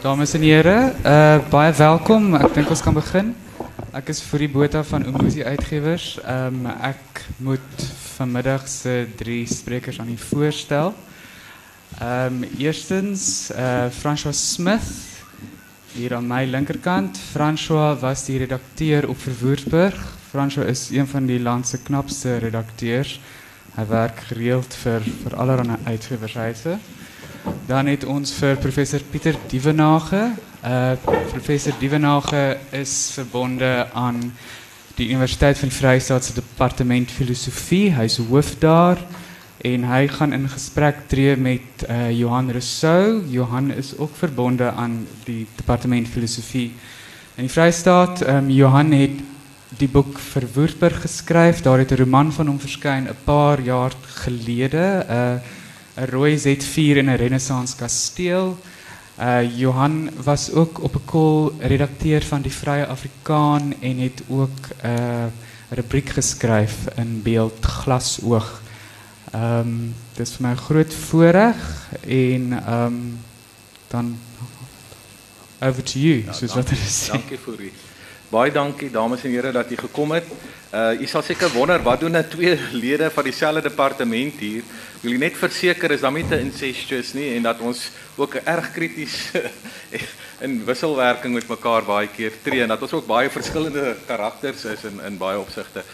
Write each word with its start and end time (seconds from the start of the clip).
Dames 0.00 0.32
en 0.32 0.40
heren, 0.40 0.94
uh, 1.04 1.38
baie 1.48 1.72
welkom. 1.72 2.34
Ik 2.34 2.54
denk 2.54 2.68
ons 2.68 2.82
kan 2.82 2.94
beginnen. 2.94 3.36
Ik 3.94 4.08
is 4.08 4.22
die 4.30 4.48
Bota 4.48 4.84
van 4.84 5.06
Umuzi 5.06 5.44
Uitgevers. 5.44 6.18
Um, 6.28 6.66
ik 6.66 7.24
moet 7.36 7.60
vanmiddag 8.14 8.62
drie 9.16 9.46
sprekers 9.46 10.00
aan 10.00 10.08
u 10.08 10.16
voorstel. 10.16 10.94
Um, 12.02 12.44
eerstens 12.58 13.50
uh, 13.50 13.84
François 13.98 14.52
Smith, 14.52 14.82
hier 15.92 16.14
aan 16.14 16.26
mijn 16.26 16.50
linkerkant. 16.50 17.18
François 17.30 18.00
was 18.00 18.24
die 18.24 18.38
redacteur 18.38 19.08
op 19.08 19.20
Verwoersburg. 19.20 20.14
François 20.30 20.68
is 20.68 20.90
een 20.90 21.06
van 21.06 21.26
die 21.26 21.40
landse 21.40 21.78
knapste 21.82 22.36
redacteurs. 22.36 23.20
Hij 23.74 23.86
werkt 23.86 24.24
gereeld 24.24 24.74
voor 25.22 25.36
allerlei 25.36 25.76
uitgevershuizen. 25.84 26.80
Dan 27.66 27.88
het 27.90 28.04
ons 28.06 28.30
vir 28.38 28.54
professor 28.62 29.02
Pieter 29.10 29.34
Dievenage. 29.50 30.20
Uh 30.62 30.92
professor 31.32 31.74
Dievenage 31.80 32.58
is 32.70 33.10
verbonde 33.16 33.88
aan 33.92 34.20
die 34.94 35.08
Universiteit 35.08 35.58
van 35.58 35.72
die 35.72 35.76
Vrystaat 35.76 36.24
se 36.24 36.36
departement 36.36 37.10
filosofie. 37.10 37.90
Hy's 37.96 38.20
hoof 38.22 38.52
daar 38.62 39.02
en 39.66 39.88
hy 39.90 40.06
gaan 40.06 40.36
in 40.36 40.46
gesprek 40.48 41.08
tree 41.10 41.34
met 41.36 41.82
uh 41.90 42.12
Johan 42.14 42.54
Rousseau. 42.54 43.24
Johan 43.34 43.72
is 43.74 43.96
ook 43.98 44.14
verbonde 44.14 44.70
aan 44.70 45.02
die 45.24 45.48
departement 45.56 46.06
filosofie 46.06 46.70
in 47.34 47.50
die 47.50 47.52
Vrystaat. 47.52 48.22
Um, 48.28 48.50
Johan 48.50 48.94
het 48.94 49.18
die 49.82 49.90
boek 49.90 50.22
Verwoerdburg 50.22 51.02
geskryf. 51.02 51.66
Daar 51.66 51.82
het 51.82 51.90
'n 51.90 51.98
roman 52.06 52.32
van 52.32 52.46
hom 52.46 52.60
verskyn 52.60 53.10
'n 53.10 53.24
paar 53.24 53.60
jaar 53.60 53.92
gelede. 54.22 55.06
Uh 55.10 55.55
'n 55.96 56.08
rooi 56.10 56.36
Z4 56.38 56.96
in 56.96 57.08
'n 57.08 57.16
Renaissance 57.16 57.76
kasteel. 57.76 58.58
Uh 59.18 59.58
Johan 59.58 60.10
was 60.22 60.52
ook 60.52 60.82
op 60.82 60.94
'n 60.94 61.04
kol 61.04 61.52
redakteur 61.58 62.22
van 62.22 62.42
die 62.42 62.52
Vrye 62.52 62.86
Afrikaan 62.86 63.74
en 63.80 63.98
het 63.98 64.22
ook 64.28 64.58
'n 64.82 64.86
uh, 64.86 65.24
rubriek 65.68 66.08
geskryf 66.08 66.74
in 66.96 67.22
Beeld 67.22 67.64
Glasoog. 67.64 68.62
Ehm 69.32 69.58
um, 69.58 69.94
dis 70.14 70.30
vir 70.30 70.46
my 70.46 70.52
'n 70.52 70.56
groot 70.56 70.94
voorreg 70.94 71.88
en 72.06 72.52
ehm 72.52 72.84
um, 72.84 73.18
dan 73.88 74.18
over 75.60 75.82
to 75.82 75.98
you, 75.98 76.24
ja, 76.24 76.32
soos 76.32 76.54
wat 76.54 76.70
hulle 76.70 76.90
sê. 76.90 77.12
Dankie 77.12 77.38
vir 77.38 77.60
u. 77.60 77.72
Baie 78.26 78.50
dankie 78.50 78.88
dames 78.90 79.22
en 79.22 79.30
here 79.30 79.52
dat 79.54 79.70
u 79.70 79.76
gekom 79.78 80.10
het. 80.16 80.26
Uh 80.74 81.00
u 81.00 81.06
sal 81.06 81.22
seker 81.22 81.52
wonder 81.54 81.78
wat 81.82 82.00
doen 82.00 82.10
nou 82.10 82.24
twee 82.26 82.58
lede 82.82 83.06
van 83.10 83.24
dieselfde 83.24 83.62
departement 83.68 84.40
hier? 84.42 84.64
Wil 85.00 85.12
jy 85.14 85.20
net 85.22 85.38
verseker 85.38 85.94
is 85.94 86.02
dan 86.02 86.16
nie 86.18 86.24
te 86.26 86.40
incestuous 86.42 87.12
nie 87.14 87.28
en 87.36 87.46
dat 87.46 87.62
ons 87.62 87.84
ook 88.18 88.34
erg 88.42 88.72
krities 88.74 89.30
in 90.44 90.58
wisselwerking 90.66 91.38
met 91.38 91.46
mekaar 91.48 91.86
baie 91.86 92.10
keer 92.10 92.34
tree 92.42 92.66
en 92.66 92.74
dat 92.74 92.82
ons 92.82 92.98
ook 92.98 93.06
baie 93.06 93.30
verskillende 93.30 93.94
karakters 94.10 94.66
is 94.74 94.84
in 94.90 94.98
in 95.06 95.22
baie 95.22 95.38
opsigte. 95.38 95.86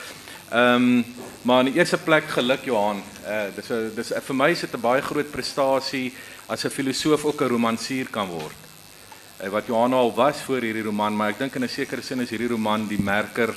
Ehm 0.48 0.88
um, 0.88 1.04
maar 1.42 1.66
in 1.66 1.72
die 1.72 1.80
eerste 1.80 1.98
plek 2.00 2.32
geluk 2.32 2.64
Johan. 2.64 3.04
Uh 3.28 3.52
dis 3.60 3.68
'n 3.68 3.92
dis 3.94 4.16
vir 4.24 4.34
my 4.34 4.50
is 4.56 4.64
dit 4.64 4.72
'n 4.72 4.80
baie 4.80 5.04
groot 5.04 5.30
prestasie 5.30 6.14
as 6.48 6.64
'n 6.64 6.76
filosoof 6.80 7.24
ook 7.24 7.42
'n 7.42 7.52
romansier 7.52 8.08
kan 8.08 8.28
word. 8.28 8.71
Uh, 9.42 9.48
wat 9.50 9.66
Johan 9.66 9.92
al 9.92 10.14
was 10.14 10.38
voor 10.46 10.62
hierdie 10.62 10.84
roman, 10.86 11.16
maar 11.16 11.32
ek 11.32 11.38
dink 11.38 11.56
in 11.58 11.64
'n 11.64 11.68
sekere 11.68 12.02
sin 12.02 12.20
is 12.20 12.30
hierdie 12.30 12.52
roman 12.52 12.86
die 12.86 13.02
merker 13.02 13.50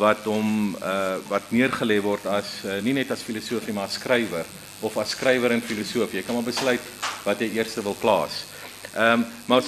wat 0.00 0.24
hom 0.24 0.72
uh 0.80 1.20
wat 1.28 1.50
neergelê 1.52 2.00
word 2.00 2.24
as 2.26 2.64
uh, 2.64 2.80
nie 2.80 2.94
net 2.96 3.10
as 3.10 3.20
filosoof 3.20 3.66
nie 3.66 3.74
maar 3.76 3.90
as 3.90 3.98
skrywer 4.00 4.46
of 4.80 4.96
as 4.96 5.10
skrywer 5.12 5.52
en 5.52 5.60
filosoof. 5.60 6.12
Jy 6.12 6.22
kan 6.22 6.34
maar 6.34 6.48
besluit 6.48 6.80
wat 7.24 7.40
jy 7.40 7.50
eers 7.58 7.74
wil 7.84 7.96
plaas. 8.00 8.44
Ehm 8.96 9.20
um, 9.20 9.26
maar 9.46 9.62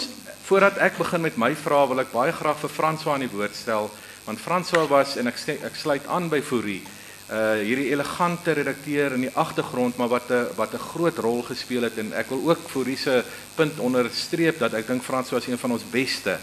voordat 0.45 0.78
ek 0.78 0.97
begin 0.97 1.20
met 1.20 1.36
my 1.36 1.55
vrae 1.55 1.89
wil 1.89 2.01
ek 2.01 2.12
baie 2.12 2.33
graag 2.33 2.58
vir 2.64 2.70
François 2.70 3.14
aan 3.14 3.29
die 3.29 3.36
woord 3.36 3.55
stel 3.55 3.90
want 4.24 4.40
François 4.40 4.89
was 4.89 5.17
en 5.17 5.27
ek 5.29 5.36
ek 5.61 5.77
sluit 5.77 6.07
aan 6.07 6.29
by 6.29 6.40
Fourie. 6.40 6.83
Uh 7.24 7.57
hierdie 7.64 7.89
elegante 7.89 8.52
redakteur 8.52 9.14
in 9.17 9.23
die 9.24 9.33
agtergrond 9.33 9.96
maar 9.96 10.08
wat 10.12 10.29
'n 10.30 10.46
wat 10.57 10.74
'n 10.74 10.86
groot 10.92 11.18
rol 11.18 11.42
gespeel 11.42 11.83
het 11.83 11.96
en 11.98 12.12
ek 12.12 12.29
wil 12.29 12.51
ook 12.51 12.68
Fourie 12.68 12.96
se 12.96 13.24
punt 13.55 13.79
onderstreep 13.79 14.58
dat 14.58 14.74
ek 14.74 14.86
dink 14.86 15.02
François 15.02 15.40
is 15.40 15.48
een 15.48 15.58
van 15.58 15.73
ons 15.73 15.90
beste 15.90 16.36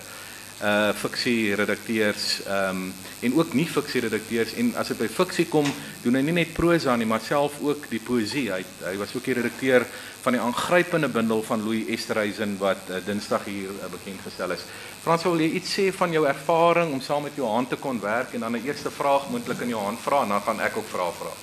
uh 0.62 0.94
fiksie 0.94 1.56
redakteurs 1.56 2.42
ehm 2.46 2.70
um, 2.70 2.94
en 3.20 3.34
ook 3.34 3.54
nie 3.54 3.66
fiksie 3.66 4.02
redakteurs 4.02 4.54
en 4.54 4.76
as 4.76 4.88
dit 4.88 4.98
by 4.98 5.08
fiksie 5.08 5.46
kom 5.46 5.66
doen 6.04 6.16
hy 6.16 6.22
nie 6.22 6.34
net 6.34 6.54
prosa 6.54 6.96
nie 6.96 7.06
maar 7.06 7.22
self 7.22 7.62
ook 7.62 7.90
die 7.90 8.02
poësie 8.02 8.52
hy 8.52 8.64
hy 8.86 8.98
was 8.98 9.16
ook 9.16 9.26
die 9.26 9.38
redakteur 9.38 9.86
van 10.22 10.36
die 10.38 10.42
aangrypende 10.42 11.10
bundel 11.10 11.42
van 11.44 11.64
Louis 11.64 11.88
Esterhuizen 11.90 12.58
wat 12.62 12.90
uh, 12.90 13.00
Dinsdag 13.06 13.46
hier 13.46 13.70
uh, 13.70 13.90
bekend 13.92 14.22
gestel 14.24 14.54
is. 14.54 14.66
Frans 15.02 15.24
wil 15.24 15.40
jy 15.42 15.50
iets 15.58 15.72
sê 15.74 15.88
van 15.98 16.12
jou 16.12 16.26
ervaring 16.30 16.92
om 16.94 17.02
saam 17.02 17.24
met 17.24 17.36
Johan 17.36 17.68
te 17.68 17.76
kon 17.76 18.00
werk 18.00 18.34
en 18.34 18.40
dan 18.40 18.56
'n 18.56 18.66
eerste 18.66 18.92
vraag 18.92 19.30
moontlik 19.30 19.62
aan 19.62 19.74
Johan 19.74 19.98
vra 19.98 20.22
en 20.22 20.30
dan 20.30 20.42
gaan 20.42 20.60
ek 20.60 20.78
ook 20.78 20.88
vra 20.88 21.12
vra. 21.12 21.34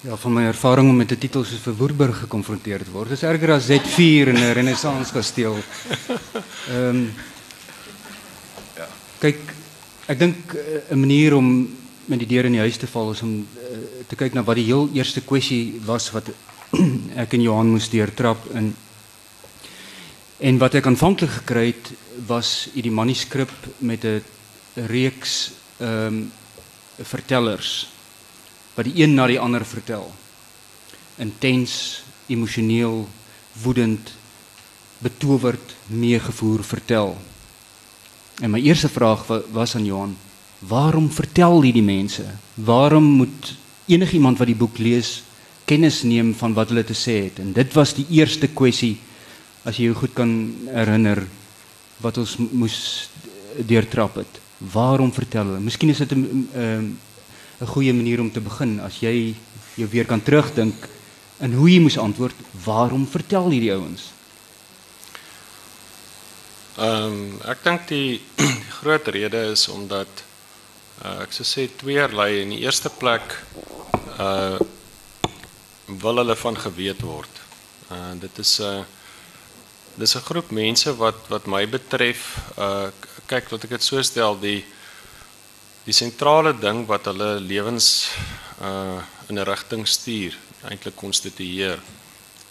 Ja, 0.00 0.16
van 0.16 0.32
my 0.32 0.42
ervaring 0.42 0.88
om 0.88 0.96
met 0.96 1.12
'n 1.12 1.18
titel 1.18 1.44
soos 1.44 1.60
Verwoerburg 1.60 2.18
gekonfronteer 2.18 2.84
te 2.84 2.90
word. 2.90 3.08
Dis 3.08 3.22
erger 3.22 3.52
as 3.52 3.66
Z4 3.66 4.28
in 4.28 4.38
'n 4.38 4.52
Renaissance 4.52 5.12
kasteel. 5.12 5.56
Ehm 6.70 6.88
um, 6.88 7.12
Kyk, 9.20 9.40
ek 10.08 10.18
dink 10.18 10.54
eh, 10.56 10.94
'n 10.94 11.00
manier 11.00 11.36
om 11.36 11.68
met 12.08 12.18
die 12.18 12.26
deur 12.26 12.44
in 12.48 12.56
die 12.56 12.64
huis 12.64 12.76
te 12.76 12.86
val 12.86 13.10
is 13.12 13.22
om 13.22 13.46
uh, 13.46 13.78
te 14.08 14.16
kyk 14.16 14.32
na 14.34 14.42
wat 14.42 14.56
die 14.56 14.64
heel 14.64 14.88
eerste 14.96 15.20
kwessie 15.20 15.80
was 15.84 16.10
wat 16.10 16.30
ek 17.22 17.36
en 17.36 17.42
Johan 17.42 17.70
moes 17.70 17.90
deurtrap 17.92 18.48
in 18.54 18.72
en 20.40 20.58
wat 20.58 20.74
ek 20.78 20.86
aanvanklik 20.88 21.30
gekry 21.42 21.66
het 21.68 21.90
was 22.26 22.70
hierdie 22.72 22.94
manuskrip 22.94 23.52
met 23.78 24.04
'n 24.04 24.22
reeks 24.74 25.52
ehm 25.78 26.06
um, 26.06 26.32
vertellers 27.00 27.88
wat 28.74 28.84
die 28.84 29.02
een 29.02 29.14
na 29.14 29.26
die 29.26 29.40
ander 29.40 29.64
vertel. 29.64 30.12
Intens, 31.16 32.02
emosioneel, 32.26 33.08
woedend, 33.62 34.12
betowerd, 34.98 35.74
meegevoer 35.86 36.64
vertel. 36.64 37.16
En 38.40 38.50
my 38.50 38.60
eerste 38.60 38.88
vraag 38.88 39.26
was 39.52 39.74
aan 39.74 39.84
Johan: 39.84 40.16
Waarom 40.58 41.10
vertel 41.10 41.62
hierdie 41.62 41.82
mense? 41.82 42.24
Waarom 42.54 43.04
moet 43.04 43.56
enigiemand 43.86 44.38
wat 44.38 44.46
die 44.46 44.56
boek 44.56 44.78
lees 44.78 45.22
kennis 45.64 46.02
neem 46.02 46.34
van 46.34 46.52
wat 46.52 46.68
hulle 46.68 46.84
te 46.84 46.96
sê 46.96 47.24
het? 47.24 47.38
En 47.38 47.52
dit 47.52 47.72
was 47.72 47.94
die 47.94 48.06
eerste 48.08 48.46
kwessie 48.46 48.98
as 49.64 49.76
jy 49.76 49.90
jou 49.90 49.94
goed 49.94 50.14
kan 50.16 50.30
herinner 50.72 51.24
wat 52.00 52.18
ons 52.18 52.36
moes 52.38 53.08
deurtrap 53.68 54.16
het. 54.16 54.40
Waarom 54.72 55.12
vertel 55.12 55.44
hulle? 55.44 55.60
Miskien 55.60 55.90
is 55.90 55.98
dit 55.98 56.12
'n 56.12 56.48
'n 56.54 56.98
'n 57.60 57.66
goeie 57.66 57.92
manier 57.92 58.20
om 58.20 58.30
te 58.32 58.40
begin 58.40 58.80
as 58.80 59.00
jy 59.00 59.34
jou 59.76 59.88
weer 59.88 60.06
kan 60.06 60.22
terugdink 60.22 60.74
en 61.38 61.52
hoe 61.52 61.68
jy 61.70 61.80
moes 61.80 61.98
antwoord, 61.98 62.36
waarom 62.64 63.06
vertel 63.06 63.50
hierdie 63.50 63.72
ouens? 63.72 64.12
Ehm 66.78 67.12
um, 67.12 67.40
ek 67.44 67.64
dink 67.64 67.88
die, 67.88 68.20
die 68.36 68.60
groot 68.80 69.08
rede 69.08 69.50
is 69.52 69.68
omdat 69.68 70.08
uh, 71.04 71.20
ek 71.24 71.32
sou 71.32 71.44
sê 71.44 71.68
tweeërlei 71.68 72.42
in 72.42 72.54
die 72.54 72.62
eerste 72.64 72.88
plek 72.88 73.36
uh 74.18 74.58
wil 76.00 76.20
hulle 76.22 76.36
van 76.38 76.56
geweet 76.56 77.00
word. 77.02 77.40
Uh 77.90 78.14
dit 78.22 78.38
is 78.38 78.60
'n 78.60 78.64
uh, 78.64 78.99
dis 79.96 80.14
'n 80.16 80.26
groep 80.28 80.50
mense 80.50 80.96
wat 80.96 81.28
wat 81.28 81.46
my 81.46 81.66
betref 81.66 82.38
uh 82.58 82.90
kyk 83.26 83.50
wat 83.50 83.64
ek 83.64 83.70
dit 83.70 83.82
so 83.82 84.02
stel 84.02 84.38
die 84.40 84.64
die 85.84 85.94
sentrale 85.94 86.52
ding 86.52 86.86
wat 86.86 87.04
hulle 87.04 87.40
lewens 87.40 88.10
uh 88.60 89.02
in 89.28 89.38
'n 89.38 89.44
rigting 89.46 89.86
stuur, 89.86 90.34
eintlik 90.68 90.96
konstitueer 90.96 91.78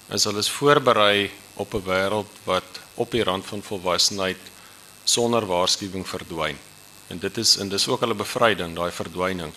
is 0.10 0.24
hulle 0.24 0.40
is 0.40 0.50
voorberei 0.50 1.32
op 1.56 1.74
'n 1.74 1.86
wêreld 1.86 2.32
wat 2.46 2.80
op 2.96 3.12
die 3.12 3.24
rand 3.24 3.46
van 3.46 3.62
volwassenheid 3.62 4.42
sonder 5.04 5.46
waarskuwing 5.46 6.08
verdwyn. 6.08 6.58
En 7.08 7.20
dit 7.20 7.38
is 7.38 7.58
en 7.58 7.70
dis 7.70 7.88
ook 7.88 8.00
hulle 8.00 8.14
bevryding, 8.14 8.76
daai 8.76 8.92
verdwyning. 8.92 9.54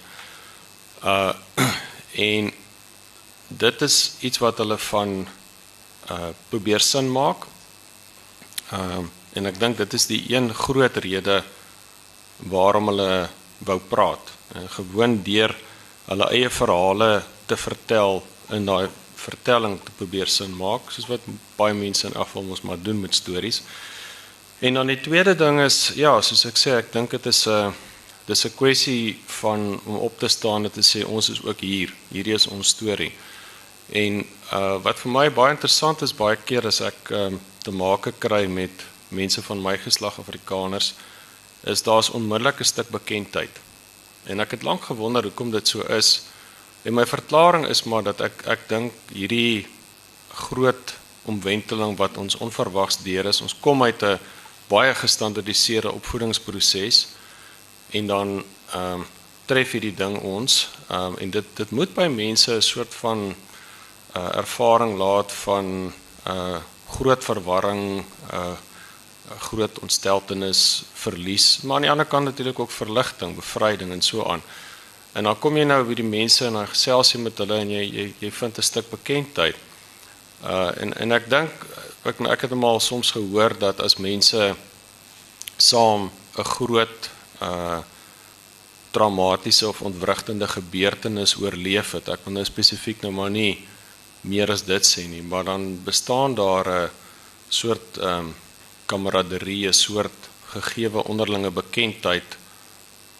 Uh 1.04 1.32
en 2.32 2.52
dit 3.48 3.82
is 3.82 4.12
iets 4.20 4.38
wat 4.38 4.58
hulle 4.58 4.78
van 4.78 5.26
uh 6.10 6.28
probeer 6.48 6.80
sin 6.80 7.12
maak. 7.12 7.46
Uh 8.72 9.04
en 9.32 9.46
ek 9.48 9.56
dink 9.56 9.78
dit 9.80 9.94
is 9.96 10.04
die 10.10 10.20
een 10.28 10.50
groot 10.52 10.96
rede 11.00 11.38
waarom 12.52 12.90
hulle 12.90 13.30
wou 13.64 13.78
praat. 13.88 14.32
En 14.52 14.68
gewoon 14.68 15.22
deur 15.24 15.54
hulle 16.04 16.26
eie 16.36 16.50
verhale 16.52 17.22
te 17.48 17.56
vertel 17.56 18.20
in 18.52 18.68
daai 18.68 18.90
vertelling 19.22 19.78
te 19.80 19.94
probeer 19.96 20.28
sin 20.28 20.52
maak 20.58 20.90
soos 20.90 21.08
wat 21.08 21.24
baie 21.56 21.74
mense 21.78 22.04
in 22.08 22.18
afval 22.18 22.50
ons 22.52 22.64
maar 22.66 22.80
doen 22.82 23.00
met 23.00 23.14
stories. 23.14 23.62
En 24.60 24.74
dan 24.74 24.92
die 24.92 25.00
tweede 25.00 25.34
ding 25.34 25.60
is 25.62 25.92
ja, 25.98 26.12
soos 26.22 26.44
ek 26.46 26.58
sê, 26.60 26.76
ek 26.78 26.92
dink 26.94 27.16
dit 27.16 27.26
is 27.26 27.46
'n 27.48 27.72
dis 28.26 28.44
'n 28.46 28.56
kwessie 28.56 29.18
van 29.40 29.80
om 29.86 29.96
op 30.08 30.18
te 30.18 30.28
staan 30.28 30.64
en 30.64 30.70
te 30.70 30.84
sê 30.84 31.04
ons 31.06 31.28
is 31.28 31.42
ook 31.42 31.60
hier. 31.60 31.94
Hierdie 32.08 32.34
is 32.34 32.46
ons 32.46 32.68
storie. 32.68 33.12
En 33.88 34.24
uh 34.52 34.76
wat 34.82 34.98
vir 34.98 35.12
my 35.12 35.30
baie 35.30 35.50
interessant 35.50 36.02
is 36.02 36.14
baie 36.14 36.36
keer 36.36 36.66
as 36.66 36.80
ek 36.80 37.10
um, 37.10 37.40
te 37.62 37.70
maak 37.70 38.12
kry 38.18 38.46
met 38.46 38.84
mense 39.08 39.42
van 39.42 39.62
my 39.62 39.76
geslag 39.78 40.18
Afrikaners 40.18 40.94
is 41.62 41.82
daar's 41.82 42.10
onmiddellik 42.10 42.60
'n 42.60 42.64
stuk 42.64 42.88
bekendheid. 42.88 43.60
En 44.24 44.40
ek 44.40 44.50
het 44.50 44.62
lank 44.62 44.82
gewonder 44.84 45.22
hoekom 45.22 45.50
dit 45.50 45.68
so 45.68 45.80
is. 45.80 46.22
En 46.82 46.94
my 46.94 47.06
verklaring 47.06 47.66
is 47.66 47.82
maar 47.82 48.02
dat 48.02 48.20
ek 48.20 48.42
ek 48.46 48.68
dink 48.68 48.92
hierdie 49.12 49.66
groot 50.28 50.94
omwenteling 51.24 51.96
wat 51.96 52.16
ons 52.16 52.34
onverwags 52.36 53.02
deur 53.02 53.24
is. 53.24 53.40
Ons 53.40 53.56
kom 53.60 53.82
uit 53.82 54.02
'n 54.02 54.18
baie 54.68 54.94
gestandardiseerde 54.94 55.92
opvoedingsproses 55.92 57.08
en 57.90 58.06
dan 58.06 58.44
ehm 58.72 58.92
um, 58.92 59.06
tref 59.44 59.70
hierdie 59.70 59.94
ding 59.94 60.18
ons 60.18 60.68
ehm 60.88 61.04
um, 61.04 61.16
en 61.18 61.30
dit 61.30 61.44
dit 61.54 61.70
moet 61.70 61.94
by 61.94 62.06
mense 62.06 62.52
'n 62.54 62.62
soort 62.62 62.94
van 62.94 63.34
uh, 64.16 64.36
ervaring 64.36 64.96
laat 64.96 65.32
van 65.32 65.64
'n 65.64 65.92
uh, 66.26 66.60
groot 66.96 67.24
verwarring, 67.24 68.04
uh, 68.32 68.56
groot 69.48 69.78
ontsteltenis, 69.78 70.84
verlies, 70.92 71.62
maar 71.62 71.76
aan 71.76 71.86
die 71.86 71.90
ander 71.90 72.06
kant 72.06 72.24
natuurlik 72.24 72.58
ook 72.58 72.70
verligting, 72.70 73.34
bevryding 73.38 73.92
en 73.92 74.02
so 74.02 74.24
aan. 74.24 74.42
En 75.12 75.24
dan 75.28 75.38
kom 75.38 75.56
jy 75.56 75.64
nou 75.68 75.82
by 75.84 75.96
die 75.98 76.08
mense 76.08 76.46
en 76.46 76.56
dan 76.56 76.68
gesels 76.70 77.12
jy 77.12 77.20
met 77.20 77.38
hulle 77.42 77.58
en 77.60 77.70
jy 77.70 77.82
jy 77.84 78.06
jy 78.20 78.30
vind 78.32 78.58
'n 78.58 78.62
stuk 78.62 78.90
bekendheid. 78.90 79.56
Uh 80.44 80.70
en 80.80 80.94
en 80.96 81.12
ek 81.12 81.28
dink 81.30 81.52
ek 82.04 82.20
ek 82.20 82.40
het 82.40 82.52
almal 82.52 82.80
soms 82.80 83.10
gehoor 83.10 83.58
dat 83.58 83.80
as 83.80 83.96
mense 83.96 84.54
saam 85.56 86.10
'n 86.38 86.44
groot 86.56 87.10
uh 87.40 87.80
traumatiese 88.92 89.68
of 89.68 89.82
ontwrigtende 89.82 90.48
gebeurtenis 90.48 91.36
oorleef 91.36 91.92
het. 91.92 92.08
Ek 92.08 92.24
wil 92.24 92.32
nou 92.32 92.44
spesifiek 92.44 93.00
nou 93.00 93.12
maar 93.12 93.30
nie 93.30 93.66
meer 94.22 94.50
as 94.50 94.62
dit 94.64 94.86
sê 94.86 95.06
nie, 95.10 95.22
maar 95.22 95.44
dan 95.44 95.82
bestaan 95.84 96.34
daar 96.34 96.66
'n 96.68 96.90
soort 97.48 97.98
ehm 97.98 98.18
um, 98.18 98.34
kameraderie, 98.86 99.68
'n 99.68 99.72
soort 99.72 100.18
gegeewe 100.46 101.04
onderlinge 101.04 101.50
bekendheid 101.50 102.36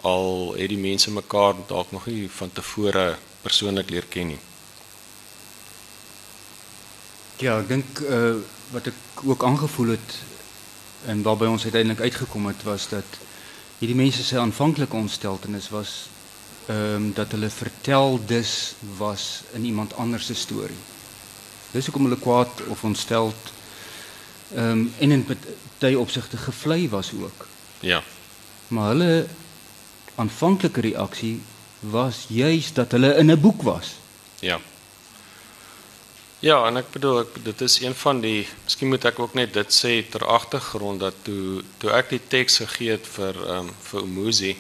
al 0.03 0.55
het 0.59 0.69
die 0.69 0.79
mense 0.79 1.11
mekaar 1.11 1.55
dalk 1.67 1.93
nog 1.93 2.07
nie 2.07 2.31
van 2.31 2.53
tevore 2.53 3.17
persoonlik 3.43 3.91
leer 3.91 4.07
ken 4.09 4.27
nie. 4.27 4.41
Ja, 7.43 7.59
ek 7.59 7.69
dink 7.69 8.01
uh, 8.07 8.35
wat 8.71 8.87
ek 8.87 9.25
ook 9.25 9.45
aangevoel 9.45 9.95
het 9.97 10.19
en 11.11 11.23
waarby 11.23 11.49
ons 11.51 11.65
uiteindelik 11.65 12.01
uitgekom 12.01 12.47
het 12.47 12.63
was 12.63 12.89
dat 12.89 13.19
hierdie 13.79 13.99
mense 13.99 14.23
se 14.23 14.39
aanvanklike 14.39 14.97
ontsteltenis 14.97 15.71
was 15.75 15.93
ehm 16.71 16.95
um, 16.95 17.13
dat 17.13 17.33
hulle 17.35 17.51
vertel 17.51 18.21
dis 18.27 18.75
was 18.99 19.43
in 19.53 19.65
iemand 19.65 19.95
anders 19.95 20.27
se 20.27 20.35
storie. 20.35 20.83
Dis 21.73 21.87
hoekom 21.89 22.09
hulle 22.09 22.21
kwaad 22.21 22.63
of 22.69 22.85
ontsteld 22.85 23.53
ehm 24.55 24.71
um, 24.71 24.95
en 24.99 25.11
in 25.11 25.27
baie 25.79 25.99
opsigte 25.99 26.37
gevlei 26.37 26.89
was 26.89 27.13
ook. 27.13 27.47
Ja. 27.81 28.03
Maar 28.69 28.89
hulle 28.89 29.27
aanvanklike 30.15 30.81
reaksie 30.81 31.41
was 31.81 32.27
juis 32.29 32.73
dat 32.73 32.93
hulle 32.93 33.17
in 33.17 33.31
'n 33.31 33.41
boek 33.41 33.63
was. 33.63 33.95
Ja. 34.39 34.61
Ja, 36.39 36.67
en 36.67 36.77
ek 36.77 36.91
bedoel 36.91 37.21
ek 37.21 37.45
dit 37.45 37.61
is 37.61 37.81
een 37.81 37.95
van 37.95 38.21
die 38.21 38.49
miskien 38.65 38.89
moet 38.89 39.05
ek 39.05 39.19
ook 39.19 39.35
net 39.35 39.53
dit 39.55 39.75
sê 39.75 40.09
ter 40.11 40.27
agtergrond 40.27 41.01
dat 41.01 41.15
toe 41.23 41.63
toe 41.79 41.91
ek 41.91 42.09
die 42.11 42.21
teks 42.29 42.57
gegee 42.57 42.91
het 42.91 43.07
vir 43.07 43.35
ehm 43.47 43.59
um, 43.59 43.75
vir 43.91 44.03
Umuzi 44.03 44.57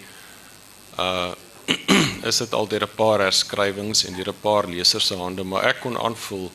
uh 0.98 1.32
is 2.30 2.38
dit 2.38 2.52
al 2.52 2.68
deur 2.68 2.84
'n 2.86 2.94
paar 2.96 3.20
herskrywings 3.20 4.04
en 4.04 4.14
deur 4.14 4.28
'n 4.28 4.40
paar 4.40 4.66
lesers 4.68 5.06
se 5.06 5.16
hande, 5.16 5.44
maar 5.44 5.64
ek 5.64 5.80
kon 5.80 5.98
aanvoel 5.98 6.50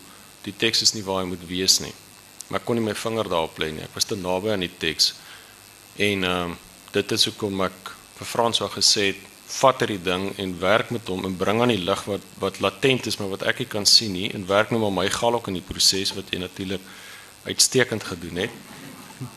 die 0.48 0.56
teks 0.56 0.84
is 0.86 0.94
nie 0.96 1.04
waar 1.06 1.24
hy 1.24 1.30
moet 1.34 1.44
wees 1.50 1.80
nie. 1.84 1.94
Maar 2.48 2.64
kon 2.64 2.80
nie 2.80 2.86
my 2.86 2.96
vinger 2.96 3.28
daarop 3.28 3.60
lê 3.60 3.72
nie. 3.76 3.84
Ek 3.84 3.96
was 3.98 4.08
te 4.08 4.16
naby 4.16 4.54
aan 4.54 4.64
die 4.66 4.74
teks. 4.84 5.14
En 5.98 6.24
ehm 6.24 6.52
um, 6.52 6.58
dit 6.96 7.12
is 7.12 7.26
hoekom 7.28 7.60
ek 7.66 7.90
vir 8.18 8.26
Frans 8.26 8.62
wou 8.64 8.70
gesê 8.72 9.10
het 9.12 9.26
vat 9.48 9.82
hierdie 9.84 10.00
ding 10.04 10.30
en 10.42 10.54
werk 10.60 10.90
met 10.96 11.08
hom 11.12 11.26
en 11.28 11.36
bring 11.40 11.60
aan 11.62 11.72
die 11.72 11.84
lig 11.84 12.04
wat 12.10 12.24
wat 12.42 12.60
latent 12.64 13.10
is 13.12 13.20
maar 13.20 13.30
wat 13.36 13.44
ek 13.52 13.60
nie 13.62 13.68
kan 13.74 13.86
sien 13.86 14.16
nie 14.16 14.30
en 14.36 14.48
werk 14.48 14.72
nou 14.72 14.80
maar 14.82 14.96
my 14.96 15.06
galok 15.12 15.50
in 15.52 15.60
die 15.60 15.68
proses 15.68 16.14
wat 16.18 16.32
jy 16.32 16.40
natuurlik 16.42 16.88
uitstekend 17.46 18.08
gedoen 18.08 18.42
het. 18.46 18.56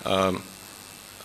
Ehm 0.05 0.39
um, 0.39 0.41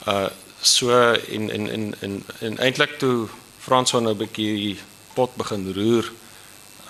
uh 0.09 0.29
so 0.65 0.89
in 1.29 1.49
in 1.53 1.67
in 1.69 1.85
in 2.01 2.13
en 2.39 2.57
eintlik 2.57 2.97
toe 2.97 3.27
Frans 3.61 3.91
nou 3.91 4.13
'n 4.13 4.17
bietjie 4.17 4.77
pot 5.13 5.35
begin 5.35 5.73
roer 5.77 6.11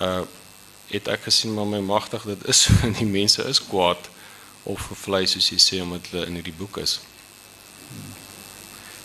uh 0.00 0.24
het 0.90 1.08
ek 1.08 1.26
gesien 1.28 1.54
maar 1.54 1.66
my 1.66 1.80
magtig 1.80 2.22
dit 2.22 2.46
is 2.48 2.66
die 3.00 3.08
mense 3.08 3.42
is 3.44 3.62
kwaad 3.62 4.10
of 4.62 4.88
gevlei 4.90 5.26
soos 5.26 5.50
jy 5.50 5.58
sê 5.62 5.82
omdat 5.82 6.10
hulle 6.10 6.26
in 6.26 6.38
hierdie 6.38 6.56
boek 6.58 6.78
is. 6.82 7.00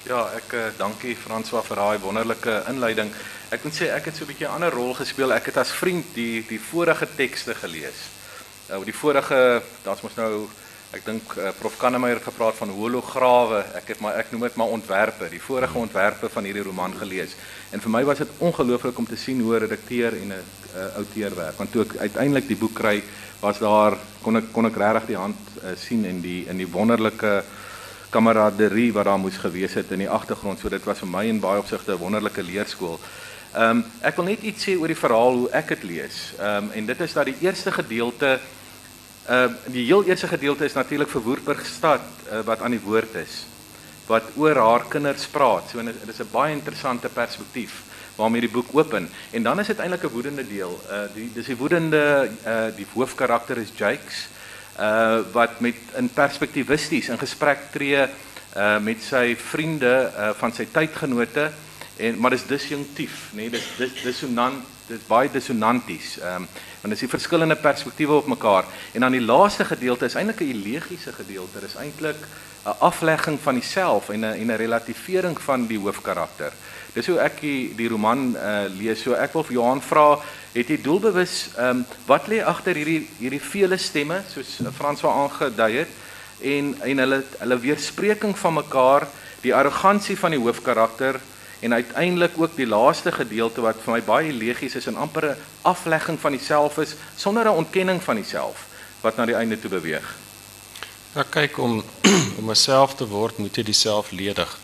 Ja, 0.07 0.23
ek 0.33 0.53
uh, 0.57 0.63
dankie 0.79 1.13
François 1.15 1.61
vir 1.67 1.77
daai 1.77 2.01
wonderlike 2.01 2.55
inleiding. 2.71 3.11
Ek 3.53 3.61
moet 3.63 3.75
sê 3.77 3.91
ek 3.93 4.09
het 4.09 4.17
so 4.17 4.25
'n 4.25 4.31
bietjie 4.31 4.47
'n 4.47 4.55
ander 4.57 4.73
rol 4.73 4.93
gespeel. 4.97 5.33
Ek 5.33 5.45
het 5.45 5.57
as 5.57 5.71
vriend 5.71 6.05
die 6.17 6.41
die 6.47 6.59
vorige 6.59 7.07
tekste 7.15 7.53
gelees. 7.55 8.09
Nou 8.69 8.83
die 8.85 8.95
vorige, 8.95 9.61
daar's 9.83 10.01
mos 10.01 10.15
nou 10.15 10.49
ek 10.91 11.05
dink 11.07 11.35
uh, 11.39 11.53
Prof 11.55 11.77
Kannemeyer 11.79 12.17
het 12.19 12.25
gepraat 12.27 12.57
van 12.59 12.71
holograwe. 12.75 13.61
Ek 13.79 13.93
het 13.93 14.01
maar 14.03 14.17
ek 14.19 14.33
noem 14.33 14.43
dit 14.43 14.57
maar 14.59 14.73
ontwerpe, 14.75 15.29
die 15.31 15.39
vorige 15.39 15.79
ontwerpe 15.79 16.27
van 16.29 16.43
hierdie 16.43 16.65
roman 16.67 16.95
gelees. 16.99 17.37
En 17.71 17.79
vir 17.79 17.93
my 17.93 18.01
was 18.09 18.19
dit 18.19 18.33
ongelooflik 18.43 18.99
om 18.99 19.07
te 19.07 19.15
sien 19.15 19.39
hoe 19.39 19.55
'n 19.55 19.63
redakteur 19.63 20.17
en 20.19 20.27
'n 20.27 20.43
uh, 20.75 20.97
outeur 20.99 21.35
werk. 21.35 21.57
Want 21.57 21.71
toe 21.71 21.85
ek 21.85 21.97
uiteindelik 21.97 22.47
die 22.47 22.59
boek 22.59 22.73
kry, 22.73 23.03
was 23.39 23.59
daar 23.59 23.97
kon 24.21 24.35
ek 24.35 24.51
kon 24.51 24.65
ek 24.65 24.75
regtig 24.75 25.05
die 25.05 25.17
hand 25.17 25.39
uh, 25.63 25.71
sien 25.77 26.05
en 26.05 26.21
die 26.21 26.45
in 26.47 26.57
die 26.57 26.67
wonderlike 26.67 27.43
kameraderie 28.09 28.91
wat 28.93 29.05
daar 29.05 29.19
moes 29.19 29.37
gewees 29.37 29.73
het 29.73 29.91
in 29.91 30.03
die 30.03 30.09
agtergrond. 30.09 30.59
So 30.59 30.69
dit 30.69 30.83
was 30.83 30.99
vir 30.99 31.07
my 31.07 31.25
in 31.25 31.39
baie 31.39 31.59
opsigte 31.59 31.93
'n 31.93 32.03
wonderlike 32.03 32.43
leerskool. 32.43 32.99
Ehm 33.55 33.77
um, 33.77 33.85
ek 34.01 34.15
wil 34.15 34.25
net 34.25 34.43
iets 34.43 34.67
sê 34.67 34.75
oor 34.75 34.87
die 34.87 35.03
verhaal 35.05 35.35
hoe 35.35 35.49
ek 35.51 35.67
dit 35.67 35.83
lees. 35.83 36.33
Ehm 36.39 36.65
um, 36.65 36.71
en 36.71 36.85
dit 36.85 36.99
is 36.99 37.13
dat 37.13 37.25
die 37.25 37.39
eerste 37.39 37.71
gedeelte 37.71 38.39
ehm 39.27 39.53
uh, 39.53 39.73
die 39.73 39.85
heel 39.85 40.03
eerste 40.03 40.27
gedeelte 40.27 40.65
is 40.65 40.73
natuurlik 40.73 41.09
vir 41.09 41.21
Woerburg 41.21 41.65
stad 41.65 42.01
uh, 42.31 42.39
wat 42.45 42.61
aan 42.61 42.71
die 42.71 42.83
woord 42.83 43.15
is 43.15 43.45
wat 44.09 44.23
oor 44.35 44.57
haar 44.57 44.85
kinders 44.89 45.27
praat. 45.31 45.69
So 45.71 45.83
dit 45.83 46.09
is 46.09 46.19
'n 46.19 46.31
baie 46.31 46.53
interessante 46.53 47.09
perspektief 47.09 47.83
waarmee 48.15 48.41
die 48.41 48.49
boek 48.49 48.73
open. 48.73 49.09
En 49.31 49.43
dan 49.43 49.59
is 49.59 49.67
dit 49.67 49.79
eintlik 49.79 50.03
'n 50.03 50.13
woedende 50.13 50.47
deel. 50.47 50.73
Uh 50.89 51.07
die 51.13 51.29
dis 51.33 51.45
die 51.45 51.57
woedende 51.57 52.29
uh 52.45 52.75
die 52.75 52.87
hoofkarakter 52.93 53.57
is 53.57 53.71
Jakes 53.75 54.27
uh 54.79 55.19
wat 55.31 55.59
met 55.59 55.75
in 55.95 56.09
perspektivisties 56.09 57.09
in 57.09 57.19
gesprek 57.19 57.59
tree 57.71 58.07
uh 58.57 58.79
met 58.79 59.03
sy 59.03 59.35
vriende 59.35 60.11
uh 60.17 60.31
van 60.37 60.53
sy 60.53 60.67
tydgenote 60.71 61.51
en 61.97 62.19
maar 62.19 62.29
dis 62.29 62.45
disjunktief 62.47 63.31
nê 63.33 63.35
nee, 63.35 63.49
dis 63.49 63.67
dis 63.77 64.03
dissonant 64.03 64.63
dis 64.87 65.07
baie 65.07 65.29
dissonanties 65.31 66.17
ehm 66.19 66.43
um, 66.43 66.47
want 66.81 66.93
dis 66.93 67.03
die 67.05 67.09
verskillende 67.09 67.55
perspektiewe 67.55 68.13
op 68.13 68.27
mekaar. 68.27 68.65
En 68.93 69.05
dan 69.05 69.11
die 69.11 69.21
laaste 69.21 69.65
gedeelte 69.65 70.05
is 70.05 70.15
eintlik 70.15 70.41
'n 70.41 70.49
elegiese 70.49 71.13
gedeelte. 71.13 71.59
Dis 71.59 71.75
eintlik 71.75 72.17
'n 72.65 72.77
aflegging 72.79 73.39
van 73.39 73.53
die-self 73.53 74.09
en 74.09 74.19
'n 74.19 74.33
en 74.33 74.51
'n 74.51 74.57
relativering 74.57 75.41
van 75.41 75.67
die 75.67 75.79
hoofkarakter. 75.79 76.51
Dis 76.93 77.07
hoe 77.07 77.19
ek 77.19 77.41
die, 77.41 77.75
die 77.75 77.87
roman 77.87 78.35
uh 78.35 78.65
lees. 78.67 79.01
So 79.01 79.13
ek 79.13 79.33
wil 79.33 79.43
vir 79.43 79.53
Johan 79.53 79.81
vra 79.81 80.19
het 80.53 80.67
jy 80.67 80.81
doelbewus 80.81 81.49
ehm 81.55 81.69
um, 81.69 81.85
wat 82.05 82.27
lê 82.27 82.41
agter 82.43 82.75
hierdie 82.75 83.07
hierdie 83.19 83.41
vele 83.41 83.77
stemme 83.77 84.23
soos 84.27 84.59
Frans 84.75 85.01
wou 85.01 85.11
aangedui 85.13 85.71
het 85.77 85.87
en 86.41 86.75
en 86.81 86.97
hulle 86.97 87.23
hulle 87.39 87.59
weerspreking 87.59 88.37
van 88.37 88.53
mekaar 88.53 89.07
die 89.41 89.55
arrogansie 89.55 90.17
van 90.17 90.31
die 90.35 90.39
hoofkarakter 90.39 91.21
en 91.61 91.73
uiteindelik 91.73 92.31
ook 92.37 92.55
die 92.55 92.67
laaste 92.67 93.11
gedeelte 93.11 93.61
wat 93.61 93.77
vir 93.83 93.93
my 93.93 94.01
baie 94.01 94.33
legies 94.33 94.75
is 94.75 94.87
en 94.89 94.97
amper 94.97 95.29
'n 95.29 95.37
aflegging 95.61 96.19
van 96.19 96.31
die 96.31 96.43
self 96.43 96.77
is 96.77 96.95
sonder 97.15 97.45
'n 97.45 97.61
ontkenning 97.63 98.01
van 98.03 98.15
die 98.15 98.25
self 98.25 98.65
wat 99.01 99.15
na 99.17 99.25
die 99.25 99.35
einde 99.35 99.59
toe 99.59 99.69
beweeg. 99.69 100.15
Ja 101.13 101.23
kyk 101.23 101.57
om 101.57 101.83
om 102.39 102.45
myself 102.45 102.95
te 102.95 103.07
word 103.07 103.37
moet 103.37 103.55
jy 103.55 103.63
diself 103.63 104.11
ledig. 104.11 104.59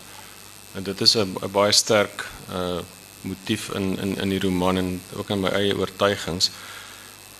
En 0.73 0.83
dit 0.83 1.01
is 1.01 1.15
'n 1.15 1.37
baie 1.51 1.71
sterk 1.71 2.25
uh 2.51 2.79
motief 3.21 3.69
in 3.69 3.99
in 3.99 4.17
in 4.17 4.29
die 4.29 4.39
roman 4.39 4.77
en 4.77 5.01
ook 5.13 5.29
in 5.29 5.39
my 5.39 5.49
eie 5.49 5.77
oortuigings. 5.77 6.51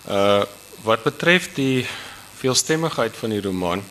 Uh 0.08 0.44
wat 0.82 1.02
betref 1.02 1.54
die 1.54 1.86
veelstemmigheid 2.38 3.16
van 3.16 3.30
die 3.30 3.42
roman 3.42 3.82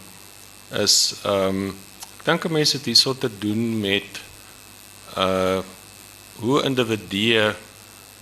is 0.72 1.16
ehm 1.24 1.48
um, 1.48 1.76
ek 2.20 2.26
dink 2.26 2.48
mense 2.52 2.78
het 2.78 2.86
hierso 2.86 3.14
te 3.16 3.30
doen 3.40 3.80
met 3.80 4.20
uh 5.18 5.60
hoe 6.38 6.62
individue 6.64 7.56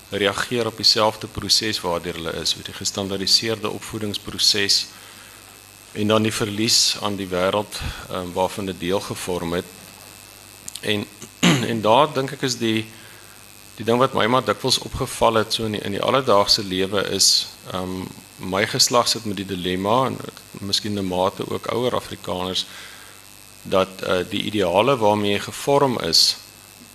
reageer 0.10 0.66
op 0.66 0.78
dieselfde 0.78 1.28
proses 1.28 1.82
waardeur 1.84 2.14
hulle 2.14 2.32
is, 2.40 2.56
met 2.56 2.66
die 2.66 2.74
gestandaardiseerde 2.74 3.70
opvoedingsproses 3.70 4.86
en 5.92 6.08
dan 6.08 6.24
die 6.24 6.34
verlies 6.34 6.98
aan 7.02 7.16
die 7.16 7.28
wêreld 7.28 7.80
um, 8.12 8.32
waarvan 8.34 8.66
dit 8.66 8.80
deel 8.80 9.00
gevorm 9.00 9.54
het. 9.54 9.66
En 10.82 11.06
en 11.72 11.82
daar 11.82 12.14
dink 12.14 12.32
ek 12.36 12.48
is 12.48 12.58
die 12.60 12.86
die 13.76 13.84
ding 13.84 14.00
wat 14.00 14.14
my 14.16 14.24
maar 14.32 14.44
dikwels 14.48 14.78
opgeval 14.88 15.42
het 15.42 15.54
so 15.54 15.66
in 15.68 15.76
die, 15.76 15.82
in 15.84 15.98
die 15.98 16.04
alledaagse 16.04 16.64
lewe 16.64 17.02
is 17.12 17.48
um, 17.76 18.06
my 18.40 18.64
geslag 18.72 19.08
sit 19.12 19.26
met 19.28 19.36
die 19.42 19.48
dilemma 19.50 20.06
en 20.08 20.16
miskien 20.64 20.96
'n 21.00 21.08
mate 21.08 21.44
ook 21.52 21.68
ouer 21.76 21.96
Afrikaners 21.96 22.66
dat 23.64 23.90
uh, 24.04 24.24
die 24.30 24.44
ideale 24.44 24.98
waarmee 24.98 25.32
jy 25.32 25.40
gevorm 25.40 26.00
is, 26.00 26.38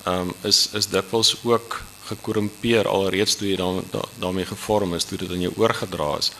um, 0.06 0.32
is 0.42 0.68
is 0.74 0.88
dikwels 0.92 1.36
ook 1.44 1.80
gekorrumpeer 2.10 2.88
alreeds 2.88 3.36
toe 3.38 3.48
jy 3.50 3.56
dan 3.60 3.82
da, 3.92 4.02
daarmee 4.18 4.48
gevorm 4.48 4.94
is, 4.94 5.06
toe 5.06 5.18
dit 5.18 5.30
aan 5.30 5.44
jou 5.44 5.52
oorgedra 5.56 6.16
is. 6.18 6.32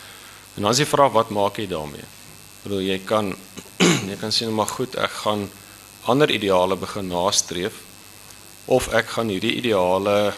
En 0.57 0.63
dan 0.63 0.73
is 0.73 0.83
die 0.83 0.89
vraag 0.89 1.13
wat 1.15 1.31
maak 1.31 1.61
jy 1.61 1.69
daarmee? 1.71 2.07
Ek 2.07 2.65
bedoel 2.65 2.87
jy 2.89 2.99
kan 3.07 3.35
jy 4.11 4.17
kan 4.21 4.35
sê 4.35 4.49
maar 4.51 4.71
goed, 4.71 4.97
ek 4.99 5.23
gaan 5.25 5.49
ander 6.11 6.31
ideale 6.33 6.77
begin 6.81 7.11
nastreef 7.13 7.83
of 8.71 8.89
ek 8.95 9.15
gaan 9.17 9.33
hierdie 9.33 9.57
ideale 9.61 10.33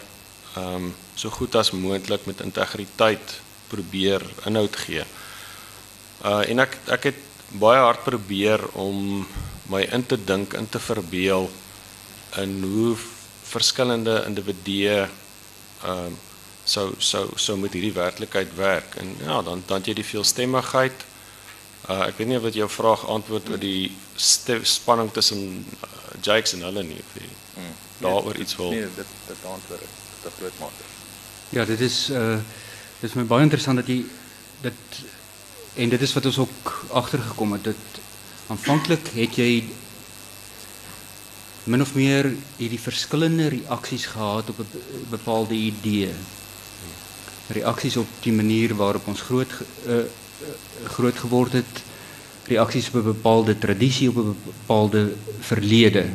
ehm 0.57 0.75
um, 0.75 0.93
so 1.15 1.29
goed 1.29 1.53
as 1.55 1.69
moontlik 1.77 2.23
met 2.25 2.39
integriteit 2.41 3.35
probeer 3.69 4.23
inhoud 4.49 4.75
gee. 4.85 5.03
Uh 6.25 6.41
en 6.49 6.63
ek 6.65 6.77
ek 6.95 7.09
het 7.11 7.19
baie 7.61 7.81
hard 7.81 8.01
probeer 8.05 8.63
om 8.73 9.25
my 9.69 9.83
in 9.93 10.05
te 10.05 10.17
dink, 10.17 10.55
in 10.57 10.69
te 10.69 10.81
verbeel 10.81 11.49
in 12.41 12.55
hoe 12.63 12.95
verskillende 13.53 14.23
individue 14.27 15.01
ehm 15.83 16.13
uh, 16.13 16.31
sou 16.63 16.93
sou 16.97 17.25
sou 17.35 17.57
met 17.59 17.73
hierdie 17.75 17.93
werklikheid 17.93 18.55
werk. 18.55 18.95
En 18.95 19.15
ja, 19.19 19.41
dan 19.41 19.63
dan 19.67 19.83
jy 19.83 19.93
die 19.99 20.07
veelstemmigheid. 20.07 21.05
Uh 21.89 22.05
ek 22.07 22.17
weet 22.17 22.29
nie 22.31 22.39
wat 22.39 22.55
jou 22.55 22.69
vraag 22.71 23.03
antwoord 23.11 23.49
oor 23.51 23.59
die 23.59 23.91
spanning 24.15 25.11
tussen 25.11 25.65
uh, 25.83 25.89
Jakes 26.23 26.53
en 26.55 26.63
hulle 26.63 26.83
nie 26.87 26.99
of 27.01 27.17
jy 27.19 27.27
hmm. 27.55 27.73
daaroor 27.99 28.39
iets 28.39 28.55
wil. 28.55 28.71
Nee, 28.71 28.87
dit 28.95 29.15
dit 29.27 29.47
antwoord 29.55 29.83
dit 30.23 30.37
groot 30.39 30.59
mate. 30.59 30.91
Ja, 31.49 31.65
dit 31.65 31.79
is 31.79 32.07
uh 32.09 32.39
dit 33.01 33.09
is 33.09 33.17
my 33.19 33.27
baie 33.27 33.43
interessant 33.43 33.81
dat 33.81 33.91
jy 33.91 34.05
dit 34.63 35.03
en 35.75 35.89
dit 35.89 36.01
is 36.01 36.13
wat 36.15 36.25
ons 36.29 36.37
ook 36.45 36.73
agtergekom 37.01 37.57
het 37.57 37.63
dat 37.73 38.01
aanvanklik 38.53 39.09
het 39.17 39.35
jy 39.35 39.65
min 41.63 41.81
of 41.81 41.93
meer 41.95 42.33
hierdie 42.57 42.79
verskillende 42.79 43.47
reaksies 43.47 44.05
gehad 44.05 44.49
op 44.49 44.59
'n 44.59 44.67
bepaalde 45.09 45.53
idee. 45.53 46.11
Reaksies 47.47 47.97
op 47.97 48.07
die 48.21 48.33
manier 48.33 48.75
waarop 48.75 49.07
ons 49.07 49.21
groot 49.21 49.51
uh, 49.87 50.03
groot 50.83 51.17
geword 51.17 51.53
het, 51.53 51.83
reaksies 52.47 52.87
op 52.87 52.95
'n 52.95 53.03
bepaalde 53.03 53.57
tradisie, 53.57 54.09
op 54.09 54.15
'n 54.15 54.35
bepaalde 54.45 55.15
verlede 55.39 56.05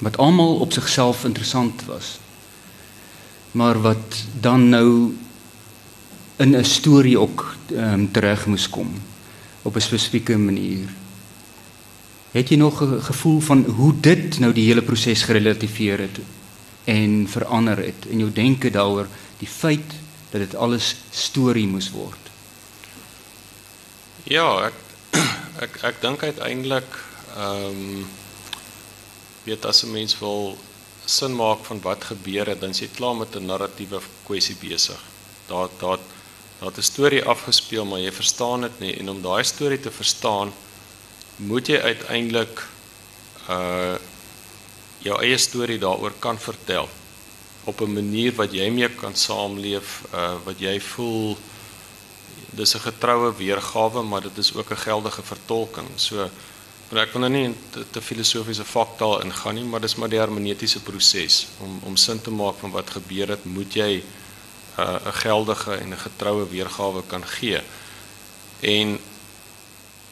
wat 0.00 0.16
almal 0.16 0.56
op 0.56 0.72
sigself 0.72 1.24
interessant 1.24 1.84
was. 1.84 2.18
Maar 3.50 3.80
wat 3.80 4.24
dan 4.40 4.68
nou 4.68 5.16
in 6.36 6.56
'n 6.56 6.64
storie 6.64 7.18
ook 7.18 7.54
um, 7.72 8.10
terug 8.12 8.46
moes 8.46 8.68
kom 8.68 8.92
op 9.62 9.74
'n 9.74 9.80
spesifieke 9.80 10.38
manier. 10.38 10.88
Het 12.30 12.48
jy 12.48 12.56
nog 12.56 12.82
'n 12.82 13.02
gevoel 13.02 13.40
van 13.40 13.64
hoe 13.64 14.00
dit 14.00 14.38
nou 14.38 14.52
die 14.52 14.66
hele 14.66 14.82
proses 14.82 15.22
gerelativeer 15.22 15.98
het 15.98 16.18
en 16.84 17.26
verander 17.28 17.76
het 17.76 18.06
en 18.10 18.18
jou 18.18 18.32
denke 18.32 18.70
daaroor 18.70 19.08
die 19.38 19.48
feit 19.48 19.90
dat 20.30 20.40
dit 20.40 20.54
alles 20.54 20.96
storie 21.10 21.66
moes 21.66 21.90
word? 21.90 22.30
Ja, 24.22 24.70
ek 24.70 24.74
ek 25.64 25.82
ek 25.82 26.00
dink 26.00 26.22
uiteindelik 26.22 26.90
ehm 27.36 27.66
um, 27.66 28.06
weet 29.44 29.64
as 29.64 29.82
'n 29.82 29.90
mens 29.90 30.18
wil 30.18 30.58
sin 31.04 31.34
maak 31.34 31.64
van 31.64 31.80
wat 31.80 32.04
gebeur 32.04 32.46
het, 32.46 32.60
dan 32.60 32.70
is 32.70 32.80
jy 32.80 32.88
klaar 32.94 33.16
met 33.16 33.34
'n 33.36 33.46
narratiewe 33.46 34.00
kwessie 34.24 34.56
besig. 34.60 35.00
Daar 35.46 35.68
daar 35.78 35.98
daar 36.60 36.72
'n 36.76 36.82
storie 36.82 37.24
afgespeel, 37.24 37.84
maar 37.84 38.00
jy 38.00 38.12
verstaan 38.12 38.60
dit 38.60 38.80
nie 38.80 38.98
en 38.98 39.10
om 39.10 39.22
daai 39.22 39.44
storie 39.44 39.80
te 39.80 39.90
verstaan 39.90 40.52
moet 41.46 41.66
jy 41.66 41.78
uiteindelik 41.80 42.62
uh 43.48 43.96
jou 45.00 45.16
eie 45.24 45.38
storie 45.40 45.78
daaroor 45.80 46.12
kan 46.20 46.36
vertel 46.38 46.88
op 47.64 47.80
'n 47.80 47.92
manier 47.92 48.34
wat 48.36 48.52
jy 48.52 48.68
mee 48.70 48.88
kan 48.88 49.16
saamleef, 49.16 50.02
uh 50.12 50.36
wat 50.44 50.60
jy 50.60 50.80
voel 50.80 51.38
dis 52.50 52.74
'n 52.74 52.80
getroue 52.80 53.34
weergawe, 53.36 54.02
maar 54.02 54.20
dit 54.20 54.38
is 54.38 54.54
ook 54.54 54.70
'n 54.70 54.76
geldige 54.76 55.22
vertolking. 55.22 55.88
So 55.96 56.28
maar 56.90 57.02
ek 57.02 57.12
wil 57.12 57.20
nou 57.20 57.32
nie 57.32 57.54
te, 57.70 57.84
te 57.90 58.02
filosofiese 58.02 58.64
vaktaal 58.64 59.22
ingaan 59.22 59.54
nie, 59.54 59.64
maar 59.64 59.80
dis 59.80 59.94
maar 59.94 60.08
die 60.08 60.18
hermeneutiese 60.18 60.80
proses 60.80 61.46
om 61.58 61.80
om 61.84 61.96
sin 61.96 62.20
te 62.20 62.30
maak 62.30 62.58
van 62.58 62.70
wat 62.70 62.90
gebeur 62.90 63.28
het, 63.28 63.44
moet 63.44 63.74
jy 63.74 64.02
'n 64.76 64.82
uh, 64.82 64.96
geldige 65.22 65.72
en 65.74 65.90
'n 65.90 65.98
getroue 65.98 66.48
weergawe 66.48 67.02
kan 67.06 67.26
gee. 67.26 67.60
En 68.60 68.98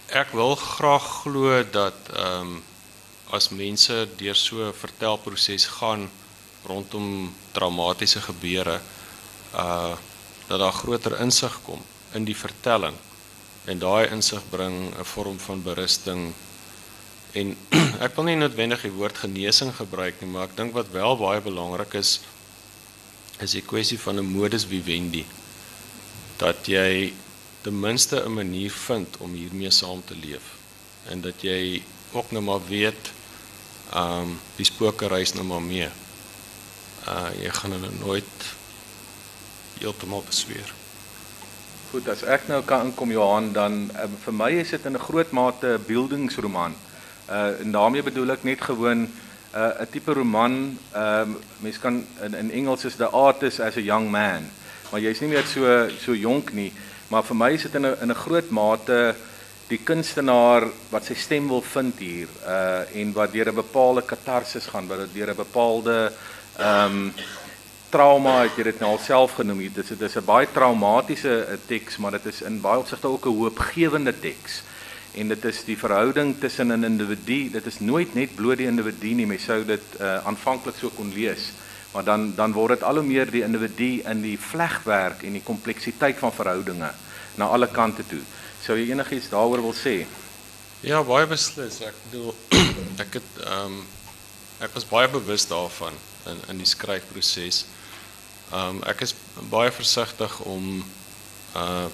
ek 0.09 0.33
wil 0.33 0.57
graag 0.57 1.05
glo 1.23 1.62
dat 1.71 2.09
ehm 2.17 2.41
um, 2.41 2.62
as 3.31 3.50
mense 3.53 4.09
deur 4.17 4.37
so 4.37 4.57
'n 4.65 4.73
vertelproses 4.73 5.67
gaan 5.67 6.09
rondom 6.65 7.35
traumatiese 7.53 8.21
gebeure 8.21 8.81
uh 9.55 9.97
dat 10.49 10.59
daar 10.59 10.73
groter 10.73 11.21
insig 11.21 11.61
kom 11.62 11.81
in 12.12 12.25
die 12.25 12.37
vertelling. 12.37 12.97
En 13.65 13.79
daai 13.79 14.09
insig 14.09 14.43
bring 14.50 14.97
'n 14.97 15.05
vorm 15.05 15.38
van 15.38 15.62
berusting. 15.62 16.33
En 17.33 17.57
ek 18.05 18.15
wil 18.15 18.25
nie 18.25 18.37
noodwendig 18.37 18.81
die 18.81 18.97
woord 18.97 19.19
genesing 19.19 19.77
gebruik 19.77 20.21
nie 20.21 20.31
maar 20.31 20.49
ek 20.49 20.57
dink 20.57 20.73
wat 20.73 20.88
wel 20.91 21.17
baie 21.17 21.41
belangrik 21.41 21.95
is 21.95 22.21
is 23.38 23.50
die 23.50 23.62
kwessie 23.62 24.00
van 24.00 24.17
'n 24.17 24.33
modus 24.33 24.65
vivendi. 24.65 25.27
Dat 26.37 26.67
jy 26.67 27.12
ten 27.62 27.81
minste 27.81 28.23
'n 28.25 28.35
manier 28.35 28.71
vind 28.71 29.17
om 29.17 29.33
hiermee 29.33 29.71
saam 29.71 30.03
te 30.05 30.17
leef 30.17 30.43
en 31.09 31.21
dat 31.21 31.43
jy 31.43 31.83
ook 32.12 32.31
nou 32.31 32.45
maar 32.45 32.67
weet 32.69 33.12
ehm 33.93 34.21
um, 34.21 34.41
die 34.57 34.65
spooke 34.65 35.07
reis 35.09 35.33
nou 35.33 35.45
maar 35.49 35.62
mee. 35.62 35.88
Uh 37.09 37.31
jy 37.41 37.50
gaan 37.50 37.73
hulle 37.73 37.91
nooit 38.00 38.49
heeltemal 39.79 40.23
besweer. 40.27 40.75
Goed, 41.91 42.09
as 42.12 42.23
ek 42.23 42.49
nou 42.53 42.61
kan 42.69 42.91
inkom 42.91 43.15
Johan, 43.15 43.53
dan 43.57 43.87
uh, 43.95 44.05
vir 44.25 44.35
my 44.37 44.50
is 44.61 44.75
dit 44.77 44.85
in 44.85 44.93
'n 44.93 45.07
groot 45.09 45.31
mate 45.33 45.79
'n 45.79 45.85
beeldingsroman. 45.87 46.77
Uh 47.31 47.61
en 47.61 47.73
daarmee 47.73 48.03
bedoel 48.03 48.37
ek 48.37 48.45
net 48.45 48.61
gewoon 48.61 49.09
'n 49.09 49.12
uh, 49.57 49.81
'n 49.81 49.88
tipe 49.91 50.12
roman. 50.12 50.79
Ehm 50.93 51.31
uh, 51.31 51.37
mens 51.65 51.79
kan 51.79 52.05
in, 52.23 52.35
in 52.35 52.50
Engels 52.50 52.85
is 52.85 52.97
the 52.97 53.09
artist 53.09 53.61
as 53.61 53.77
a 53.77 53.81
young 53.81 54.11
man. 54.11 54.50
Maar 54.91 55.00
jy's 55.00 55.21
nie 55.21 55.29
meer 55.29 55.45
so 55.47 55.88
so 56.05 56.15
jonk 56.15 56.53
nie, 56.53 56.73
maar 57.09 57.25
vir 57.25 57.37
my 57.37 57.50
is 57.53 57.62
dit 57.62 57.75
in 57.75 57.87
'n 57.87 57.97
in 58.03 58.11
'n 58.11 58.23
groot 58.25 58.50
mate 58.50 59.15
die 59.69 59.81
kunstenaar 59.85 60.65
wat 60.91 61.05
sy 61.05 61.15
stem 61.15 61.49
wil 61.49 61.62
vind 61.62 61.99
hier 61.99 62.29
uh 62.47 63.00
en 63.00 63.12
wat 63.12 63.33
deur 63.33 63.49
'n 63.49 63.55
bepaalde 63.55 64.03
katarsis 64.03 64.67
gaan, 64.67 64.88
wat 64.88 65.12
deur 65.12 65.31
'n 65.31 65.37
bepaalde 65.37 66.12
ehm 66.59 66.93
um, 66.93 67.12
trauma 67.91 68.43
het 68.43 68.57
jy 68.57 68.65
dit 68.69 68.81
nou 68.81 68.91
alself 68.93 69.38
genoem. 69.38 69.61
Dit 69.73 69.79
is 69.85 69.88
dit 69.88 70.03
is 70.03 70.17
'n 70.17 70.25
baie 70.25 70.47
traumatiese 70.53 71.45
eh, 71.45 71.57
teks, 71.67 71.97
maar 71.97 72.11
dit 72.11 72.27
is 72.27 72.43
in 72.43 72.61
baie 72.61 72.79
opsigte 72.79 73.09
ook 73.09 73.27
'n 73.27 73.37
hoopgewende 73.37 74.12
teks. 74.21 74.62
En 75.15 75.29
dit 75.29 75.45
is 75.45 75.65
die 75.65 75.79
verhouding 75.79 76.37
tussen 76.41 76.69
'n 76.69 76.85
individu, 76.85 77.50
dit 77.50 77.67
is 77.67 77.81
nooit 77.81 78.15
net 78.15 78.35
bloot 78.35 78.57
die 78.57 78.67
individu 78.67 79.15
nie, 79.15 79.27
mens 79.27 79.45
sou 79.45 79.65
dit 79.65 79.83
uh, 80.00 80.27
aanvanklik 80.27 80.75
so 80.81 80.88
kon 80.88 81.12
lees. 81.15 81.53
Maar 81.92 82.04
dan 82.04 82.35
dan 82.37 82.52
word 82.52 82.78
dit 82.78 82.83
al 82.85 83.00
hoe 83.00 83.07
meer 83.07 83.30
die 83.30 83.42
individu 83.42 84.02
in 84.11 84.23
die 84.23 84.38
vlegwerk 84.38 85.23
en 85.25 85.38
die 85.38 85.45
kompleksiteit 85.45 86.18
van 86.21 86.33
verhoudinge 86.33 86.90
na 87.35 87.49
alle 87.49 87.68
kante 87.68 88.04
toe. 88.07 88.21
Sou 88.62 88.76
jy 88.76 88.90
enigiets 88.92 89.30
daaroor 89.33 89.62
wil 89.62 89.76
sê? 89.76 90.02
Ja, 90.85 91.00
baie 91.02 91.26
beslis. 91.26 91.80
Ek 91.83 91.97
bedoel 92.09 92.35
ek 93.04 93.21
het 93.21 93.40
ehm 93.45 93.78
um, 93.78 93.87
ek 94.59 94.73
was 94.75 94.87
baie 94.90 95.07
bewus 95.11 95.47
daarvan 95.47 95.95
in 96.26 96.42
in 96.52 96.61
die 96.62 96.68
skryfproses. 96.68 97.64
Ehm 98.52 98.78
um, 98.78 98.83
ek 98.90 99.07
is 99.07 99.14
baie 99.50 99.73
versigtig 99.73 100.40
om 100.45 100.85
uh 101.57 101.88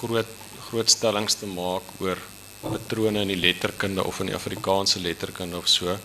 groot 0.00 0.36
groot 0.68 0.90
stellings 0.90 1.34
te 1.34 1.46
maak 1.50 1.86
oor 1.98 2.18
patrone 2.60 3.24
in 3.24 3.32
die 3.32 3.40
letterkunde 3.40 4.04
of 4.04 4.20
in 4.20 4.30
die 4.30 4.36
Afrikaanse 4.36 5.00
letterkunde 5.00 5.56
of 5.56 5.68
so. 5.68 5.96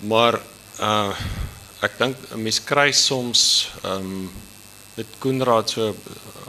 Maar 0.00 0.40
uh 0.80 1.12
ek 1.86 1.98
dink 1.98 2.16
'n 2.34 2.42
mens 2.42 2.60
kry 2.70 2.90
soms 2.92 3.42
ehm 3.82 3.94
um, 3.94 4.30
met 4.96 5.18
Koenraad 5.20 5.70
so 5.70 5.92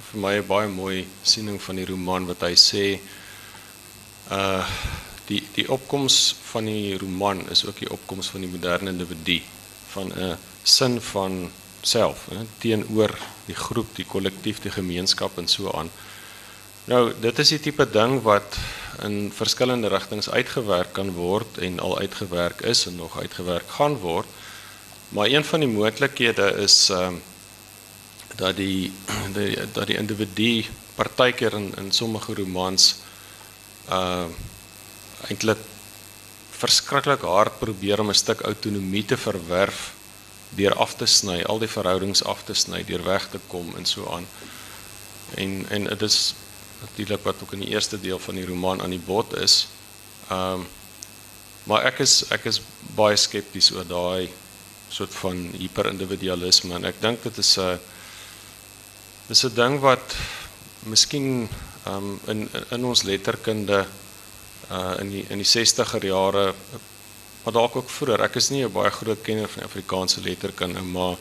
vir 0.07 0.19
my 0.23 0.35
'n 0.37 0.47
baie 0.47 0.67
mooi 0.67 0.97
siening 1.23 1.59
van 1.61 1.75
die 1.75 1.89
roman 1.91 2.27
wat 2.31 2.41
hy 2.47 2.55
sê 2.69 2.85
uh 4.31 4.65
die 5.27 5.43
die 5.57 5.67
opkoms 5.77 6.35
van 6.51 6.65
die 6.71 6.97
roman 6.97 7.39
is 7.51 7.65
ook 7.67 7.79
die 7.83 7.91
opkoms 7.91 8.29
van 8.31 8.41
die 8.41 8.53
moderne 8.55 8.89
individu 8.95 9.41
van 9.93 10.13
'n 10.13 10.37
sin 10.63 11.01
van 11.01 11.51
self, 11.81 12.27
hè, 12.31 12.43
teenoor 12.57 13.13
die 13.47 13.55
groep, 13.55 13.95
die 13.95 14.05
kollektief, 14.05 14.59
die 14.63 14.73
gemeenskap 14.73 15.37
en 15.37 15.47
so 15.47 15.71
aan. 15.71 15.89
Nou, 16.87 17.11
dit 17.19 17.39
is 17.39 17.53
die 17.55 17.59
tipe 17.59 17.85
ding 17.91 18.21
wat 18.23 18.57
in 19.03 19.31
verskillende 19.35 19.91
rigtings 19.91 20.29
uitgewerk 20.29 20.93
kan 20.97 21.11
word 21.15 21.59
en 21.63 21.79
al 21.83 21.97
uitgewerk 21.99 22.61
is 22.61 22.85
en 22.87 22.95
nog 22.95 23.19
uitgewerk 23.19 23.67
gaan 23.77 23.97
word. 24.03 24.27
Maar 25.09 25.27
een 25.27 25.45
van 25.45 25.59
die 25.59 25.69
moontlikhede 25.69 26.51
is 26.67 26.89
ehm 26.89 27.13
uh, 27.13 27.19
dat 28.35 28.55
die, 28.55 28.91
die 29.33 29.57
dat 29.71 29.87
die 29.87 29.97
individu 29.97 30.65
partykeer 30.95 31.53
in 31.53 31.73
in 31.77 31.91
sommige 31.91 32.33
romans 32.33 32.95
uh 33.89 34.25
eintlik 35.27 35.57
verskriklik 36.49 37.21
hard 37.21 37.59
probeer 37.59 37.99
om 37.99 38.09
'n 38.09 38.13
stuk 38.13 38.41
autonomie 38.41 39.05
te 39.05 39.17
verwerf 39.17 39.93
deur 40.49 40.75
af 40.75 40.95
te 40.95 41.05
sny, 41.05 41.41
al 41.43 41.59
die 41.59 41.67
verhoudings 41.67 42.23
af 42.23 42.43
te 42.43 42.53
sny, 42.53 42.83
deur 42.83 43.03
weg 43.03 43.29
te 43.29 43.39
kom 43.47 43.75
en 43.75 43.85
so 43.85 44.07
aan. 44.11 44.27
En 45.35 45.65
en 45.69 45.83
dit 45.83 46.01
is 46.01 46.35
natuurlik 46.81 47.23
wat 47.23 47.35
ook 47.43 47.53
in 47.53 47.59
die 47.59 47.69
eerste 47.69 47.99
deel 48.01 48.19
van 48.19 48.35
die 48.35 48.45
roman 48.45 48.81
aan 48.81 48.95
die 48.95 49.05
bod 49.05 49.35
is. 49.35 49.67
Ehm 50.29 50.53
um, 50.53 50.67
maar 51.63 51.83
ek 51.83 51.99
is 51.99 52.23
ek 52.31 52.45
is 52.45 52.61
baie 52.95 53.15
skepties 53.15 53.71
oor 53.71 53.87
daai 53.87 54.29
soort 54.89 55.13
van 55.21 55.49
hiperindividualisme 55.57 56.75
en 56.75 56.85
ek 56.85 57.01
dink 57.01 57.23
dit 57.23 57.37
is 57.37 57.57
'n 57.57 57.79
dis 59.27 59.43
'n 59.43 59.55
ding 59.55 59.79
wat 59.79 60.15
miskien 60.85 61.49
um, 61.87 62.19
in 62.27 62.49
in 62.71 62.85
ons 62.85 63.03
letterkunde 63.03 63.85
uh 64.71 64.93
in 64.99 65.09
die 65.09 65.25
in 65.29 65.37
die 65.37 65.47
60er 65.47 66.05
jare 66.05 66.53
maar 67.47 67.55
dalk 67.55 67.75
ook 67.79 67.89
vroeër. 67.89 68.25
Ek 68.27 68.35
is 68.35 68.49
nie 68.49 68.65
'n 68.65 68.71
baie 68.71 68.91
groot 68.91 69.21
kenner 69.21 69.47
van 69.47 69.63
Afrikaanse 69.63 70.21
letterkunde, 70.21 70.81
maar 70.81 71.15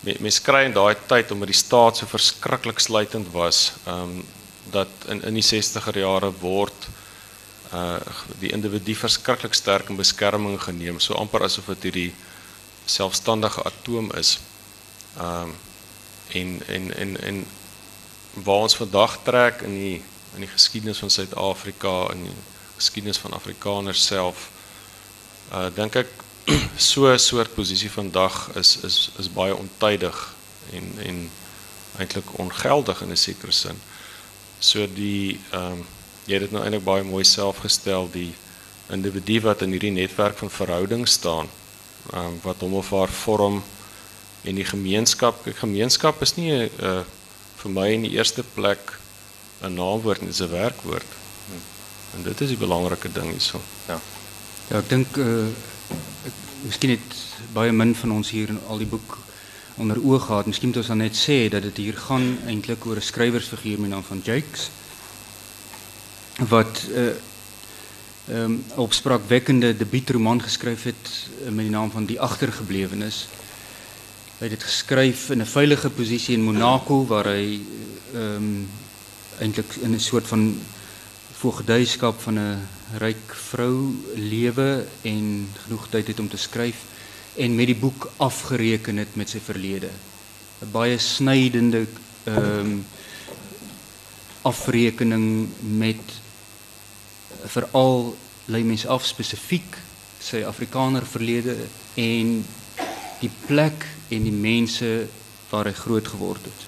mense 0.00 0.42
kry 0.42 0.64
in 0.64 0.72
daai 0.72 0.94
tyd 1.08 1.30
omdat 1.30 1.48
die 1.48 1.56
staat 1.56 1.96
so 1.96 2.06
verskriklik 2.06 2.78
sluitend 2.78 3.32
was, 3.32 3.72
um 3.86 4.24
dat 4.70 4.88
in 5.08 5.22
in 5.22 5.34
die 5.34 5.42
60er 5.42 5.96
jare 5.98 6.32
word 6.40 6.88
uh 7.72 8.00
die 8.38 8.52
individu 8.52 8.94
verskriklik 8.94 9.54
sterk 9.54 9.88
in 9.88 9.96
beskerming 9.96 10.60
geneem, 10.60 11.00
so 11.00 11.14
amper 11.14 11.42
asof 11.42 11.66
dit 11.66 11.82
hierdie 11.82 12.14
selfstandige 12.86 13.62
atoom 13.62 14.12
is. 14.12 14.38
Um 15.18 15.54
en 16.28 16.60
en 16.66 16.96
en 16.96 17.20
en 17.20 17.46
waar 18.32 18.66
ons 18.66 18.76
vandag 18.76 19.18
trek 19.22 19.60
in 19.60 19.74
die 19.74 20.02
in 20.34 20.40
die 20.40 20.50
geskiedenis 20.50 20.98
van 20.98 21.10
Suid-Afrika 21.10 22.08
en 22.10 22.22
die 22.22 22.38
geskiedenis 22.76 23.18
van 23.18 23.32
Afrikaners 23.32 24.06
self 24.06 24.50
uh 25.52 25.66
dink 25.74 25.96
ek 25.96 26.10
so 26.90 27.12
'n 27.12 27.18
soort 27.18 27.54
posisie 27.54 27.90
vandag 27.90 28.50
is 28.54 28.76
is 28.82 29.10
is 29.18 29.32
baie 29.32 29.56
ontydig 29.56 30.34
en 30.72 30.92
en 31.02 31.30
eintlik 31.98 32.38
ongeldig 32.38 33.02
in 33.02 33.10
'n 33.10 33.16
sekere 33.16 33.52
sin. 33.52 33.78
So 34.58 34.86
die 34.94 35.40
ehm 35.50 35.72
um, 35.72 35.86
jy 36.26 36.32
het 36.32 36.42
dit 36.42 36.50
nou 36.50 36.62
eintlik 36.64 36.84
baie 36.84 37.02
mooi 37.02 37.24
self 37.24 37.58
gestel 37.58 38.10
die 38.10 38.34
individu 38.90 39.40
wat 39.40 39.62
in 39.62 39.70
hierdie 39.70 39.94
netwerk 39.94 40.38
van 40.38 40.50
verhoudings 40.50 41.12
staan 41.12 41.48
um, 42.14 42.38
wat 42.42 42.60
hom 42.60 42.74
of 42.74 42.90
haar 42.90 43.08
vorm 43.08 43.62
en 44.42 44.54
die 44.54 44.64
gemeenskap. 44.64 45.44
Die 45.44 45.54
gemeenskap 45.54 46.22
is 46.22 46.36
nie 46.36 46.52
'n 46.52 46.70
uh, 46.80 47.02
vir 47.56 47.70
my 47.70 47.88
in 47.92 48.02
die 48.02 48.14
eerste 48.14 48.42
plek 48.42 48.98
'n 49.62 49.74
naamwoord, 49.74 50.20
dit 50.20 50.28
is 50.28 50.40
'n 50.40 50.50
werkwoord. 50.50 51.12
En 52.16 52.22
dit 52.22 52.40
is 52.40 52.48
die 52.48 52.56
belangrike 52.56 53.12
ding 53.12 53.30
hierso. 53.30 53.60
Ja. 53.88 54.00
Ja, 54.68 54.78
ek 54.78 54.88
dink 54.88 55.16
uh 55.16 55.46
ek, 56.26 56.32
miskien 56.62 56.90
het 56.90 57.16
baie 57.52 57.72
min 57.72 57.94
van 57.94 58.12
ons 58.12 58.30
hier 58.30 58.48
in 58.48 58.60
al 58.68 58.78
die 58.78 58.86
boek 58.90 59.18
onder 59.76 60.00
oog 60.02 60.26
gehad. 60.26 60.46
Miskien 60.46 60.68
moet 60.68 60.76
ons 60.78 60.86
dan 60.86 61.04
net 61.04 61.16
sê 61.16 61.48
dat 61.48 61.62
dit 61.62 61.76
hier 61.76 61.96
gaan 61.96 62.38
eintlik 62.46 62.86
oor 62.86 62.96
'n 62.96 63.02
skrywersfiguur 63.10 63.80
met 63.80 63.90
die 63.90 63.94
naam 63.94 64.04
van 64.04 64.22
Jakes 64.24 64.70
wat 66.48 66.84
uh 66.90 67.06
ehm 67.06 67.34
um, 68.30 68.64
opspraakwekkende 68.74 69.76
debuutroman 69.76 70.42
geskryf 70.42 70.84
het 70.84 71.10
uh, 71.42 71.50
met 71.50 71.66
die 71.66 71.74
naam 71.74 71.90
van 71.90 72.06
Die 72.06 72.20
Agtergeblewenes. 72.20 73.26
Hy 74.38 74.48
het 74.48 74.56
dit 74.58 74.62
geskryf 74.62 75.30
in 75.30 75.40
'n 75.40 75.46
veilige 75.46 75.90
posisie 75.90 76.34
in 76.34 76.44
Monaco 76.44 77.06
waar 77.06 77.24
hy 77.32 77.60
ehm 78.14 78.36
um, 78.36 78.68
eintlik 79.38 79.76
in 79.82 79.94
'n 79.94 80.00
soort 80.00 80.26
van 80.26 80.58
voogdyskap 81.32 82.20
van 82.20 82.38
'n 82.38 82.68
ryk 82.98 83.34
vrou 83.34 83.94
lewe 84.14 84.86
en 85.02 85.48
genoeg 85.64 85.88
tyd 85.88 86.06
het 86.06 86.20
om 86.20 86.28
te 86.28 86.36
skryf 86.36 86.76
en 87.36 87.54
met 87.54 87.66
die 87.66 87.76
boek 87.76 88.10
afgereken 88.16 88.96
het 88.96 89.16
met 89.16 89.30
sy 89.30 89.40
verlede. 89.40 89.90
'n 90.62 90.70
Baie 90.72 90.98
snydende 90.98 91.86
ehm 92.24 92.60
um, 92.60 92.84
afrekening 94.42 95.48
met 95.60 96.25
veral 97.52 98.14
lei 98.46 98.62
mense 98.64 98.88
af 98.88 99.06
spesifiek 99.06 99.76
sy 100.22 100.42
Afrikaner 100.46 101.06
verlede 101.06 101.56
en 102.00 102.38
die 103.20 103.30
plek 103.46 103.86
en 104.12 104.26
die 104.26 104.34
mense 104.34 104.90
waar 105.50 105.68
hy 105.68 105.74
groot 105.76 106.08
geword 106.14 106.48
het. 106.48 106.64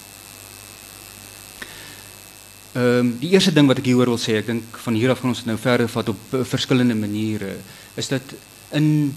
Ehm 2.79 2.99
um, 2.99 3.11
die 3.19 3.31
eerste 3.33 3.51
ding 3.51 3.67
wat 3.67 3.81
ek 3.81 3.89
hieroor 3.89 4.13
wil 4.13 4.21
sê, 4.21 4.37
ek 4.39 4.51
dink 4.51 4.77
van 4.85 4.95
hier 4.95 5.11
af 5.11 5.21
gaan 5.21 5.33
ons 5.33 5.41
dit 5.41 5.49
nou 5.49 5.57
verder 5.59 5.89
vat 5.89 6.11
op 6.13 6.35
uh, 6.37 6.43
verskillende 6.45 6.95
maniere, 6.95 7.55
is 7.97 8.11
dat 8.11 8.35
in 8.77 9.09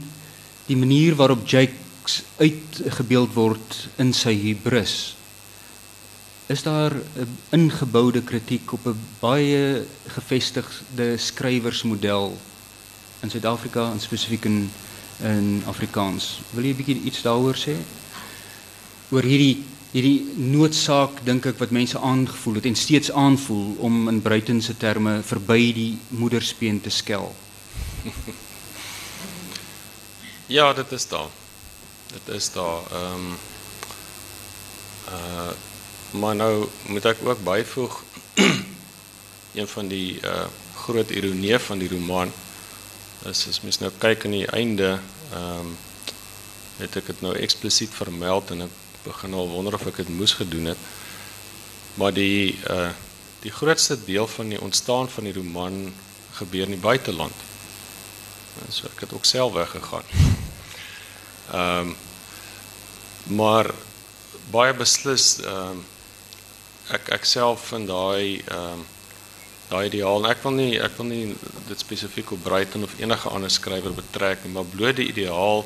die 0.67 0.79
manier 0.79 1.15
waarop 1.19 1.45
Jakes 1.49 2.23
uitgebeeld 2.41 3.35
word 3.37 3.77
in 4.03 4.15
sy 4.17 4.33
hubris 4.41 5.15
is 6.53 6.63
daar 6.63 6.93
'n 6.93 7.39
ingeboude 7.51 8.23
kritiek 8.23 8.73
op 8.73 8.87
'n 8.87 8.99
baie 9.21 9.87
gevestigde 10.07 11.17
skrywersmodel 11.17 12.39
in 13.21 13.31
Suid-Afrika 13.31 13.91
en 13.91 14.01
spesifiek 14.01 14.45
in 14.45 14.71
in 15.23 15.63
Afrikaans. 15.67 16.41
Wil 16.51 16.75
bietjie 16.75 17.03
iets 17.03 17.23
daaroor 17.23 17.57
sê? 17.57 17.77
Oor 19.11 19.23
hierdie 19.23 19.65
hierdie 19.93 20.25
noodsaak 20.37 21.21
dink 21.25 21.47
ek 21.47 21.59
wat 21.59 21.71
mense 21.71 21.99
aangevoel 21.99 22.55
het 22.55 22.65
en 22.65 22.77
steeds 22.77 23.11
aanvoel 23.13 23.77
om 23.79 24.09
in 24.09 24.23
Bruitense 24.23 24.77
terme 24.77 25.21
verby 25.23 25.73
die 25.73 25.99
moederspeen 26.09 26.81
te 26.81 26.91
skel. 26.91 27.35
Ja, 30.47 30.73
dit 30.73 30.93
is 30.93 31.09
daar. 31.09 31.29
Dit 32.13 32.35
is 32.35 32.53
daar. 32.53 32.81
Uh 35.09 35.53
maar 36.13 36.37
nou 36.37 36.69
moet 36.87 37.05
ek 37.05 37.23
ook 37.25 37.45
byvoeg 37.45 38.03
een 39.59 39.69
van 39.69 39.89
die 39.89 40.21
uh 40.21 40.45
groot 40.83 41.11
ironie 41.15 41.59
van 41.63 41.79
die 41.79 41.89
roman 41.89 42.33
is 43.31 43.45
as 43.49 43.61
mens 43.63 43.79
nou 43.79 43.91
kyk 44.03 44.25
aan 44.27 44.35
die 44.35 44.49
einde 44.51 44.99
ehm 45.33 45.61
um, 45.61 45.77
het 46.81 46.97
ek 46.99 47.07
dit 47.13 47.21
nou 47.23 47.35
eksplisiet 47.39 47.93
vermeld 47.95 48.51
en 48.51 48.65
ek 48.67 48.79
begin 49.05 49.35
al 49.35 49.51
wonder 49.51 49.75
of 49.75 49.87
ek 49.87 50.01
dit 50.03 50.11
moes 50.17 50.35
gedoen 50.39 50.73
het. 50.73 50.85
Maar 52.01 52.15
die 52.17 52.59
uh 52.71 52.91
die 53.43 53.51
grootste 53.51 53.97
deel 54.05 54.29
van 54.31 54.53
die 54.53 54.61
ontstaan 54.61 55.09
van 55.11 55.25
die 55.27 55.33
roman 55.35 55.95
gebeur 56.39 56.69
in 56.69 56.77
die 56.77 56.85
buiteland. 56.85 57.35
So 58.71 58.87
ek 58.87 59.01
het 59.03 59.15
ook 59.17 59.25
self 59.27 59.53
weggegaan. 59.53 60.07
Ehm 61.53 61.91
um, 61.91 61.97
maar 63.39 63.71
baie 64.51 64.75
beslis 64.75 65.39
ehm 65.43 65.79
um, 65.79 65.85
ek 66.99 67.13
ek 67.19 67.25
self 67.25 67.69
vind 67.73 67.89
daai 67.89 68.41
ehm 68.41 68.73
um, 68.73 68.91
daai 69.73 69.87
ideaal 69.89 70.25
en 70.25 70.31
ek 70.31 70.43
wil 70.45 70.57
nie 70.57 70.73
ek 70.87 70.99
wil 70.99 71.09
nie 71.09 71.37
dit 71.69 71.81
spesifiek 71.81 72.33
op 72.35 72.43
Brighton 72.45 72.85
of 72.85 72.99
enige 73.01 73.31
ander 73.33 73.53
skrywer 73.53 73.95
betrek 73.97 74.45
nie, 74.45 74.53
maar 74.57 74.69
bloot 74.75 74.99
die 75.01 75.09
ideaal 75.13 75.65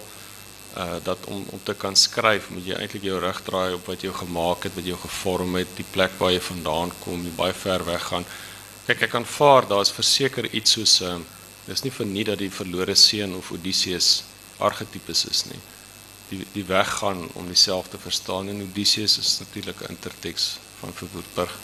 uh 0.76 0.98
dat 1.04 1.26
om 1.32 1.44
om 1.56 1.62
te 1.64 1.74
kan 1.74 1.96
skryf 1.96 2.50
moet 2.54 2.66
jy 2.68 2.76
eintlik 2.78 3.06
jou 3.08 3.18
rug 3.20 3.40
draai 3.48 3.74
op 3.78 3.86
wat 3.90 4.04
jy 4.04 4.12
gemaak 4.12 4.66
het, 4.68 4.74
wat 4.78 4.86
jy 4.90 4.98
gevorm 5.06 5.56
het, 5.56 5.72
die 5.76 5.88
plek 5.94 6.18
waar 6.20 6.34
jy 6.34 6.42
vandaan 6.50 6.92
kom, 7.04 7.24
jy 7.24 7.32
baie 7.38 7.56
ver 7.64 7.84
weg 7.86 8.04
gaan. 8.10 8.26
Kyk, 8.86 9.06
ek 9.08 9.16
aanvaar 9.18 9.66
daar's 9.70 9.94
verseker 9.98 10.46
iets 10.52 10.76
soos 10.76 11.00
uh 11.02 11.16
dis 11.66 11.82
nie 11.82 11.90
vir 11.90 12.06
nie 12.06 12.24
dat 12.28 12.38
die 12.38 12.52
verlore 12.54 12.94
seun 12.94 13.32
of 13.34 13.48
Odysseus 13.50 14.10
argetipes 14.62 15.24
is 15.32 15.40
nie. 15.50 15.58
Die 16.30 16.44
die 16.52 16.66
weg 16.68 16.92
gaan 17.00 17.24
om 17.34 17.48
diself 17.50 17.88
te 17.90 17.98
verstaan 17.98 18.52
en 18.52 18.62
Odysseus 18.68 19.18
is 19.18 19.32
natuurlik 19.40 19.82
'n 19.82 19.96
interteks 19.96 20.46
van 20.80 20.92
Verwoerdburg 20.92 21.58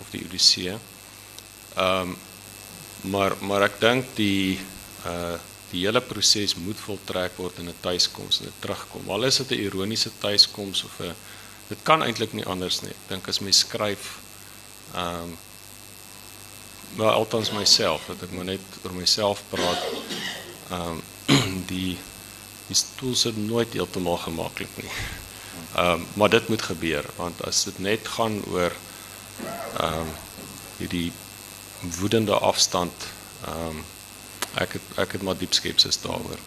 of 0.00 0.10
die 0.10 0.24
Odyssee. 0.24 0.76
Ehm 1.76 2.00
um, 2.00 2.16
maar 3.02 3.34
maar 3.40 3.64
ek 3.66 3.80
dink 3.80 4.12
die 4.14 4.60
uh 5.06 5.38
die 5.72 5.86
hele 5.86 6.02
proses 6.04 6.52
moet 6.60 6.76
voltrek 6.76 7.38
word 7.40 7.58
in 7.58 7.68
'n 7.68 7.80
tuiskoms 7.80 8.40
en 8.40 8.46
'n 8.46 8.60
terugkom. 8.60 9.08
Al 9.10 9.24
is 9.24 9.36
dit 9.36 9.50
'n 9.50 9.64
ironiese 9.66 10.10
tuiskoms 10.18 10.84
of 10.84 11.00
'n 11.00 11.14
dit 11.68 11.78
kan 11.82 12.02
eintlik 12.02 12.32
nie 12.32 12.44
anders 12.44 12.80
nie. 12.80 12.90
Ek 12.90 13.08
dink 13.08 13.28
as 13.28 13.40
mens 13.40 13.58
skryf 13.58 14.18
ehm 14.94 15.22
um, 15.22 15.38
maar 16.96 17.12
althans 17.12 17.50
myself 17.50 18.04
dat 18.06 18.22
ek 18.22 18.32
maar 18.36 18.44
net 18.44 18.60
oor 18.84 18.92
myself 18.92 19.42
praat. 19.48 19.82
Ehm 20.70 21.00
um, 21.28 21.64
die 21.72 21.98
die 22.66 22.76
stoel 22.76 23.14
sit 23.14 23.36
nooit 23.36 23.72
heeltemal 23.72 24.16
gemaklik 24.16 24.76
nie. 24.76 24.92
Ehm 25.74 25.92
um, 25.92 26.06
maar 26.14 26.28
dit 26.28 26.48
moet 26.48 26.62
gebeur 26.62 27.04
want 27.16 27.44
as 27.44 27.64
dit 27.64 27.78
net 27.78 28.08
gaan 28.08 28.42
oor 28.52 28.72
ehm 29.80 29.98
um, 30.00 30.08
hierdie 30.76 31.12
woedende 31.98 32.38
afstand 32.38 32.92
ehm 33.44 33.68
um, 33.68 33.84
ek 34.54 34.72
het 34.72 34.82
ek 34.96 35.12
het 35.12 35.22
maar 35.22 35.36
diep 35.36 35.52
skepsis 35.52 36.00
daaroor. 36.00 36.40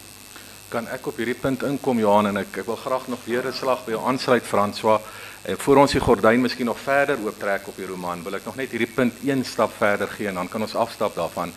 kan 0.68 0.88
ek 0.90 1.06
op 1.06 1.16
hierdie 1.16 1.38
punt 1.38 1.62
inkom 1.62 1.98
Johan 2.02 2.26
en 2.26 2.36
ek 2.36 2.56
ek 2.62 2.66
wil 2.66 2.76
graag 2.76 3.06
nog 3.08 3.24
weer 3.24 3.46
'n 3.46 3.52
slag 3.52 3.84
by 3.84 3.90
jou 3.90 4.02
aansluit 4.06 4.44
François. 4.44 5.00
En 5.42 5.58
voor 5.58 5.76
ons 5.76 5.92
die 5.92 6.00
gordyn 6.00 6.40
miskien 6.40 6.66
nog 6.66 6.80
verder 6.80 7.18
ooptrek 7.24 7.68
op 7.68 7.76
die 7.76 7.86
roman, 7.86 8.22
wil 8.22 8.34
ek 8.34 8.44
nog 8.44 8.56
net 8.56 8.70
hierdie 8.70 8.94
punt 8.94 9.14
een 9.24 9.44
stap 9.44 9.72
verder 9.76 10.08
gee 10.08 10.28
en 10.28 10.34
dan 10.34 10.48
kan 10.48 10.62
ons 10.62 10.74
afstap 10.74 11.14
daarvan. 11.14 11.52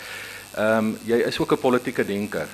Ehm 0.55 0.77
um, 0.77 0.97
jy 1.05 1.17
is 1.17 1.39
ook 1.39 1.51
'n 1.51 1.57
politieke 1.57 2.05
denker. 2.05 2.47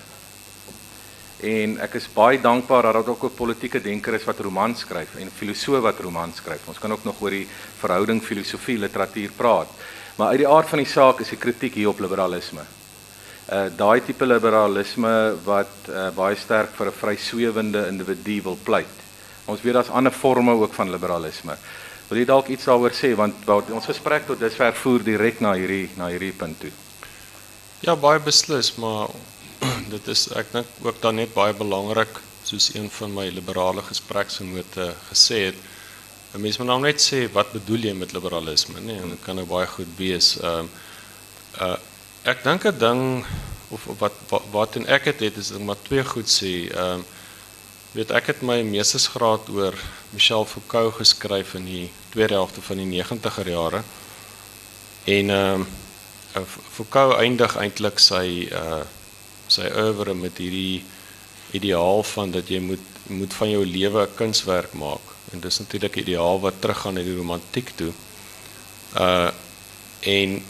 En 1.46 1.76
ek 1.84 2.00
is 2.00 2.08
baie 2.10 2.40
dankbaar 2.42 2.88
dat 2.88 2.94
daar 2.96 3.10
ook 3.14 3.24
'n 3.24 3.38
politieke 3.38 3.82
denker 3.82 4.14
is 4.14 4.24
wat 4.26 4.40
romans 4.40 4.80
skryf 4.80 5.16
en 5.16 5.30
filosoof 5.30 5.82
wat 5.82 6.00
romans 6.00 6.36
skryf. 6.36 6.68
Ons 6.68 6.80
kan 6.80 6.92
ook 6.92 7.04
nog 7.04 7.22
oor 7.22 7.30
die 7.30 7.48
verhouding 7.80 8.24
filosofie 8.24 8.78
literatuur 8.78 9.32
praat. 9.36 9.68
Maar 10.16 10.28
uit 10.28 10.38
die 10.38 10.48
aard 10.48 10.70
van 10.70 10.78
die 10.80 10.88
saak 10.88 11.20
is 11.20 11.30
die 11.30 11.38
kritiek 11.38 11.74
hier 11.74 11.90
op 11.90 12.00
liberalisme. 12.00 12.62
Uh 13.52 13.70
daai 13.78 14.02
tipe 14.02 14.26
liberalisme 14.26 15.36
wat 15.44 15.90
uh, 15.90 16.10
baie 16.16 16.36
sterk 16.36 16.72
vir 16.74 16.88
'n 16.88 17.00
vryswewende 17.02 17.88
individu 17.88 18.42
wil 18.42 18.58
pleit. 18.64 18.96
Ons 19.46 19.62
weet 19.62 19.74
daar's 19.74 19.90
ander 19.90 20.12
forme 20.12 20.52
ook 20.52 20.74
van 20.74 20.92
liberalisme. 20.92 21.58
Wil 22.08 22.18
jy 22.18 22.26
dalk 22.26 22.48
iets 22.48 22.66
daaroor 22.66 22.94
sê 22.94 23.16
want 23.16 23.36
ons 23.70 23.86
gesprek 23.86 24.26
tot 24.26 24.40
dusver 24.40 24.74
voer 24.74 25.04
direk 25.04 25.40
na 25.40 25.54
hierdie 25.54 25.90
na 25.98 26.08
hierdie 26.08 26.34
punt 26.34 26.60
toe. 26.60 26.72
Ja, 27.80 27.96
baie 27.96 28.20
beslis, 28.20 28.76
maar 28.76 29.10
dit 29.96 30.08
is 30.08 30.28
ek 30.36 30.52
dink 30.52 30.68
ook 30.82 31.02
dan 31.02 31.16
net 31.16 31.34
baie 31.34 31.54
belangrik 31.54 32.22
soos 32.46 32.74
een 32.74 32.90
van 32.90 33.14
my 33.14 33.26
liberale 33.34 33.82
gespreksgenote 33.82 34.94
gesê 35.10 35.40
het. 35.50 35.58
'n 36.36 36.42
Mens 36.42 36.58
moet 36.58 36.68
nou 36.68 36.80
net 36.82 37.00
sê 37.02 37.32
wat 37.32 37.52
bedoel 37.52 37.90
jy 37.90 37.94
met 37.94 38.12
liberalisme, 38.12 38.80
nee, 38.80 39.00
en 39.00 39.10
dit 39.10 39.24
kan 39.24 39.36
nou 39.36 39.46
baie 39.48 39.68
goed 39.68 39.92
wees. 39.98 40.38
Ehm 40.40 40.68
uh, 41.62 41.68
uh 41.68 41.78
ek 42.24 42.44
dink 42.44 42.66
'n 42.66 42.78
ding 42.78 43.26
of, 43.70 43.88
of 43.88 44.00
wat 44.00 44.14
wat, 44.30 44.44
wat 44.52 44.76
en 44.76 44.88
ek 44.88 45.06
het 45.06 45.20
het 45.20 45.38
is 45.38 45.52
maar 45.58 45.82
twee 45.82 46.04
goed 46.04 46.30
sê. 46.30 46.54
Ehm 46.72 47.00
uh, 47.00 47.14
weet 47.96 48.12
ek 48.12 48.26
het 48.28 48.42
my 48.42 48.60
meestersgraad 48.62 49.50
oor 49.50 49.74
Michel 50.10 50.46
Foucault 50.46 50.96
geskryf 50.96 51.54
in 51.54 51.66
die 51.66 51.92
tweede 52.10 52.34
helfte 52.34 52.62
van 52.62 52.78
die 52.78 53.04
90er 53.04 53.48
jare. 53.48 53.82
En 55.06 55.30
ehm 55.30 55.62
uh, 56.36 56.44
Foucault 56.72 57.16
eindig 57.20 57.56
eintlik 57.56 58.00
sy 58.00 58.50
uh 58.52 58.84
sy 59.56 59.70
oeuvre 59.72 60.14
met 60.18 60.38
hierdie 60.42 60.84
ideaal 61.56 62.04
van 62.04 62.32
dat 62.36 62.50
jy 62.52 62.60
moet 62.64 62.92
moet 63.06 63.34
van 63.38 63.50
jou 63.50 63.66
lewe 63.66 64.02
'n 64.02 64.16
kunswerk 64.16 64.74
maak. 64.74 65.06
En 65.32 65.40
dis 65.40 65.60
natuurlik 65.60 65.96
'n 65.96 66.00
ideaal 66.00 66.40
wat 66.40 66.62
teruggaan 66.62 66.94
na 66.94 67.02
die 67.02 67.16
romantiek 67.16 67.70
toe. 67.76 67.94
Uh 68.98 69.32
en 70.02 70.44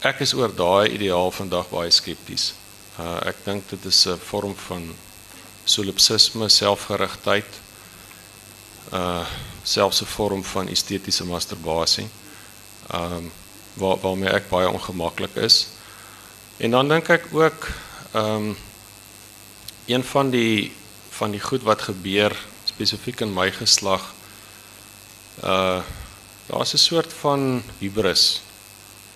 ek 0.00 0.20
is 0.20 0.34
oor 0.34 0.54
daai 0.54 0.88
ideaal 0.88 1.30
vandag 1.30 1.70
baie 1.70 1.90
skepties. 1.90 2.54
Uh 2.98 3.18
ek 3.26 3.36
dink 3.44 3.68
dit 3.68 3.84
is 3.84 4.06
'n 4.06 4.18
vorm 4.18 4.54
van 4.56 4.94
solipsisme, 5.64 6.48
selfgerigtheid. 6.48 7.50
Uh 8.92 9.26
selfs 9.62 10.02
'n 10.02 10.06
vorm 10.06 10.44
van 10.44 10.68
estetiese 10.68 11.24
masturbasie. 11.24 12.08
Um 12.92 13.32
waar 13.74 13.98
waarmee 14.00 14.30
ek 14.30 14.48
baie 14.48 14.70
ongemaklik 14.70 15.34
is. 15.34 15.66
En 16.56 16.70
dan 16.70 16.88
dink 16.88 17.08
ek 17.08 17.26
ook 17.32 17.68
ehm 18.14 18.48
um, 18.48 18.56
een 19.86 20.04
van 20.04 20.30
die 20.30 20.72
van 21.10 21.30
die 21.30 21.40
goed 21.40 21.62
wat 21.62 21.82
gebeur 21.82 22.36
spesifiek 22.64 23.20
in 23.20 23.32
my 23.34 23.50
geslag 23.50 24.14
uh 25.42 25.82
daar's 26.46 26.72
'n 26.74 26.76
soort 26.76 27.12
van 27.12 27.62
hubris. 27.78 28.42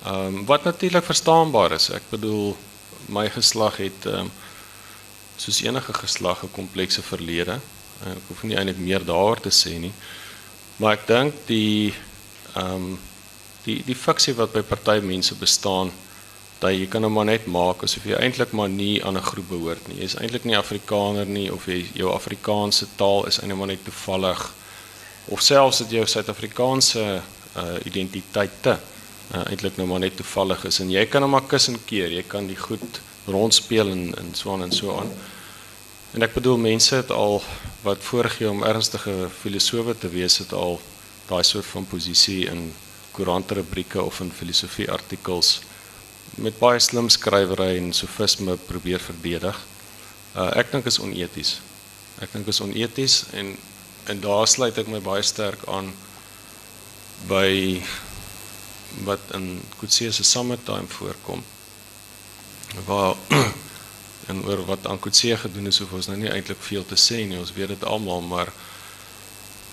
Ehm 0.04 0.14
um, 0.14 0.44
wat 0.44 0.64
natuurlik 0.64 1.04
verstaanbaar 1.04 1.72
is. 1.72 1.90
Ek 1.90 2.02
bedoel 2.08 2.56
my 3.06 3.30
geslag 3.30 3.76
het 3.76 4.06
ehm 4.06 4.18
um, 4.18 4.30
soos 5.36 5.62
enige 5.62 5.94
geslag 5.94 6.42
'n 6.42 6.50
komplekse 6.50 7.02
verlede. 7.02 7.60
Ek 8.04 8.24
hoef 8.26 8.42
nie 8.42 8.56
eintlik 8.56 8.78
meer 8.78 9.04
daaroor 9.04 9.40
te 9.40 9.50
sê 9.50 9.78
nie. 9.78 9.92
Maar 10.76 10.92
ek 10.92 11.06
dink 11.06 11.34
die 11.46 11.94
ehm 12.54 12.74
um, 12.74 12.98
die 13.62 13.82
die 13.84 13.96
fiksie 13.96 14.34
wat 14.34 14.52
by 14.52 14.62
party 14.62 14.98
mense 15.02 15.34
bestaan 15.34 15.92
dat 16.58 16.74
jy 16.74 16.86
kan 16.90 17.02
hom 17.06 17.12
maar 17.14 17.28
net 17.28 17.46
maak 17.46 17.82
asof 17.86 18.06
jy 18.08 18.18
eintlik 18.18 18.52
maar 18.52 18.68
nie 18.68 19.04
aan 19.04 19.16
'n 19.16 19.28
groep 19.30 19.48
behoort 19.48 19.88
nie. 19.88 19.98
Jy 19.98 20.04
is 20.04 20.14
eintlik 20.14 20.44
nie 20.44 20.56
Afrikaner 20.56 21.26
nie 21.26 21.52
of 21.52 21.66
jy 21.66 21.86
jou 21.94 22.10
Afrikaanse 22.12 22.86
taal 22.96 23.26
is 23.26 23.38
eintlik 23.38 23.58
maar 23.58 23.66
net 23.66 23.84
toevallig 23.84 24.52
of 25.28 25.40
selfs 25.40 25.78
dat 25.78 25.90
jou 25.90 26.06
Suid-Afrikaanse 26.06 27.22
uh, 27.56 27.62
identiteite 27.84 28.78
uh, 29.34 29.44
eintlik 29.50 29.76
nou 29.76 29.88
maar 29.88 30.00
net 30.00 30.16
toevallig 30.16 30.64
is 30.64 30.80
en 30.80 30.90
jy 30.90 31.06
kan 31.06 31.22
hom 31.22 31.30
maar 31.30 31.46
kus 31.46 31.68
en 31.68 31.78
keer. 31.84 32.10
Jy 32.10 32.24
kan 32.26 32.46
die 32.46 32.56
goed 32.56 33.00
rondspeel 33.26 33.90
en 33.90 34.14
en 34.18 34.34
so 34.34 34.52
aan 34.52 34.62
en 34.62 34.72
so 34.72 34.98
aan. 34.98 35.12
En 36.16 36.22
ek 36.22 36.34
bedoel 36.34 36.56
mense 36.56 36.94
het 36.94 37.10
al 37.10 37.42
wat 37.82 38.02
voorgee 38.02 38.50
om 38.50 38.64
ernstige 38.64 39.28
filosowe 39.40 39.98
te 39.98 40.08
wees 40.08 40.38
het 40.38 40.52
al 40.52 40.80
daai 41.28 41.44
soort 41.44 41.66
van 41.66 41.86
posisie 41.86 42.46
in 42.48 42.72
koerantrubrieke 43.12 44.02
of 44.02 44.20
in 44.20 44.32
filosofie 44.32 44.90
artikels 44.90 45.60
met 46.38 46.58
baie 46.58 46.80
slim 46.80 47.08
skrywery 47.10 47.76
en 47.78 47.92
sofisme 47.92 48.56
probeer 48.68 49.02
verdedig. 49.02 49.56
Uh, 50.36 50.50
ek 50.60 50.70
dink 50.72 50.86
is 50.86 51.00
oneties. 51.02 51.58
Ek 52.22 52.32
dink 52.34 52.48
is 52.50 52.62
oneties 52.64 53.24
en 53.36 53.56
en 54.08 54.20
daar 54.24 54.46
sluit 54.48 54.78
ek 54.80 54.88
my 54.88 55.02
baie 55.04 55.22
sterk 55.26 55.66
aan 55.68 55.90
by 57.28 57.82
wat 59.04 59.34
in 59.36 59.58
Kutse 59.76 60.08
se 60.16 60.24
summertime 60.24 60.88
voorkom. 60.88 61.42
Waar 62.86 63.16
en 64.32 64.40
oor 64.46 64.64
wat 64.70 64.86
aan 64.88 65.00
Kutse 65.00 65.36
gedoen 65.36 65.68
is, 65.68 65.82
hoef 65.82 65.92
ons 66.00 66.08
nou 66.08 66.16
nie 66.22 66.32
eintlik 66.32 66.62
veel 66.64 66.86
te 66.88 66.96
sê 66.96 67.20
nie. 67.26 67.36
Ons 67.36 67.52
weet 67.56 67.74
dit 67.74 67.84
almal, 67.84 68.24
maar 68.24 68.52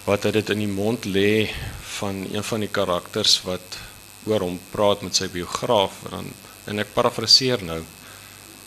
wat 0.06 0.28
hy 0.28 0.36
dit 0.36 0.51
in 0.54 0.65
die 0.65 0.71
mond 0.71 1.08
lê 1.08 1.47
van 1.95 2.25
een 2.28 2.43
van 2.43 2.65
die 2.65 2.71
karakters 2.71 3.39
wat 3.47 3.80
oor 4.28 4.43
hom 4.43 4.60
praat 4.73 5.01
met 5.06 5.15
sy 5.15 5.30
biograaf 5.32 6.04
en 6.12 6.28
en 6.65 6.82
ek 6.82 6.93
parafraseer 6.93 7.63
nou 7.65 7.82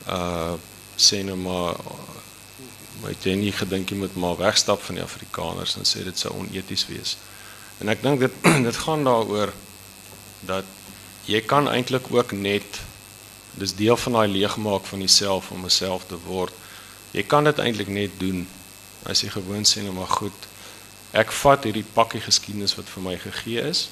uh 0.08 0.56
sê 0.98 1.20
nou 1.22 1.36
maar 1.38 1.76
my 3.02 3.12
jy 3.22 3.36
nie 3.38 3.52
gedink 3.54 3.92
jy 3.92 3.98
moet 4.00 4.16
maar 4.18 4.38
wegstap 4.40 4.82
van 4.82 4.98
die 4.98 5.04
Afrikaners 5.04 5.76
en 5.78 5.86
sê 5.86 6.02
dit 6.02 6.18
sou 6.18 6.32
oneties 6.34 6.86
wees. 6.90 7.14
En 7.78 7.90
ek 7.92 8.02
dink 8.02 8.24
dit 8.24 8.38
dit 8.66 8.80
gaan 8.82 9.06
daaroor 9.06 9.52
dat 10.48 10.66
jy 11.28 11.40
kan 11.46 11.70
eintlik 11.70 12.10
ook 12.10 12.34
net 12.34 12.80
dis 13.58 13.74
deel 13.78 13.96
van 13.96 14.18
daai 14.18 14.28
leegmaak 14.32 14.86
van 14.90 15.02
jouself 15.04 15.50
om 15.54 15.66
jouself 15.66 16.06
te 16.10 16.18
word. 16.26 16.54
Jy 17.14 17.22
kan 17.30 17.46
dit 17.46 17.62
eintlik 17.62 17.90
net 17.90 18.18
doen 18.18 18.46
as 19.06 19.22
jy 19.22 19.30
gewoon 19.36 19.66
sê 19.68 19.84
nou 19.86 19.94
maar 19.94 20.10
goed 20.18 20.48
ek 21.16 21.30
vat 21.32 21.64
hierdie 21.64 21.86
pakkie 21.94 22.20
geskiedenis 22.20 22.74
wat 22.76 22.90
vir 22.90 23.06
my 23.06 23.14
gegee 23.22 23.62
is. 23.70 23.86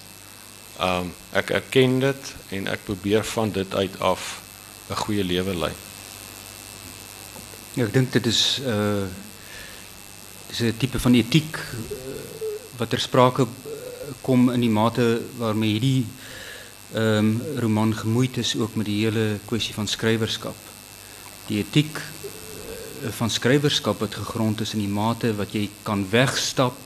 Um 0.81 1.13
ek 1.33 1.51
erken 1.57 2.01
dit 2.03 2.35
en 2.53 2.67
ek 2.69 2.83
probeer 2.85 3.25
van 3.25 3.53
dit 3.53 3.75
uit 3.75 4.01
af 4.01 4.43
'n 4.91 4.95
goeie 4.95 5.25
lewe 5.25 5.55
lei. 5.57 5.73
Ja, 7.75 7.85
ek 7.85 7.93
dink 7.93 8.13
dit 8.13 8.27
is 8.27 8.61
uh 8.61 9.09
dis 10.49 10.61
'n 10.61 10.77
tipe 10.77 11.01
van 11.01 11.15
etiek 11.15 11.57
uh, 11.57 11.81
wat 12.77 12.91
ter 12.91 13.01
sprake 13.01 13.47
kom 14.21 14.51
in 14.53 14.61
die 14.61 14.71
mate 14.71 15.23
waarmee 15.39 15.71
hierdie 15.71 16.07
ehm 16.93 17.19
um, 17.19 17.43
roman 17.57 17.97
gemoeid 17.97 18.37
is 18.37 18.57
ook 18.57 18.75
met 18.75 18.87
die 18.87 19.05
hele 19.05 19.39
kwessie 19.45 19.75
van 19.75 19.89
skrywerskap. 19.89 20.57
Die 21.47 21.59
etiek 21.59 22.01
van 23.17 23.31
skrywerskap 23.31 23.99
wat 24.01 24.15
gegrond 24.15 24.61
is 24.61 24.73
in 24.73 24.85
die 24.85 24.93
mate 24.93 25.35
wat 25.37 25.53
jy 25.53 25.71
kan 25.83 26.07
wegstap 26.11 26.77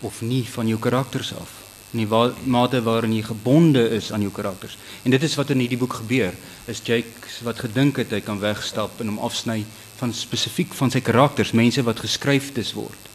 of 0.00 0.20
nie 0.20 0.44
van 0.44 0.66
jou 0.68 0.78
karakters 0.78 1.32
af 1.32 1.55
nie 1.96 2.06
waar 2.08 2.34
mate 2.44 2.82
waarin 2.82 3.14
jy 3.16 3.22
gebonde 3.22 3.82
is 3.96 4.12
aan 4.12 4.24
jou 4.24 4.32
karakters. 4.32 4.76
En 5.02 5.10
dit 5.10 5.22
is 5.22 5.34
wat 5.38 5.50
in 5.50 5.62
hierdie 5.64 5.80
boek 5.80 5.98
gebeur. 6.02 6.34
Is 6.66 6.82
Jake 6.84 7.30
wat 7.46 7.60
gedink 7.64 7.96
het 8.02 8.12
hy 8.14 8.20
kan 8.20 8.40
wegstap 8.40 9.00
en 9.00 9.12
hom 9.12 9.18
afsny 9.24 9.64
van 9.96 10.12
spesifiek 10.12 10.74
van 10.76 10.92
sy 10.92 11.00
karakters 11.00 11.54
mense 11.56 11.82
wat 11.82 12.00
geskryfdes 12.04 12.74
word. 12.76 13.10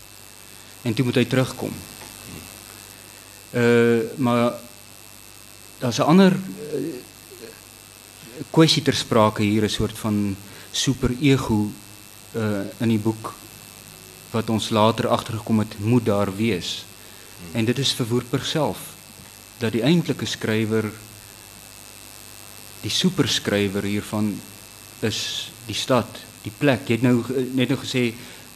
En 0.82 0.94
toe 0.94 1.06
moet 1.06 1.22
hy 1.22 1.26
terugkom. 1.26 1.74
Uh 3.52 4.02
maar 4.18 4.54
daar's 5.80 6.00
'n 6.00 6.10
ander 6.14 6.32
uh, 6.32 6.80
kwessie 8.50 8.82
ter 8.82 8.96
sprake 8.96 9.44
hier 9.44 9.64
'n 9.64 9.70
soort 9.70 9.98
van 9.98 10.36
super 10.72 11.12
ego 11.22 11.70
uh 12.36 12.64
in 12.80 12.90
die 12.90 13.00
boek 13.00 13.34
wat 14.32 14.50
ons 14.50 14.70
later 14.70 15.08
agtergekom 15.08 15.60
het 15.60 15.80
moet 15.80 16.06
daar 16.06 16.36
wees. 16.36 16.86
En 17.54 17.66
dit 17.66 17.78
is 17.78 17.94
vir 17.94 18.08
Woerper 18.08 18.44
self 18.46 18.78
dat 19.62 19.76
die 19.76 19.84
eintlike 19.86 20.26
skrywer 20.26 20.88
die 22.82 22.90
superskrywer 22.90 23.86
hiervan 23.86 24.32
is 25.06 25.52
die 25.68 25.78
stad, 25.78 26.10
die 26.42 26.54
plek. 26.58 26.88
Jy 26.90 26.98
het 26.98 27.06
nou 27.06 27.22
net 27.54 27.70
nou 27.70 27.78
gesê 27.78 28.10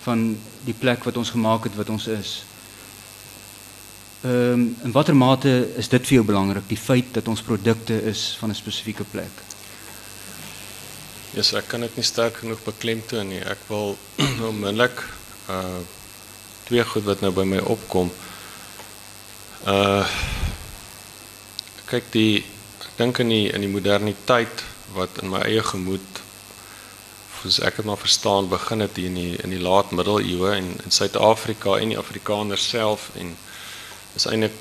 van 0.05 0.31
die 0.65 0.73
plek 0.73 1.05
wat 1.05 1.17
ons 1.17 1.33
gemaak 1.35 1.69
het 1.69 1.77
wat 1.77 1.89
ons 1.93 2.07
is. 2.09 2.35
Ehm 4.25 4.71
in 4.83 4.93
watter 4.93 5.15
mate 5.15 5.53
is 5.77 5.89
dit 5.89 6.07
vir 6.07 6.19
jou 6.19 6.25
belangrik 6.25 6.65
die 6.69 6.79
feit 6.79 7.13
dat 7.13 7.27
ons 7.27 7.45
produkte 7.45 8.01
is 8.09 8.33
van 8.39 8.49
'n 8.49 8.57
spesifieke 8.57 9.03
plek? 9.03 9.45
yes, 11.35 11.51
ek 11.57 11.67
kan 11.71 11.83
dit 11.83 11.97
nie 11.99 12.05
sterk 12.05 12.39
genoeg 12.41 12.61
beklemtoon 12.63 13.27
nie. 13.33 13.41
Ek 13.43 13.59
wil 13.67 13.95
onmiddellik 14.51 15.03
uh 15.51 15.83
twee 16.65 16.81
goed 16.81 17.03
wat 17.05 17.19
nou 17.21 17.29
by 17.29 17.43
my 17.45 17.59
opkom. 17.61 18.07
Uh 19.65 20.05
kyk 21.85 22.07
die 22.13 22.43
ek 22.81 22.91
dink 22.97 23.19
in 23.21 23.29
die 23.29 23.45
in 23.53 23.61
die 23.61 23.69
moderniteit 23.69 24.63
wat 24.93 25.19
in 25.21 25.29
my 25.29 25.41
eie 25.45 25.61
gemoed 25.65 26.21
soos 27.45 27.59
ek 27.61 27.77
dit 27.77 27.85
maar 27.85 27.99
verstaan 28.01 28.49
begin 28.49 28.81
het 28.81 28.97
hier 28.97 29.09
in 29.11 29.17
die 29.19 29.33
in 29.45 29.53
die 29.53 29.61
laat 29.61 29.91
middeleeue 29.93 30.53
en 30.55 30.71
in 30.85 30.93
Suid-Afrika 30.93 31.77
en 31.77 31.93
die 31.93 31.99
Afrikaners 32.01 32.65
self 32.73 33.11
en 33.21 33.35
is 34.17 34.25
eintlik 34.25 34.55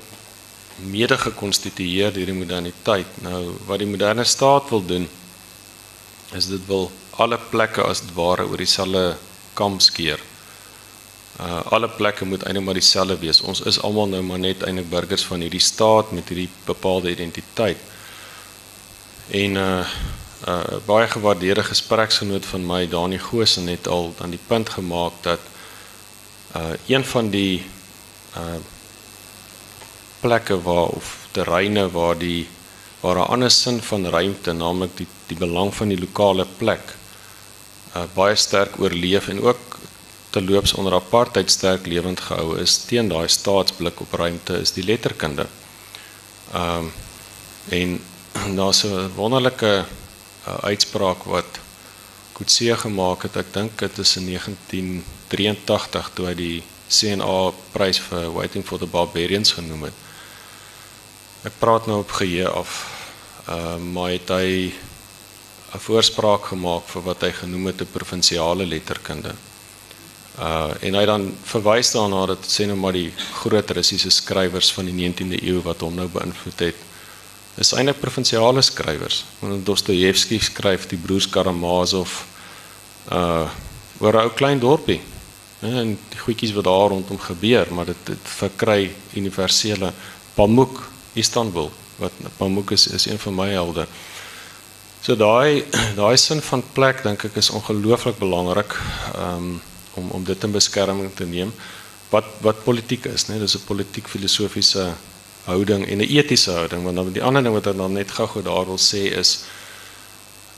mede 0.77 1.17
gekonstitueer 1.17 2.13
deur 2.13 2.29
die 2.29 2.37
moderniteit. 2.37 3.17
Nou 3.23 3.55
wat 3.69 3.81
die 3.81 3.89
moderne 3.89 4.25
staat 4.27 4.69
wil 4.69 4.85
doen 4.85 5.09
is 6.35 6.49
dit 6.51 6.65
wil 6.67 6.89
alle 7.21 7.39
plekke 7.51 7.85
as 7.85 8.01
dit 8.03 8.13
ware 8.17 8.45
oor 8.49 8.59
dieselfde 8.59 9.15
kam 9.55 9.79
skeer. 9.79 10.19
Uh 11.39 11.61
alle 11.75 11.89
plekke 11.89 12.25
moet 12.25 12.43
eintlik 12.43 12.65
maar 12.65 12.77
dieselfde 12.77 13.17
wees. 13.19 13.41
Ons 13.41 13.61
is 13.61 13.81
almal 13.81 14.07
nou 14.07 14.21
maar 14.23 14.39
net 14.39 14.63
eintlik 14.63 14.89
burgers 14.89 15.25
van 15.27 15.43
hierdie 15.43 15.59
staat 15.59 16.11
met 16.11 16.29
hierdie 16.31 16.49
bepaalde 16.65 17.11
identiteit. 17.11 17.77
En 19.27 19.55
uh 19.55 19.87
uh 20.47 20.77
baie 20.85 21.07
gewaardeerde 21.07 21.63
gespreksgenoot 21.63 22.45
van 22.45 22.65
my 22.65 22.87
Dani 22.87 23.19
Goosen 23.19 23.67
het 23.67 23.87
al 23.87 24.13
aan 24.21 24.29
die 24.29 24.39
punt 24.47 24.69
gemaak 24.69 25.13
dat 25.21 25.39
uh 26.55 26.71
een 26.87 27.05
van 27.05 27.29
die 27.29 27.65
uh 28.37 28.59
plekke 30.19 30.61
waar 30.61 30.87
of 30.87 31.27
terreine 31.31 31.89
waar 31.91 32.17
die 32.17 32.47
waar 32.99 33.15
'n 33.15 33.31
ander 33.33 33.51
sin 33.51 33.81
van 33.81 34.05
ruimte, 34.05 34.51
naamlik 34.53 34.97
die 34.97 35.07
die 35.27 35.37
belang 35.37 35.73
van 35.75 35.87
die 35.87 35.99
lokale 35.99 36.45
plek, 36.57 36.95
uh, 37.95 38.03
baie 38.13 38.35
sterk 38.35 38.79
oorleef 38.79 39.27
en 39.27 39.41
ook 39.41 39.74
terloops 40.35 40.73
onder 40.75 40.93
apartheid 40.93 41.51
sterk 41.51 41.85
lewend 41.87 42.19
gehou 42.27 42.57
is 42.59 42.77
teen 42.89 43.07
daai 43.07 43.27
staatsblik 43.31 44.01
op 44.03 44.15
ruimte 44.19 44.59
is 44.65 44.75
die 44.75 44.83
letterkunde. 44.83 45.47
Ehm 46.51 46.87
um, 46.87 46.93
en 47.75 47.93
daar's 48.59 48.83
'n 48.83 49.11
wonderlike 49.15 49.85
uh, 50.47 50.57
uitspraak 50.71 51.23
wat 51.23 51.59
Kutse 52.35 52.75
gemaak 52.77 53.23
het. 53.23 53.35
Ek 53.35 53.53
dink 53.53 53.79
dit 53.79 53.97
is 53.97 54.15
in 54.19 54.25
1983 54.25 56.09
toe 56.13 56.25
hy 56.27 56.35
die 56.35 56.63
CNA 56.89 57.53
prys 57.71 57.99
vir 58.09 58.27
Waiting 58.35 58.65
for 58.65 58.77
the 58.77 58.85
Barbarians 58.85 59.55
genoem 59.55 59.87
het. 59.87 59.97
Ek 61.43 61.55
praat 61.59 61.87
nou 61.87 61.99
op 62.03 62.11
geheue 62.11 62.49
af. 62.49 62.85
Ehm 63.47 63.57
uh, 63.57 63.93
maar 63.93 64.11
het 64.11 64.29
hy 64.29 64.73
'n 65.73 65.83
voorspraak 65.87 66.45
gemaak 66.51 66.85
vir 66.87 67.01
wat 67.01 67.21
hy 67.21 67.31
genoem 67.31 67.65
het 67.71 67.81
'n 67.81 67.93
provinsiale 67.97 68.65
letterkunde. 68.65 69.35
Uh 70.39 70.73
en 70.81 70.97
hy 70.99 71.05
dan 71.05 71.29
verwys 71.47 71.91
daarna 71.95 72.25
dat 72.33 72.47
sê 72.47 72.65
nou 72.67 72.77
maar 72.77 72.93
die 72.93 73.11
groot 73.41 73.71
Russiese 73.71 74.11
skrywers 74.11 74.73
van 74.75 74.89
die 74.89 74.95
19de 74.97 75.39
eeu 75.43 75.61
wat 75.63 75.81
hom 75.85 75.95
nou 75.95 76.07
beïnvloed 76.11 76.59
het 76.59 76.83
is 77.55 77.71
eintlik 77.71 78.01
provinsiale 78.01 78.61
skrywers. 78.61 79.23
Want 79.39 79.65
Dostojewski 79.65 80.39
skryf 80.43 80.89
die 80.91 80.99
broers 80.99 81.29
Karamazov 81.29 82.23
uh 83.11 83.47
oor 83.99 84.13
'n 84.13 84.27
ou 84.27 84.31
klein 84.35 84.59
dorpie. 84.59 84.99
En 85.63 85.95
die 86.09 86.19
goedjies 86.19 86.51
wat 86.51 86.67
daar 86.67 86.89
rondom 86.91 87.19
gebeur, 87.19 87.67
maar 87.71 87.85
dit 87.85 88.01
dit 88.03 88.19
verkry 88.23 88.91
universele 89.15 89.93
Pamuk 90.35 90.83
Istanbul 91.13 91.71
wat 91.95 92.11
Pamuk 92.37 92.71
is 92.71 92.87
is 92.87 93.05
een 93.05 93.19
van 93.19 93.35
my 93.35 93.49
helde. 93.49 93.87
So 95.01 95.15
daai 95.15 95.63
daai 96.01 96.17
sin 96.17 96.41
van 96.41 96.63
plek 96.73 97.03
dink 97.03 97.23
ek 97.23 97.35
is 97.35 97.49
ongelooflik 97.49 98.19
belangrik 98.19 98.75
um, 99.15 99.61
om 99.95 100.09
om 100.09 100.23
dit 100.23 100.43
in 100.43 100.51
beskerming 100.51 101.11
te 101.15 101.25
neem. 101.25 101.53
Wat 102.09 102.25
wat 102.41 102.63
politiek 102.63 103.05
is, 103.05 103.27
né? 103.27 103.39
Dis 103.39 103.55
'n 103.55 103.65
politiek 103.65 104.07
filosofiese 104.07 104.93
houding 105.45 105.85
en 105.87 105.97
'n 105.97 106.09
etiese 106.17 106.51
houding 106.51 106.83
want 106.83 106.95
dan 106.95 107.11
die 107.11 107.23
ander 107.23 107.43
ding 107.43 107.53
wat 107.53 107.67
ek 107.67 107.77
dan 107.77 107.93
net 107.93 108.11
gou-gou 108.11 108.43
daar 108.43 108.65
wil 108.65 108.79
sê 108.79 109.11
is 109.21 109.45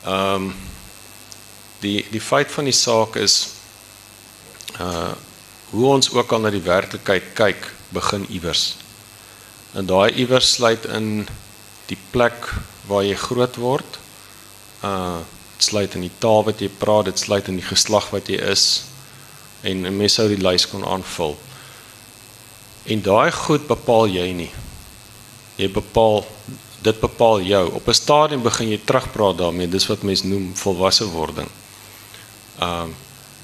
ehm 0.06 0.52
die 1.80 2.06
die 2.12 2.22
feit 2.22 2.52
van 2.52 2.64
die 2.64 2.74
saak 2.74 3.16
is 3.16 3.48
uh 4.80 5.14
hoe 5.70 5.86
ons 5.86 6.12
ook 6.12 6.32
al 6.32 6.40
na 6.40 6.50
die 6.50 6.64
werklikheid 6.64 7.24
kyk 7.34 7.74
begin 7.90 8.26
iewers. 8.30 8.78
En 9.74 9.86
daai 9.86 10.14
iewers 10.16 10.52
sluit 10.52 10.86
in 10.86 11.28
die 11.86 11.98
plek 12.12 12.54
waar 12.88 13.04
jy 13.04 13.16
groot 13.16 13.56
word. 13.56 14.00
Uh 14.84 15.20
dit 15.58 15.66
sluit 15.66 15.96
in 15.96 16.02
die 16.02 16.18
taal 16.20 16.44
wat 16.44 16.60
jy 16.62 16.70
praat, 16.70 17.06
dit 17.06 17.20
sluit 17.20 17.48
in 17.48 17.56
die 17.58 17.66
geslag 17.66 18.12
wat 18.14 18.28
jy 18.30 18.38
is 18.38 18.84
en 19.62 19.86
'n 19.86 19.98
mens 19.98 20.14
sou 20.14 20.28
die 20.28 20.42
lys 20.42 20.68
kon 20.68 20.86
aanvul. 20.86 21.38
En 22.86 23.02
daai 23.02 23.32
goed 23.32 23.68
bepaal 23.68 24.08
jy 24.08 24.32
nie. 24.32 24.52
Jy 25.56 25.72
bepaal 25.72 26.26
dit 26.82 27.00
bepaal 27.00 27.42
jou. 27.42 27.74
Op 27.74 27.88
'n 27.88 27.94
stadium 27.94 28.42
begin 28.42 28.70
jy 28.70 28.80
terugpraat 28.84 29.38
daarmee. 29.38 29.68
Dis 29.68 29.88
wat 29.88 30.02
mense 30.02 30.28
noem 30.28 30.56
volwasse 30.56 31.06
wording. 31.06 31.50
Um 32.62 32.96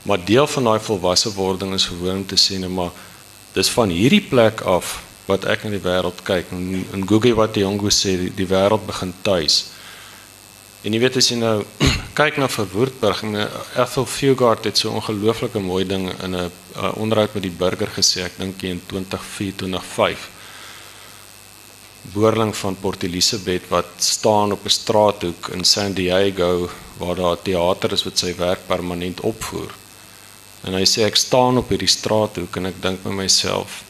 maar 0.03 0.25
deel 0.25 0.47
van 0.47 0.63
daai 0.63 0.79
volwasse 0.79 1.33
wording 1.33 1.73
is 1.73 1.85
gewoon 1.85 2.25
te 2.25 2.35
sê 2.35 2.59
net 2.59 2.69
maar 2.69 2.91
dis 3.53 3.69
van 3.69 3.89
hierdie 3.89 4.21
plek 4.21 4.61
af 4.61 5.03
wat 5.25 5.45
ek 5.45 5.63
in 5.63 5.71
die 5.71 5.83
wêreld 5.83 6.23
kyk. 6.23 6.51
En, 6.51 6.87
en 6.91 7.07
Google 7.07 7.33
wat 7.33 7.53
die 7.53 7.63
jongo 7.63 7.89
sê 7.89 8.17
die, 8.19 8.31
die 8.35 8.47
wêreld 8.47 8.85
begin 8.85 9.13
tuis. 9.21 9.65
En 10.83 10.91
jy 10.91 10.99
weet 10.99 11.15
as 11.15 11.29
jy 11.31 11.37
nou 11.39 11.63
kyk 12.19 12.37
na 12.41 12.49
Verwoerdburg 12.51 13.21
en 13.23 13.37
eh, 13.39 13.59
Ethel 13.79 14.05
Fugard 14.05 14.65
het 14.67 14.77
so 14.77 14.91
'n 14.91 14.99
ongelooflike 14.99 15.59
mooi 15.59 15.85
ding 15.87 16.09
in 16.23 16.35
'n 16.35 16.51
onderhoud 16.99 17.33
met 17.33 17.43
die 17.43 17.57
burger 17.63 17.87
gesê, 17.87 18.23
ek 18.27 18.37
dink 18.37 18.63
in 18.63 18.81
2004 18.87 19.55
2005. 19.55 20.29
Boerling 22.11 22.55
van 22.55 22.75
Port 22.75 23.03
Elizabeth 23.03 23.69
wat 23.69 23.87
staan 23.97 24.51
op 24.51 24.65
'n 24.65 24.69
straathoek 24.69 25.47
in 25.55 25.63
San 25.63 25.93
Diego 25.93 26.69
waar 26.97 27.15
daar 27.15 27.37
'n 27.37 27.43
teater 27.43 27.91
is 27.91 28.03
wat 28.03 28.17
sy 28.17 28.35
werk 28.35 28.67
permanent 28.67 29.21
opvoer. 29.21 29.71
En 30.63 30.73
hy 30.73 30.85
sê 30.85 31.03
ek 31.03 31.15
staan 31.15 31.57
op 31.57 31.69
hierdie 31.69 31.87
straathoek 31.87 32.55
en 32.55 32.65
ek 32.65 32.81
dink 32.81 33.03
by 33.03 33.09
myself, 33.09 33.83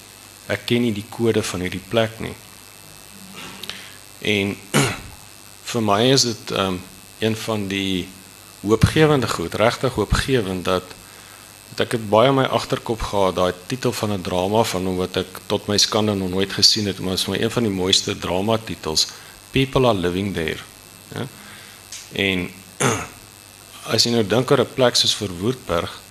ek 0.48 0.66
ken 0.66 0.82
nie 0.82 0.94
die 0.94 1.10
kode 1.10 1.44
van 1.44 1.60
hierdie 1.60 1.88
plek 1.90 2.20
nie. 2.20 2.36
En 4.22 4.58
vir 5.74 5.86
my 5.86 6.02
is 6.14 6.26
dit 6.28 6.52
um, 6.52 6.82
een 7.20 7.36
van 7.46 7.68
die 7.68 8.08
hoopgewende 8.62 9.28
goed, 9.28 9.56
regtig 9.60 9.94
hoopgewend 9.94 10.66
dat 10.66 10.84
dat 11.74 11.88
ek 11.88 11.96
het 11.98 12.04
baie 12.10 12.30
in 12.30 12.38
my 12.38 12.46
agterkop 12.54 13.02
gehad 13.10 13.34
daai 13.40 13.54
titel 13.70 13.94
van 13.98 14.14
'n 14.14 14.22
drama 14.22 14.62
van 14.64 14.86
hom 14.86 14.98
wat 15.02 15.18
ek 15.18 15.40
tot 15.50 15.66
my 15.68 15.78
skande 15.78 16.14
nog 16.14 16.30
nooit 16.30 16.54
gesien 16.54 16.86
het, 16.86 17.00
maar 17.00 17.14
is 17.14 17.26
my 17.26 17.40
een 17.42 17.52
van 17.52 17.64
die 17.64 17.72
mooiste 17.72 18.14
drama 18.18 18.58
titels. 18.58 19.08
People 19.52 19.88
are 19.88 19.98
living 19.98 20.34
there. 20.34 20.62
Ja. 21.16 21.26
En 22.14 22.50
as 23.94 24.06
jy 24.06 24.12
nou 24.12 24.28
dink 24.28 24.52
oor 24.52 24.62
'n 24.62 24.74
plek 24.74 24.96
soos 24.96 25.16
Verwoerdberg 25.16 26.02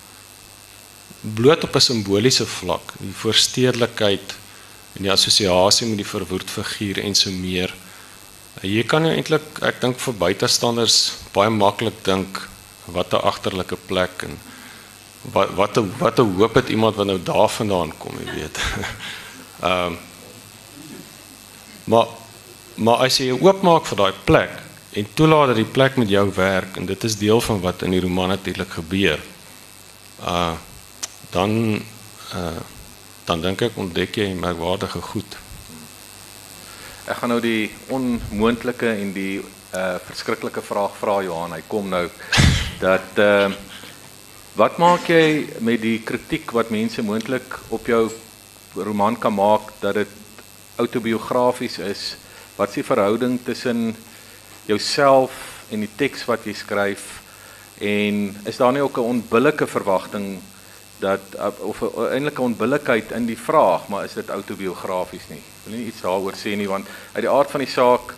bloot 1.21 1.65
op 1.65 1.77
'n 1.77 1.81
simboliese 1.81 2.47
vlak, 2.47 2.93
die 2.99 3.15
voorstedelikheid 3.15 4.35
en 4.93 5.03
die 5.03 5.13
assosiasie 5.13 5.87
met 5.87 5.97
die 5.97 6.13
verwoerd 6.15 6.51
figuur 6.51 6.99
en 6.99 7.15
so 7.15 7.31
meer 7.31 7.75
Jy 8.61 8.85
kan 8.85 9.03
nou 9.03 9.13
eintlik 9.17 9.63
ek 9.65 9.81
dink 9.81 9.99
vir 9.99 10.15
buitestanders 10.21 10.97
baie 11.33 11.51
maklik 11.51 12.05
dink 12.05 12.49
wat 12.87 13.15
'n 13.15 13.25
agterlike 13.25 13.77
plek 13.89 14.23
en 14.29 14.39
wat 15.33 15.55
wat 15.57 15.79
'n 15.79 15.93
wat 15.99 16.19
'n 16.21 16.35
hoop 16.37 16.55
het 16.55 16.69
iemand 16.69 16.97
wat 16.97 17.07
nou 17.07 17.19
daarvandaan 17.23 17.93
kom, 17.99 18.13
jy 18.19 18.35
weet. 18.35 18.59
Ehm 19.63 19.87
um, 19.87 19.99
maar 21.85 22.07
maar 22.75 22.97
as 23.07 23.19
jy 23.19 23.33
oopmaak 23.33 23.87
vir 23.87 23.97
daai 23.97 24.15
plek 24.25 24.51
en 24.93 25.07
toelaat 25.15 25.47
dat 25.47 25.57
die 25.57 25.73
plek 25.77 25.97
met 25.97 26.09
jou 26.09 26.31
werk 26.35 26.77
en 26.77 26.87
dit 26.87 27.05
is 27.05 27.17
deel 27.17 27.41
van 27.41 27.61
wat 27.61 27.83
in 27.83 27.91
die 27.91 28.01
roman 28.01 28.29
natuurlik 28.29 28.71
gebeur. 28.71 29.21
Uh 30.21 30.55
dan 31.31 31.83
uh 32.35 32.61
dan 33.25 33.41
dink 33.41 33.63
ek 33.63 33.77
ontdek 33.77 34.17
jy 34.17 34.35
merkwaardige 34.35 35.01
goed. 35.01 35.42
Ek 37.03 37.19
gaan 37.19 37.33
nou 37.33 37.41
die 37.43 37.67
onmoontlike 37.91 38.87
en 38.87 39.09
die 39.11 39.41
uh 39.75 39.97
verskriklike 40.07 40.63
vraag 40.63 40.93
vra 41.01 41.17
Johan. 41.27 41.55
Hy 41.57 41.65
kom 41.67 41.89
nou 41.91 42.05
dat 42.79 43.19
uh 43.19 43.51
wat 44.55 44.79
maak 44.79 45.09
jy 45.11 45.49
met 45.67 45.81
die 45.83 45.97
kritiek 46.07 46.53
wat 46.55 46.71
mense 46.71 47.03
moontlik 47.03 47.57
op 47.75 47.91
jou 47.91 48.05
roman 48.77 49.19
kan 49.19 49.35
maak 49.35 49.73
dat 49.81 49.99
dit 49.99 50.15
autobiografies 50.79 51.81
is? 51.83 52.05
Wat 52.55 52.71
is 52.71 52.79
die 52.79 52.87
verhouding 52.87 53.41
tussen 53.43 53.97
jouself 54.71 55.67
en 55.75 55.83
die 55.83 55.91
teks 55.99 56.23
wat 56.31 56.47
jy 56.47 56.55
skryf? 56.55 57.19
En 57.83 58.29
is 58.47 58.63
daar 58.63 58.73
nie 58.73 58.85
ook 58.87 59.03
'n 59.03 59.11
onbillike 59.17 59.67
verwagting 59.67 60.39
dat 61.03 61.37
of 61.61 61.83
eintlik 62.11 62.39
'n 62.39 62.49
onbillikheid 62.49 63.11
in 63.11 63.27
die 63.27 63.39
vraag, 63.39 63.89
maar 63.89 64.05
is 64.05 64.15
dit 64.15 64.29
autobiografies 64.29 65.29
nie? 65.29 65.43
Wil 65.65 65.77
nie 65.77 65.87
iets 65.87 66.01
daaroor 66.01 66.37
sê 66.39 66.57
nie 66.57 66.69
want 66.69 66.87
uit 67.13 67.25
die 67.25 67.31
aard 67.31 67.51
van 67.51 67.61
die 67.61 67.71
saak 67.71 68.15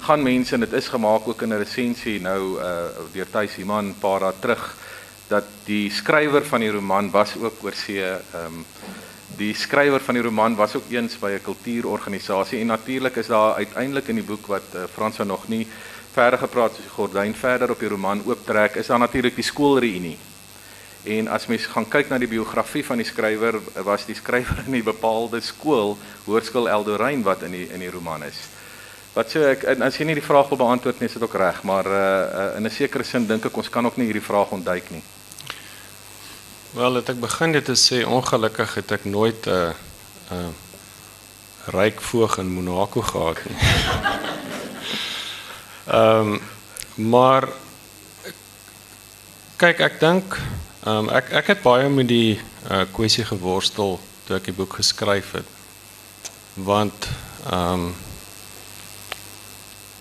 gaan 0.00 0.22
mense 0.22 0.54
en 0.54 0.60
dit 0.60 0.72
is 0.72 0.88
gemaak 0.88 1.28
ook 1.28 1.42
in 1.42 1.52
'n 1.52 1.58
resensie 1.58 2.20
nou 2.20 2.60
uh 2.60 2.88
deur 3.12 3.30
Thys 3.30 3.58
Iman 3.58 3.94
paar 4.00 4.20
dae 4.20 4.34
terug 4.40 4.74
dat 5.28 5.44
die 5.64 5.90
skrywer 5.90 6.44
van 6.44 6.60
die 6.60 6.70
roman 6.70 7.10
was 7.10 7.36
ook 7.36 7.62
oor 7.62 7.74
see 7.74 8.02
ehm 8.02 8.46
um, 8.46 8.64
die 9.38 9.54
skrywer 9.54 10.00
van 10.00 10.14
die 10.14 10.22
roman 10.22 10.56
was 10.56 10.74
ook 10.74 10.90
eens 10.90 11.18
by 11.18 11.30
'n 11.30 11.42
kultuurorganisasie 11.42 12.60
en 12.60 12.66
natuurlik 12.66 13.16
is 13.16 13.26
daar 13.26 13.54
uiteindelik 13.54 14.08
in 14.08 14.14
die 14.14 14.24
boek 14.24 14.46
wat 14.46 14.74
uh, 14.74 14.82
Frans 14.94 15.18
nog 15.18 15.48
nie 15.48 15.66
verder 16.12 16.38
gepraat 16.38 16.70
het, 16.70 16.82
die 16.82 16.90
gordyn 16.90 17.34
verder 17.34 17.70
op 17.70 17.78
die 17.78 17.88
roman 17.88 18.22
ooptrek, 18.26 18.74
is 18.74 18.86
daar 18.86 18.98
natuurlik 18.98 19.34
die 19.34 19.44
skoolreunie. 19.44 20.16
En 21.08 21.28
as 21.32 21.46
mens 21.48 21.66
gaan 21.72 21.88
kyk 21.88 22.10
na 22.10 22.18
die 22.20 22.28
biografie 22.28 22.84
van 22.84 23.00
die 23.00 23.06
skrywer, 23.08 23.56
was 23.86 24.04
die 24.04 24.16
skrywer 24.18 24.60
in 24.66 24.74
'n 24.76 24.84
bepaalde 24.84 25.40
skool, 25.40 25.96
Hoërskool 26.26 26.68
Eldorein 26.68 27.22
wat 27.22 27.42
in 27.42 27.52
die 27.52 27.68
in 27.72 27.80
die 27.80 27.90
roman 27.90 28.22
is. 28.22 28.36
Wat 29.14 29.30
sê 29.32 29.38
ek 29.56 29.64
as 29.80 29.96
jy 29.96 30.04
nie 30.04 30.14
die 30.14 30.28
vraag 30.28 30.48
wil 30.48 30.58
beantwoord 30.58 31.00
nie, 31.00 31.08
is 31.08 31.14
dit 31.16 31.22
ook 31.22 31.34
reg, 31.34 31.62
maar 31.62 31.86
uh, 31.86 31.94
uh, 31.94 32.56
in 32.56 32.66
'n 32.66 32.70
sekere 32.70 33.04
sin 33.04 33.26
dink 33.26 33.44
ek 33.44 33.56
ons 33.56 33.70
kan 33.70 33.86
ook 33.86 33.96
nie 33.96 34.04
hierdie 34.04 34.28
vraag 34.30 34.50
ontduik 34.50 34.90
nie. 34.90 35.02
Wel, 36.70 36.94
het 36.94 37.08
ek 37.08 37.20
begin 37.20 37.52
dit 37.52 37.64
te 37.64 37.76
sê 37.76 38.04
ongelukkig 38.04 38.74
het 38.74 38.92
ek 38.92 39.04
nooit 39.04 39.46
'n 39.46 39.50
uh, 39.50 39.72
'n 40.30 40.34
uh, 40.34 40.52
ryk 41.72 42.00
voog 42.00 42.38
in 42.38 42.48
Monaco 42.48 43.00
gehad 43.00 43.38
nie. 43.48 43.56
Ehm 45.88 46.32
um, 46.32 46.40
maar 46.94 47.48
kyk 49.56 49.80
ek 49.80 50.00
dink 50.00 50.36
um, 50.86 51.08
ek 51.08 51.32
ek 51.42 51.46
het 51.54 51.62
baie 51.62 51.88
met 51.88 52.08
die 52.08 52.38
uh, 52.70 52.84
kwessie 52.92 53.24
geworstel 53.24 53.98
toe 54.26 54.36
ek 54.36 54.50
die 54.50 54.56
boek 54.56 54.78
geskryf 54.80 55.32
het. 55.38 55.56
Want 56.54 57.08
ehm 57.48 57.88
um, 57.88 57.94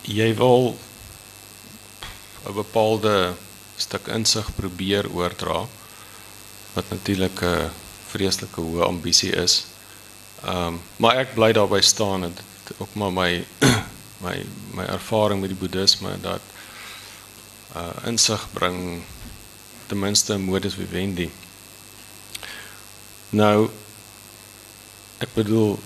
jy 0.08 0.32
wil 0.36 0.78
'n 2.48 2.54
bepaalde 2.56 3.34
stuk 3.76 4.08
insig 4.08 4.48
probeer 4.56 5.10
oordra 5.12 5.66
wat 6.74 6.90
natuurlik 6.90 7.42
'n 7.42 7.72
vreeslike 8.08 8.62
hoë 8.62 8.86
ambisie 8.88 9.34
is. 9.36 9.66
Ehm 10.44 10.68
um, 10.68 10.82
maar 10.98 11.16
ek 11.16 11.34
bly 11.34 11.52
daarby 11.52 11.82
staan 11.82 12.24
en 12.24 12.38
ook 12.78 12.94
maar 12.94 13.14
my 13.14 13.46
my 14.26 14.46
my 14.74 14.86
ervaring 14.86 15.42
met 15.42 15.50
die 15.50 15.60
boeddhisme 15.60 16.20
dat 16.22 16.42
uh 17.76 18.08
insig 18.10 18.48
bring 18.54 19.04
ten 19.88 20.00
minste 20.00 20.34
'n 20.34 20.42
modus 20.42 20.76
vivendi. 20.76 21.30
Nou 23.30 23.70
ek 25.18 25.34
bedoel 25.34 25.80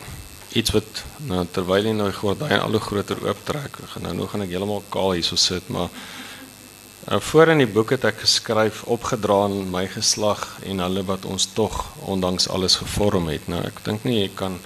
iets 0.54 0.72
wat 0.76 1.04
nou 1.18 1.46
terwyl 1.52 1.86
jy 1.88 1.94
nou 1.96 2.10
gordyn 2.12 2.60
al 2.60 2.76
hoe 2.76 2.84
groter 2.84 3.22
ooptrek, 3.28 3.78
nou 4.04 4.14
nou 4.14 4.28
gaan 4.28 4.44
ek 4.46 4.52
heeltemal 4.52 4.84
kaal 4.92 5.16
hierso 5.16 5.36
sit, 5.40 5.70
maar 5.72 5.88
uh, 7.10 7.20
voor 7.20 7.54
in 7.54 7.64
die 7.64 7.72
boek 7.72 7.96
het 7.96 8.06
ek 8.06 8.20
geskryf 8.26 8.84
opgedra 8.84 9.44
aan 9.48 9.70
my 9.72 9.86
geslag 9.88 10.44
en 10.68 10.84
hulle 10.84 11.04
wat 11.08 11.26
ons 11.26 11.48
tog 11.56 11.80
ondanks 12.04 12.50
alles 12.50 12.76
gevorm 12.84 13.32
het. 13.32 13.48
Nou 13.48 13.64
ek 13.64 13.80
dink 13.88 14.04
nie 14.04 14.20
jy 14.20 14.32
kan 14.36 14.60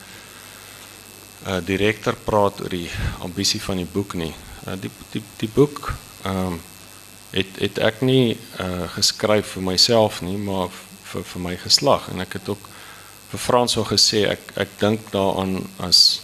uh, 1.45 1.59
direkter 1.65 2.17
praat 2.25 2.61
oor 2.65 2.73
die 2.73 2.89
ambisie 3.23 3.61
van 3.61 3.77
die 3.77 3.91
boek 3.93 4.17
nie. 4.19 4.33
Uh, 4.65 4.73
die 4.81 4.91
die 5.13 5.23
die 5.43 5.51
boek 5.53 5.93
ehm 6.23 6.55
um, 6.55 6.63
het 7.35 7.59
het 7.59 7.79
ek 7.83 8.01
nie 8.01 8.37
uh, 8.59 8.87
geskryf 8.95 9.55
vir 9.55 9.63
myself 9.71 10.21
nie, 10.23 10.37
maar 10.39 10.71
vir 11.11 11.23
vir 11.23 11.41
my 11.41 11.55
geslag 11.59 12.07
en 12.11 12.23
ek 12.23 12.39
het 12.39 12.49
ook 12.49 12.69
vir 13.31 13.41
Frans 13.41 13.75
al 13.77 13.87
gesê 13.89 14.25
ek 14.31 14.53
ek 14.65 14.77
dink 14.79 15.11
daaraan 15.11 15.59
as 15.83 16.21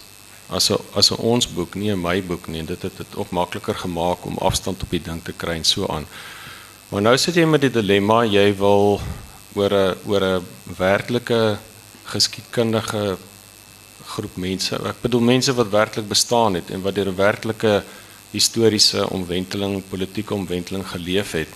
as 0.52 0.69
'n 0.71 0.80
as 0.95 1.12
'n 1.12 1.19
ons 1.34 1.47
boek, 1.47 1.76
nie 1.76 1.91
'n 1.91 2.02
my 2.02 2.21
boek 2.21 2.47
nie. 2.47 2.63
Dit 2.63 2.82
het 2.82 2.97
dit 2.97 3.15
ook 3.15 3.32
makliker 3.32 3.76
gemaak 3.76 4.26
om 4.26 4.38
afstand 4.38 4.84
op 4.84 4.89
die 4.89 5.04
ding 5.04 5.24
te 5.24 5.34
kry 5.34 5.56
en 5.56 5.63
so 5.63 5.88
aan. 5.88 6.06
Maar 6.89 7.02
nou 7.02 7.17
sit 7.17 7.36
jy 7.36 7.45
met 7.45 7.62
die 7.62 7.71
dilemma, 7.71 8.24
jy 8.24 8.56
wil 8.58 9.02
oor 9.56 9.74
'n 9.74 9.95
oor 10.06 10.24
'n 10.24 10.45
werklike 10.78 11.58
geskiedkundige 12.06 13.17
groep 14.06 14.36
mense. 14.36 14.76
Ek 14.76 15.02
bedoel 15.02 15.21
mense 15.21 15.54
wat 15.54 15.69
werklik 15.69 16.08
bestaan 16.08 16.54
het 16.54 16.69
en 16.69 16.82
wat 16.82 16.95
deur 16.95 17.08
'n 17.08 17.15
werklike 17.15 17.84
historiese 18.32 19.10
omwenteling, 19.10 19.84
politieke 19.89 20.34
omwenteling 20.34 20.88
geleef 20.88 21.32
het. 21.32 21.48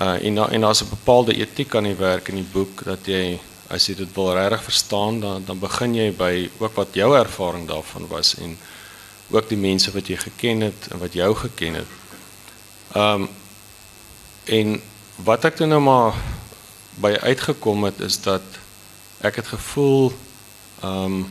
Uh 0.00 0.24
en 0.24 0.38
en 0.38 0.60
daar's 0.60 0.82
'n 0.82 0.88
bepaalde 0.88 1.34
etiek 1.34 1.74
aan 1.74 1.84
die 1.84 1.94
werk 1.94 2.28
in 2.28 2.34
die 2.34 2.52
boek 2.52 2.84
dat 2.84 3.06
jy 3.06 3.38
as 3.68 3.86
jy 3.86 3.94
dit 3.94 4.14
wil 4.14 4.34
regtig 4.34 4.62
verstaan 4.62 5.20
dan 5.20 5.44
dan 5.46 5.58
begin 5.58 5.94
jy 5.94 6.12
by 6.12 6.50
ook 6.58 6.74
wat 6.74 6.88
jou 6.92 7.16
ervaring 7.16 7.68
daarvan 7.68 8.06
was 8.08 8.34
en 8.34 8.58
ook 9.30 9.48
die 9.48 9.58
mense 9.58 9.92
wat 9.92 10.06
jy 10.06 10.16
geken 10.16 10.60
het 10.60 10.88
en 10.90 10.98
wat 10.98 11.12
jou 11.12 11.34
geken 11.34 11.74
het. 11.74 11.90
Um 12.96 13.28
en 14.44 14.80
wat 15.16 15.44
ek 15.44 15.58
nou 15.58 15.80
maar 15.80 16.14
by 17.00 17.16
uitgekom 17.20 17.84
het 17.84 18.00
is 18.00 18.20
dat 18.20 18.42
ek 19.20 19.36
het 19.36 19.46
gevoel 19.46 20.12
um, 20.84 21.24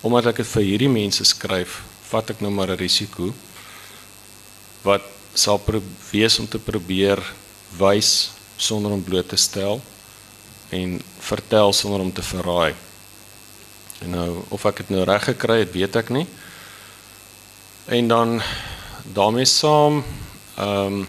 omdat 0.00 0.32
ek 0.32 0.42
dit 0.42 0.48
vir 0.48 0.62
hierdie 0.62 0.92
mense 0.92 1.24
skryf, 1.24 1.80
vat 2.10 2.30
ek 2.30 2.40
nou 2.40 2.50
maar 2.50 2.70
'n 2.70 2.78
risiko 2.78 3.32
wat 4.82 5.02
sal 5.34 5.60
wees 6.10 6.38
om 6.38 6.48
te 6.48 6.58
probeer 6.58 7.18
wys 7.78 8.32
sonder 8.56 8.92
om 8.92 9.02
bloot 9.02 9.28
te 9.28 9.36
stel 9.36 9.80
en 10.70 11.00
vertel 11.18 11.72
sonder 11.72 12.00
om 12.00 12.12
te 12.12 12.22
verraai. 12.22 12.74
En 14.00 14.10
nou 14.10 14.44
of 14.48 14.64
ek 14.64 14.82
dit 14.82 14.90
nou 14.90 15.04
reg 15.04 15.24
gekry 15.24 15.58
het, 15.60 15.72
weet 15.72 15.96
ek 15.96 16.10
nie. 16.10 16.26
En 17.86 18.08
dan 18.08 18.40
daarmee 19.14 19.44
saam 19.44 20.04
ehm 20.56 21.00
um, 21.00 21.08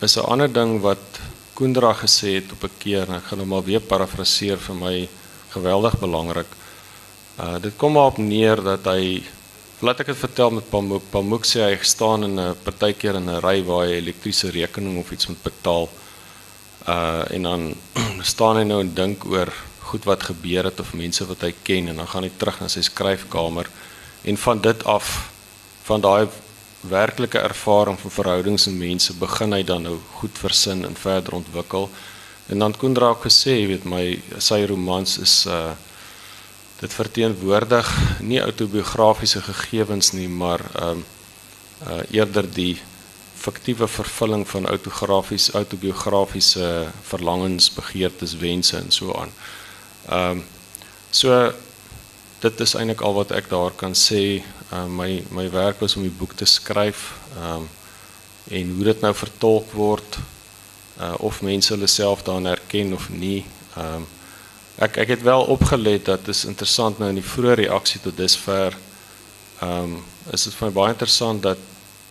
is 0.00 0.16
'n 0.16 0.28
ander 0.28 0.52
ding 0.52 0.80
wat 0.80 1.20
Koendra 1.54 1.92
gesê 1.94 2.34
het 2.34 2.52
op 2.52 2.64
'n 2.64 2.78
keer 2.78 3.08
en 3.08 3.14
ek 3.14 3.24
gaan 3.24 3.38
hom 3.38 3.48
maar 3.48 3.64
weer 3.64 3.80
parafraseer 3.80 4.58
vir 4.58 4.74
my 4.74 5.08
geweldig 5.50 5.98
belangrik. 5.98 6.50
Uh 7.38 7.58
dit 7.60 7.76
kom 7.76 7.92
maar 7.92 8.06
op 8.12 8.18
neer 8.18 8.62
dat 8.62 8.84
hy 8.84 9.22
laat 9.84 10.00
ek 10.00 10.14
dit 10.14 10.16
vertel 10.16 10.52
met 10.56 10.68
Pamuk. 10.72 11.02
Pamuk 11.12 11.44
sê 11.44 11.60
hy 11.60 11.74
staan 11.84 12.24
in 12.24 12.40
'n 12.40 12.56
partykeer 12.64 13.16
in 13.20 13.28
'n 13.28 13.40
ry 13.44 13.62
waar 13.68 13.84
hy 13.86 14.00
elektriese 14.00 14.48
rekening 14.50 14.98
of 14.98 15.10
iets 15.12 15.26
moet 15.26 15.42
betaal. 15.42 15.88
Uh 16.88 17.24
en 17.34 17.42
dan 17.42 17.74
staan 18.32 18.56
hy 18.56 18.64
nou 18.64 18.80
en 18.80 18.94
dink 18.94 19.24
oor 19.24 19.52
goed 19.80 20.04
wat 20.04 20.22
gebeur 20.22 20.64
het 20.64 20.80
of 20.80 20.94
mense 20.94 21.26
wat 21.26 21.40
hy 21.40 21.52
ken 21.62 21.88
en 21.88 21.96
dan 21.96 22.08
gaan 22.08 22.22
hy 22.22 22.30
terug 22.36 22.60
na 22.60 22.68
sy 22.68 22.80
skryfkamer 22.80 23.68
en 24.24 24.36
van 24.36 24.60
dit 24.60 24.84
af 24.84 25.30
van 25.84 26.00
daai 26.00 26.28
werklike 26.80 27.38
ervaring 27.38 27.98
van 28.00 28.10
verhoudings 28.10 28.66
en 28.66 28.78
mense 28.78 29.12
begin 29.12 29.52
hy 29.52 29.62
dan 29.62 29.82
nou 29.82 29.98
goed 30.20 30.38
versin 30.38 30.84
en 30.84 30.96
verder 30.96 31.34
ontwikkel. 31.34 31.90
En 32.48 32.58
dan 32.58 32.76
Koendra 32.76 33.08
het 33.08 33.24
gesê, 33.24 33.60
jy 33.60 33.66
weet 33.66 33.84
my 33.84 34.04
sy 34.38 34.64
romans 34.64 35.18
is 35.18 35.46
uh 35.46 35.72
dit 36.80 36.94
verteenwoordig 36.94 37.90
nie 38.20 38.40
autobiografiese 38.40 39.42
gegevens 39.42 40.12
nie, 40.12 40.28
maar 40.28 40.60
ehm 40.74 40.90
um, 40.90 41.04
uh, 41.84 42.00
eerder 42.10 42.46
die 42.54 42.80
fiktiewe 43.34 43.88
vervulling 43.88 44.46
van 44.48 44.66
autografies 44.66 45.50
autobiografiese 45.50 46.86
verlangens, 47.02 47.72
begeertes, 47.72 48.36
wense 48.40 48.76
en 48.76 48.90
so 48.90 49.12
aan. 49.12 49.32
Ehm 50.08 50.30
um, 50.30 50.44
so 51.10 51.52
dit 52.40 52.60
is 52.60 52.74
eintlik 52.74 53.00
al 53.00 53.14
wat 53.14 53.30
ek 53.32 53.48
daar 53.48 53.72
kan 53.76 53.94
sê. 53.94 54.42
Uh, 54.72 54.86
my 54.88 55.22
my 55.30 55.50
werk 55.50 55.80
was 55.80 55.96
om 55.96 56.02
die 56.02 56.18
boek 56.18 56.34
te 56.36 56.48
skryf. 56.48 57.12
Ehm 57.36 57.64
um, 57.64 57.68
en 58.44 58.74
hoe 58.76 58.84
dit 58.84 59.00
nou 59.00 59.14
vertolk 59.16 59.70
word 59.72 60.18
uh, 61.00 61.14
of 61.18 61.40
mense 61.42 61.72
hulle 61.72 61.88
self 61.88 62.22
daarin 62.22 62.50
herken 62.52 62.92
of 62.92 63.08
nie. 63.08 63.44
Ehm 63.76 64.02
um, 64.02 64.06
Ek 64.82 64.96
ek 64.96 65.08
het 65.08 65.22
wel 65.22 65.44
opgelet 65.54 66.04
dat 66.04 66.28
is 66.28 66.44
interessant 66.44 66.98
nou 66.98 67.08
in 67.08 67.20
die 67.20 67.30
vroeë 67.30 67.54
reaksie 67.62 68.00
tot 68.02 68.16
dusver. 68.16 68.74
Ehm 69.62 69.94
um, 69.94 70.02
is 70.32 70.46
dit 70.48 70.54
vir 70.54 70.66
my 70.66 70.74
baie 70.74 70.92
interessant 70.94 71.42
dat 71.42 71.58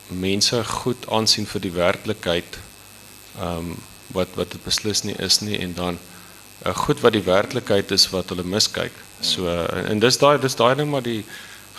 mense 0.08 0.64
goed 0.64 1.08
aansien 1.10 1.48
vir 1.50 1.62
die 1.62 1.74
werklikheid. 1.76 2.60
Ehm 3.40 3.58
um, 3.58 3.76
wat 4.16 4.36
wat 4.36 4.52
dit 4.52 4.64
beslis 4.64 5.04
nie 5.04 5.16
is 5.20 5.40
nie 5.42 5.58
en 5.60 5.74
dan 5.74 5.98
uh, 6.66 6.76
goed 6.76 7.02
wat 7.02 7.14
die 7.14 7.26
werklikheid 7.26 7.92
is 7.92 8.10
wat 8.10 8.30
hulle 8.30 8.44
miskyk. 8.44 8.94
So 9.20 9.48
uh, 9.50 9.90
en 9.90 10.00
dis 10.00 10.18
daai 10.18 10.40
dis 10.40 10.56
daai 10.56 10.76
ding 10.76 10.92
maar 10.92 11.04
die 11.04 11.26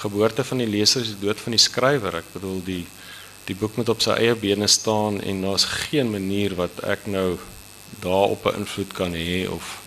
geboorte 0.03 0.45
van 0.45 0.59
die 0.59 0.69
leser 0.69 1.01
is 1.01 1.15
die 1.15 1.27
dood 1.27 1.41
van 1.41 1.57
die 1.57 1.63
skrywer. 1.63 2.21
Ek 2.21 2.29
bedoel 2.33 2.61
die 2.67 2.85
die 3.45 3.57
boek 3.57 3.77
moet 3.77 3.89
op 3.93 4.01
sy 4.01 4.17
eie 4.21 4.35
bene 4.35 4.67
staan 4.69 5.21
en 5.21 5.43
daar's 5.45 5.65
geen 5.89 6.11
manier 6.11 6.55
wat 6.61 6.85
ek 6.85 7.07
nou 7.07 7.39
daarop 8.01 8.47
'n 8.47 8.65
invloed 8.65 8.93
kan 8.93 9.13
hê 9.13 9.49
of 9.49 9.84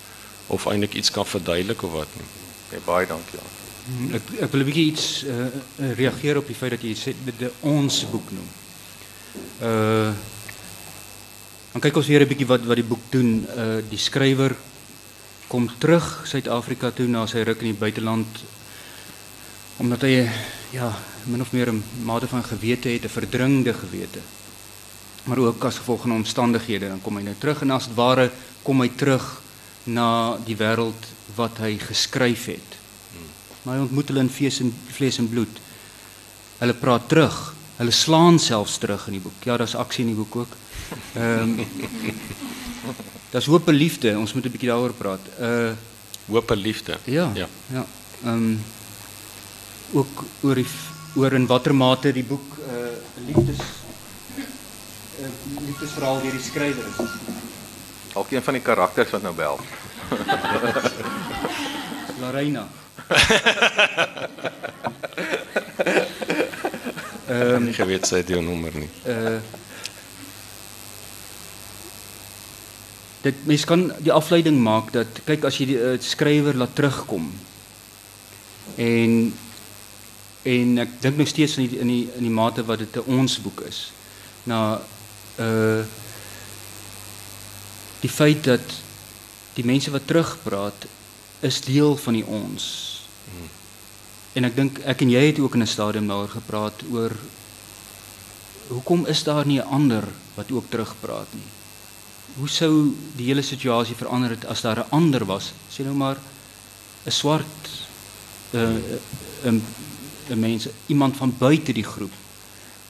of 0.48 0.66
eintlik 0.66 0.94
iets 0.94 1.10
kan 1.10 1.26
verduidelik 1.26 1.82
of 1.82 1.92
wat 1.92 2.16
nie. 2.16 2.28
Okay, 2.66 2.80
baie 2.84 3.06
dankie. 3.06 3.40
Hmm, 3.88 4.14
ek 4.14 4.32
ek 4.44 4.50
wil 4.52 4.60
'n 4.60 4.68
bietjie 4.68 4.88
iets 4.92 5.24
uh, 5.24 5.46
reageer 5.96 6.36
op 6.36 6.46
die 6.46 6.56
feit 6.56 6.76
dat 6.76 6.82
jy 6.82 6.94
sê 6.96 7.14
dit 7.24 7.50
ons 7.60 8.04
boek 8.10 8.32
noem. 8.32 8.50
Uh 9.62 10.12
Dan 11.68 11.82
kyk 11.84 11.98
ons 12.00 12.08
weer 12.08 12.24
'n 12.24 12.28
bietjie 12.28 12.48
wat 12.48 12.64
wat 12.64 12.76
die 12.80 12.90
boek 12.90 13.04
doen. 13.10 13.46
Uh 13.54 13.78
die 13.90 14.00
skrywer 14.00 14.56
kom 15.48 15.68
terug 15.78 16.24
Suid-Afrika 16.26 16.90
toe 16.90 17.06
na 17.06 17.26
sy 17.26 17.44
ruk 17.44 17.60
in 17.60 17.72
die 17.72 17.80
buiteland 17.80 18.26
omdat 19.78 20.02
hy 20.02 20.28
ja, 20.72 20.90
min 21.30 21.40
of 21.40 21.52
meer 21.52 21.70
'n 21.70 21.84
mate 22.02 22.26
van 22.26 22.42
gewete 22.42 22.88
het, 22.88 23.04
'n 23.04 23.08
verdringde 23.08 23.74
gewete. 23.74 24.20
Maar 25.24 25.38
ook 25.38 25.64
as 25.64 25.78
gevolg 25.78 26.00
van 26.00 26.12
omstandighede 26.12 26.88
dan 26.88 27.02
kom 27.02 27.16
hy 27.16 27.22
nou 27.22 27.34
terug 27.38 27.62
en 27.62 27.70
as 27.70 27.86
dit 27.86 27.94
ware 27.94 28.30
kom 28.62 28.80
hy 28.80 28.88
terug 28.88 29.42
na 29.88 30.36
die 30.46 30.56
wêreld 30.58 31.08
wat 31.36 31.60
hy 31.64 31.76
geskryf 31.80 32.46
het. 32.52 32.76
Maar 33.62 33.78
hy 33.78 33.84
ontmoet 33.84 34.10
hulle 34.10 34.24
in 34.24 34.32
vlees 34.32 34.60
en 34.64 34.72
vlees 34.96 35.18
en 35.20 35.28
bloed. 35.28 35.60
Hulle 36.58 36.74
praat 36.74 37.08
terug. 37.10 37.36
Hulle 37.78 37.94
slaan 37.94 38.38
selfs 38.42 38.78
terug 38.82 39.06
in 39.10 39.18
die 39.18 39.24
boek. 39.24 39.44
Ja, 39.46 39.56
daar's 39.60 39.76
aksie 39.78 40.04
in 40.06 40.14
die 40.14 40.18
boek 40.18 40.36
ook. 40.44 40.56
Ehm 41.14 41.58
um, 41.58 41.66
Daar's 43.30 43.46
hoop 43.46 43.68
en 43.68 43.76
liefde. 43.76 44.14
Ons 44.18 44.32
moet 44.32 44.46
'n 44.46 44.50
bietjie 44.50 44.68
daaroor 44.68 44.92
praat. 44.96 45.20
Uh 45.40 45.72
hoop 46.28 46.50
en 46.50 46.58
liefde. 46.58 46.98
Ja. 47.04 47.30
Ja. 47.34 47.48
Ja. 47.72 47.86
Ehm 48.24 48.34
um, 48.34 48.64
ook 49.92 50.24
oor 50.40 50.54
die 50.54 50.66
oor 51.14 51.32
in 51.32 51.46
watter 51.46 51.74
mate 51.74 52.12
die 52.12 52.24
boek 52.24 52.56
'n 52.56 52.72
uh, 52.72 53.26
liefdes 53.26 53.60
'n 55.18 55.24
uh, 55.24 55.66
liefdesverhaal 55.66 56.20
deur 56.22 56.32
die 56.32 56.48
skrywer 56.50 56.84
is. 56.86 56.96
Dalk 58.18 58.30
een 58.30 58.42
van 58.42 58.56
die 58.56 58.62
karakters 58.62 59.10
wat 59.10 59.22
nou 59.22 59.34
bel. 59.34 59.60
Larina. 62.20 62.66
Ehm 67.28 67.54
um, 67.54 67.68
ek 67.70 67.78
weet 67.86 68.08
sy 68.10 68.18
het 68.18 68.32
jou 68.34 68.40
nommer 68.42 68.74
nie. 68.74 68.88
Uh 69.06 69.38
dit 73.22 73.46
mens 73.46 73.66
kan 73.70 73.86
die 74.02 74.14
afleiding 74.14 74.58
maak 74.66 74.90
dat 74.96 75.22
kyk 75.28 75.46
as 75.46 75.60
jy 75.62 75.68
die 75.70 75.78
uh, 75.78 75.94
skrywer 76.02 76.58
laat 76.58 76.74
terugkom 76.74 77.30
en 78.82 79.14
en 80.42 80.74
ek 80.86 80.98
dink 81.06 81.22
nog 81.22 81.30
steeds 81.30 81.54
in 81.58 81.70
die 81.70 81.80
in 81.86 81.94
die 81.94 82.04
in 82.18 82.26
die 82.26 82.34
mate 82.34 82.66
wat 82.66 82.82
dit 82.82 82.98
'n 82.98 83.20
ons 83.20 83.38
boek 83.46 83.62
is 83.70 83.92
na 84.42 84.82
uh 85.38 85.86
die 88.00 88.10
feit 88.10 88.44
dat 88.44 88.74
die 89.54 89.64
mense 89.64 89.90
wat 89.90 90.06
terugpraat 90.06 90.86
is 91.40 91.60
deel 91.60 91.96
van 91.96 92.14
die 92.18 92.26
ons. 92.26 92.64
Hmm. 93.24 93.50
En 94.38 94.44
ek 94.44 94.56
dink 94.56 94.78
ek 94.86 95.02
en 95.02 95.10
jy 95.10 95.24
het 95.30 95.40
ook 95.42 95.54
in 95.54 95.62
'n 95.62 95.66
stadium 95.66 96.06
daaroor 96.06 96.28
gepraat 96.28 96.82
oor 96.92 97.12
hoekom 98.68 99.06
is 99.06 99.22
daar 99.22 99.46
nie 99.46 99.58
'n 99.58 99.70
ander 99.78 100.04
wat 100.34 100.50
ook 100.50 100.70
terugpraat 100.70 101.30
nie? 101.32 101.50
Hoe 102.36 102.48
sou 102.48 102.94
die 103.16 103.26
hele 103.26 103.42
situasie 103.42 103.96
verander 103.96 104.30
het 104.30 104.46
as 104.46 104.60
daar 104.60 104.78
'n 104.78 104.90
ander 104.90 105.24
was? 105.24 105.52
Sê 105.70 105.84
nou 105.84 105.94
maar 105.94 106.16
'n 107.06 107.10
swart 107.10 107.62
'n 108.52 108.82
'n 109.44 109.62
'n 110.30 110.40
mens, 110.40 110.68
iemand 110.86 111.16
van 111.16 111.34
buite 111.38 111.72
die 111.72 111.84
groep 111.84 112.12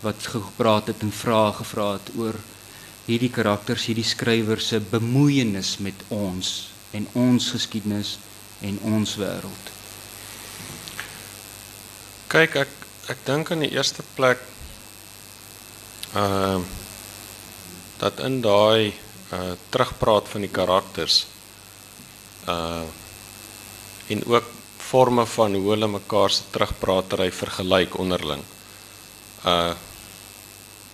wat 0.00 0.26
gepraat 0.26 0.86
het 0.86 1.00
en 1.00 1.12
vrae 1.12 1.52
gevra 1.52 1.92
het 1.92 2.10
oor 2.16 2.34
hierdie 3.08 3.32
karakters, 3.32 3.86
hierdie 3.88 4.06
skrywers 4.06 4.68
se 4.72 4.80
bemoeienis 4.84 5.78
met 5.84 6.06
ons 6.12 6.70
en 6.96 7.08
ons 7.16 7.50
geskiedenis 7.54 8.16
en 8.64 8.78
ons 8.92 9.14
wêreld. 9.20 9.72
Kyk, 12.28 12.58
ek 12.64 12.74
ek 13.08 13.24
dink 13.24 13.48
in 13.54 13.64
die 13.64 13.72
eerste 13.72 14.04
plek 14.16 14.42
ehm 16.12 16.60
uh, 16.60 16.76
dat 17.98 18.20
in 18.22 18.38
daai 18.44 18.92
uh 19.34 19.54
terugpraat 19.74 20.28
van 20.30 20.44
die 20.44 20.52
karakters 20.54 21.26
uh 22.46 22.84
en 24.08 24.22
ook 24.24 24.46
forme 24.78 25.26
van 25.26 25.54
hoe 25.54 25.70
hulle 25.72 25.88
mekaar 25.90 26.30
se 26.30 26.46
terugpraatery 26.52 27.30
vergelyk 27.32 27.98
onderling. 27.98 28.44
Uh 29.44 29.74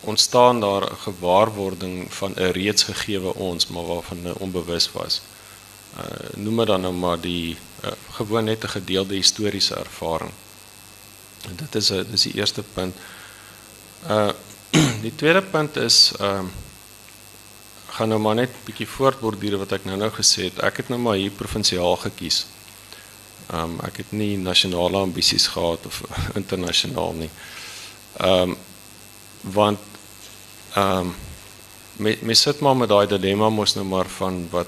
ontstaan 0.07 0.61
daar 0.61 0.83
'n 0.83 0.97
gewaarwording 0.97 2.15
van 2.15 2.33
'n 2.37 2.51
reeds 2.51 2.83
gegeewe 2.83 3.35
ons, 3.35 3.67
maar 3.67 3.87
waarvan 3.87 4.17
hulle 4.17 4.39
onbewus 4.39 4.93
was. 4.93 5.23
Uh 5.99 6.37
noem 6.37 6.57
dit 6.57 6.67
dan 6.67 6.81
nou 6.81 6.93
maar 6.95 7.21
die 7.21 7.57
uh, 7.85 7.91
gewoon 8.11 8.45
net 8.45 8.65
'n 8.65 8.69
gedeelde 8.69 9.15
historiese 9.15 9.75
ervaring. 9.75 10.33
En 11.49 11.57
dit 11.57 11.75
is 11.75 11.91
'n 11.91 12.07
dis 12.11 12.23
die 12.23 12.35
eerste 12.35 12.63
punt. 12.63 12.97
Uh 14.09 14.31
die 15.07 15.15
tweede 15.15 15.43
punt 15.43 15.77
is 15.77 16.13
ehm 16.19 16.45
uh, 16.45 16.51
gaan 17.95 18.09
nou 18.09 18.21
maar 18.21 18.35
net 18.35 18.51
bietjie 18.65 18.89
voortborduur 18.89 19.59
wat 19.59 19.73
ek 19.73 19.85
nou-nou 19.85 20.11
gesê 20.11 20.49
het. 20.49 20.59
Ek 20.59 20.77
het 20.77 20.89
nou 20.89 21.01
maar 21.01 21.15
hier 21.15 21.31
provinsiaal 21.31 21.97
gekies. 21.97 22.47
Ehm 23.47 23.63
um, 23.63 23.81
ek 23.87 23.97
het 24.03 24.13
nie 24.13 24.39
nasionale 24.39 24.99
ambisies 24.99 25.47
gehad 25.47 25.87
of 25.87 26.03
internasionaal 26.41 27.13
nie. 27.13 27.31
Ehm 28.17 28.51
um, 28.51 28.57
want 29.41 29.79
ehm 30.75 30.99
um, 30.99 31.14
me, 31.97 32.18
me 32.22 32.35
sit 32.35 32.61
maar 32.61 32.77
met 32.77 32.89
daai 32.89 33.07
dilemma 33.07 33.49
mos 33.49 33.75
nou 33.75 33.85
maar 33.87 34.09
van 34.16 34.47
wat 34.51 34.66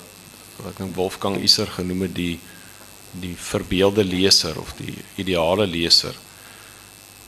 wat 0.63 0.79
nou 0.79 0.91
Wolfgang 0.95 1.37
Iser 1.43 1.67
genoem 1.67 2.07
het 2.07 2.15
die 2.15 2.39
die 3.11 3.35
verbeelde 3.37 4.05
leser 4.05 4.59
of 4.61 4.75
die 4.77 4.95
ideale 5.17 5.67
leser. 5.67 6.15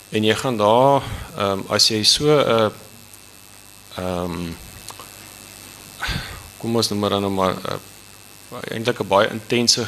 En 0.08 0.24
jy 0.24 0.34
gaan 0.34 0.56
daar 0.56 1.02
ehm 1.36 1.58
um, 1.58 1.64
as 1.68 1.88
jy 1.88 2.02
so 2.02 2.24
'n 2.24 2.48
uh, 2.56 2.70
ehm 3.96 4.32
um, 4.32 4.56
kom 6.58 6.76
ons 6.76 6.88
nou 6.88 7.00
maar 7.00 7.10
dan 7.10 7.20
nou 7.20 7.32
maar 7.32 7.54
uh, 7.54 7.78
eintlik 8.70 9.00
'n 9.00 9.08
baie 9.08 9.30
intense 9.30 9.86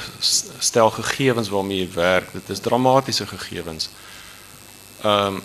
stel 0.59 0.91
gegevens 0.91 1.49
waarmee 1.49 1.79
jy 1.79 1.93
werk. 1.95 2.33
Dit 2.33 2.49
is 2.49 2.61
dramatiese 2.61 3.27
gegevens. 3.27 3.89
Ehm 5.03 5.27
um, 5.27 5.43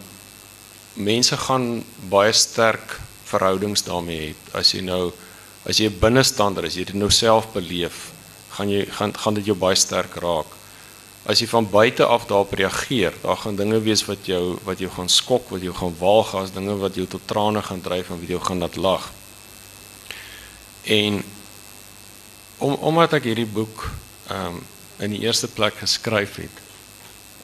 mense 0.93 1.37
gaan 1.37 1.83
baie 2.09 2.31
sterk 2.31 2.99
verhoudings 3.25 3.83
daarmee 3.85 4.19
hê. 4.19 4.33
As 4.53 4.73
jy 4.73 4.81
nou 4.85 5.13
as 5.65 5.79
jy 5.81 5.89
'n 5.89 5.99
binnestander 5.99 6.65
is, 6.65 6.75
jy 6.75 6.85
dit 6.85 6.95
nou 6.95 7.09
self 7.09 7.53
beleef, 7.53 8.11
gaan 8.51 8.69
jy 8.69 8.85
gaan 8.85 9.13
gaan 9.13 9.33
dit 9.33 9.45
jou 9.45 9.55
baie 9.55 9.75
sterk 9.75 10.15
raak. 10.15 10.45
As 11.25 11.39
jy 11.39 11.47
van 11.47 11.69
buite 11.69 12.05
af 12.05 12.27
daarop 12.27 12.53
reageer, 12.53 13.13
daar 13.23 13.37
gaan 13.37 13.55
dinge 13.55 13.79
wees 13.81 14.05
wat 14.05 14.25
jou 14.25 14.59
wat 14.63 14.79
jou 14.79 14.89
gaan 14.89 15.09
skok, 15.09 15.49
wat 15.49 15.61
jou 15.61 15.73
gaan 15.73 15.95
waag, 15.99 16.35
as 16.35 16.51
dinge 16.51 16.77
wat 16.77 16.95
jou 16.95 17.07
tot 17.07 17.27
trane 17.27 17.61
gaan 17.61 17.81
dryf 17.81 18.09
en 18.09 18.19
wat 18.19 18.29
jou 18.29 18.39
gaan 18.39 18.59
laat 18.59 18.75
lag. 18.75 19.11
En 20.83 21.23
om 22.57 22.73
omdat 22.73 23.13
ek 23.13 23.23
hierdie 23.23 23.49
boek 23.49 23.89
ehm 24.29 24.55
um, 24.55 24.63
in 25.03 25.11
die 25.11 25.25
eerste 25.25 25.47
plek 25.47 25.75
geskryf 25.81 26.37
het 26.39 26.61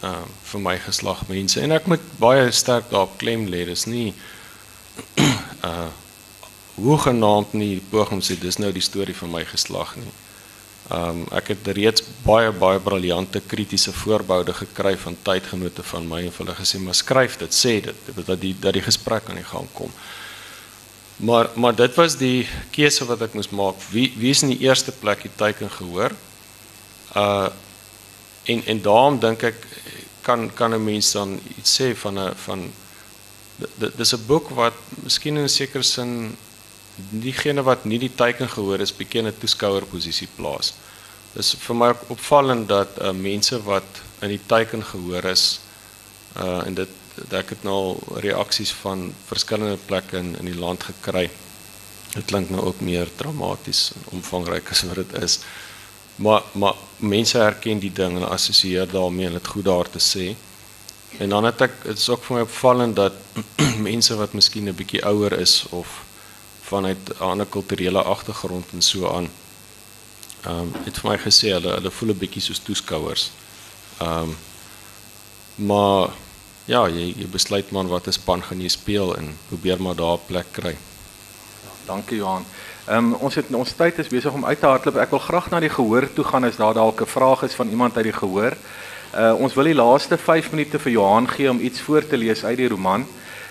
ehm 0.01 0.23
um, 0.23 0.29
vir 0.51 0.61
my 0.61 0.77
geslag 0.79 1.25
mense 1.27 1.59
en 1.61 1.71
ek 1.75 1.87
moet 1.91 2.05
baie 2.19 2.51
sterk 2.51 2.87
daarop 2.89 3.17
klem 3.17 3.47
lê 3.51 3.65
dis 3.67 3.85
nie 3.85 4.13
uh 5.63 5.89
hoegenaamd 6.81 7.53
nie 7.53 7.81
poging 7.91 8.21
sê 8.23 8.37
dis 8.39 8.57
nou 8.57 8.71
die 8.71 8.81
storie 8.81 9.15
van 9.15 9.29
my 9.29 9.41
geslag 9.45 9.91
nie. 9.99 10.13
Um, 10.91 11.21
ek 11.35 11.51
het 11.53 11.67
reeds 11.77 12.03
baie 12.25 12.49
baie 12.51 12.79
briljante 12.83 13.41
kritiese 13.47 13.93
voorboude 13.93 14.53
gekry 14.53 14.95
van 14.97 15.17
tydgenote 15.23 15.83
van 15.83 16.07
my 16.09 16.23
en 16.25 16.33
hulle 16.37 16.55
gesê 16.57 16.81
maar 16.81 16.97
skryf 16.97 17.37
dit 17.43 17.53
sê 17.55 17.75
dit 17.85 18.09
dat 18.17 18.39
die 18.41 18.55
dat 18.59 18.73
die 18.73 18.83
gesprek 18.83 19.29
aan 19.29 19.39
die 19.39 19.47
gang 19.51 19.69
kom. 19.77 19.93
Maar 21.21 21.51
maar 21.55 21.75
dit 21.75 21.95
was 21.95 22.17
die 22.17 22.47
keuse 22.71 23.05
wat 23.05 23.21
ek 23.21 23.37
moes 23.37 23.51
maak. 23.53 23.77
Wie 23.93 24.09
wie 24.17 24.31
is 24.33 24.41
in 24.41 24.55
die 24.55 24.63
eerste 24.65 24.91
plek 24.91 25.21
die 25.27 25.35
teiken 25.35 25.69
gehoor? 25.69 26.15
Uh 27.15 27.49
en 28.51 28.65
en 28.65 28.81
daarom 28.81 29.19
dink 29.19 29.43
ek 29.43 29.67
kan 30.25 30.49
kan 30.53 30.73
'n 30.73 30.83
mens 30.83 31.11
dan 31.11 31.39
iets 31.57 31.81
sê 31.81 31.95
van 31.95 32.19
'n 32.19 32.33
van 32.35 32.71
dit 33.77 33.97
dis 33.97 34.13
'n 34.13 34.25
boek 34.27 34.49
wat 34.49 34.73
miskien 35.03 35.37
in 35.37 35.43
'n 35.43 35.49
sekere 35.49 35.83
diegene 37.09 37.63
wat 37.63 37.85
nie 37.85 37.99
die 37.99 38.15
teiken 38.15 38.49
gehoor 38.49 38.79
is 38.79 38.93
bietjie 38.95 39.21
in 39.21 39.27
'n 39.27 39.39
toeskouerposisie 39.39 40.27
plaas. 40.35 40.73
Dis 41.33 41.55
vir 41.59 41.95
opvallend 42.07 42.67
dat 42.67 42.89
uh, 43.01 43.11
mense 43.11 43.63
wat 43.63 44.01
in 44.21 44.29
die 44.29 44.45
teiken 44.45 44.83
gehoor 44.83 45.23
is 45.25 45.59
uh 46.37 46.65
en 46.65 46.73
dit 46.73 46.89
ek 47.29 47.49
het 47.49 47.63
nou 47.63 47.97
reaksies 48.23 48.71
van 48.83 49.13
verskillende 49.27 49.77
plekke 49.85 50.17
in 50.17 50.35
in 50.39 50.45
die 50.45 50.59
land 50.59 50.83
gekry. 50.83 51.29
Dit 52.13 52.25
klink 52.25 52.49
nou 52.49 52.63
ook 52.65 52.79
meer 52.79 53.09
dramaties 53.15 53.91
en 53.95 54.05
omvangryk 54.19 54.71
as 54.71 54.83
wat 54.83 55.21
is. 55.23 55.39
Maar 56.15 56.43
maar 56.53 56.75
mense 56.97 57.37
herken 57.37 57.79
die 57.79 57.93
ding 57.93 58.17
en 58.17 58.29
assosieer 58.29 58.87
daarmee 58.87 59.25
en 59.25 59.39
dit 59.39 59.47
goed 59.47 59.65
daar 59.65 59.89
te 59.89 59.99
sê. 59.99 60.35
En 61.17 61.29
dan 61.29 61.43
het 61.43 61.61
ek 61.61 61.83
dit 61.83 61.97
is 61.97 62.09
ook 62.09 62.23
vir 62.23 62.35
my 62.35 62.41
opvallend 62.41 62.95
dat 62.95 63.13
mense 63.89 64.15
wat 64.15 64.33
miskien 64.33 64.69
'n 64.69 64.75
bietjie 64.75 65.05
ouer 65.05 65.33
is 65.39 65.65
of 65.69 66.03
vanuit 66.61 67.09
'n 67.09 67.23
ander 67.23 67.45
kulturele 67.45 68.01
agtergrond 68.01 68.65
en 68.73 68.81
so 68.81 69.09
aan 69.09 69.29
ehm 70.41 70.59
um, 70.59 70.71
het 70.83 70.97
vir 70.99 71.09
my 71.09 71.17
gesê 71.17 71.51
hulle 71.53 71.73
hulle 71.77 71.91
voel 71.91 72.09
'n 72.09 72.17
bietjie 72.17 72.41
soos 72.41 72.59
toeskouers. 72.59 73.31
Ehm 73.97 74.21
um, 74.21 74.37
maar 75.55 76.09
ja, 76.65 76.87
jy 76.87 77.13
jy 77.17 77.27
besluit 77.27 77.71
maar 77.71 77.87
watter 77.87 78.13
span 78.13 78.43
gaan 78.43 78.61
jy 78.61 78.69
speel 78.69 79.15
en 79.17 79.37
probeer 79.47 79.81
maar 79.81 79.95
daar 79.95 80.17
'n 80.17 80.25
plek 80.27 80.47
kry. 80.51 80.75
Ja, 81.63 81.71
dankie 81.85 82.17
Johan. 82.17 82.45
Ehm 82.85 82.97
um, 82.97 83.13
ons 83.13 83.35
het 83.35 83.53
ons 83.53 83.73
tyd 83.77 83.99
is 83.99 84.07
besig 84.07 84.33
om 84.33 84.45
uit 84.45 84.59
te 84.59 84.65
hardloop. 84.65 84.95
Ek 84.95 85.09
wil 85.09 85.19
graag 85.19 85.49
na 85.49 85.59
die 85.59 85.69
gehoor 85.69 86.13
toe 86.13 86.23
gaan 86.23 86.43
as 86.43 86.57
daar 86.57 86.73
dalk 86.73 87.01
'n 87.01 87.05
vraag 87.05 87.43
is 87.43 87.53
van 87.53 87.69
iemand 87.69 87.95
uit 87.95 88.03
die 88.03 88.19
gehoor. 88.19 88.57
Uh 89.11 89.33
ons 89.43 89.53
wil 89.53 89.67
die 89.67 89.75
laaste 89.75 90.15
5 90.17 90.53
minute 90.53 90.79
vir 90.79 90.91
Johan 90.91 91.25
gee 91.27 91.49
om 91.51 91.59
iets 91.59 91.81
voor 91.83 92.05
te 92.07 92.17
lees 92.17 92.45
uit 92.45 92.57
die 92.57 92.69
roman. 92.71 93.03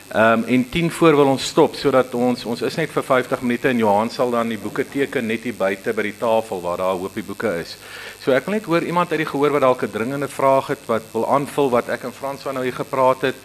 Ehm 0.09 0.41
um, 0.41 0.45
en 0.45 0.63
10 0.69 0.91
voor 0.91 1.17
wil 1.17 1.27
ons 1.35 1.45
stop 1.47 1.75
sodat 1.77 2.15
ons 2.15 2.45
ons 2.45 2.63
is 2.63 2.77
net 2.81 2.91
vir 2.91 3.05
50 3.05 3.43
minute 3.45 3.69
en 3.69 3.79
Johan 3.79 4.11
sal 4.11 4.31
dan 4.31 4.49
die 4.49 4.59
boeke 4.59 4.87
teken 4.89 5.27
net 5.27 5.45
hier 5.45 5.55
buite 5.55 5.93
by 5.93 6.03
die 6.09 6.17
tafel 6.19 6.63
waar 6.65 6.81
daar 6.81 6.95
'n 6.95 7.03
hoopie 7.03 7.23
boeke 7.23 7.53
is. 7.61 7.77
So 8.25 8.33
ek 8.33 8.47
wil 8.47 8.55
net 8.55 8.65
hoor 8.65 8.83
iemand 8.83 9.11
uit 9.11 9.21
die 9.21 9.29
gehoor 9.33 9.53
wat 9.53 9.61
dalk 9.61 9.83
'n 9.83 9.91
dringende 9.91 10.29
vraag 10.29 10.67
het 10.67 10.87
wat 10.87 11.03
wil 11.13 11.29
aanvul 11.29 11.71
wat 11.71 11.89
ek 11.89 12.05
en 12.05 12.13
Frans 12.13 12.43
van 12.43 12.55
nou 12.55 12.65
hier 12.65 12.75
gepraat 12.75 13.21
het. 13.21 13.37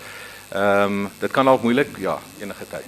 Ehm 0.52 0.84
um, 0.84 1.10
dit 1.20 1.32
kan 1.32 1.46
dalk 1.46 1.62
moeilik 1.62 1.98
ja, 1.98 2.18
enige 2.40 2.66
tyd. 2.70 2.88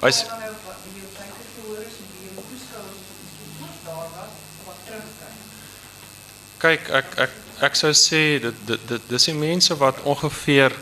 As 0.00 0.24
Kyk, 6.56 6.88
ek 6.88 7.08
ek 7.20 7.32
ek 7.68 7.76
sou 7.76 7.92
sê 7.92 8.38
dit 8.40 8.60
dit 8.68 8.88
dit 8.88 9.08
dis 9.12 9.26
die 9.28 9.36
mense 9.36 9.76
wat 9.80 10.00
ongeveer 10.08 10.72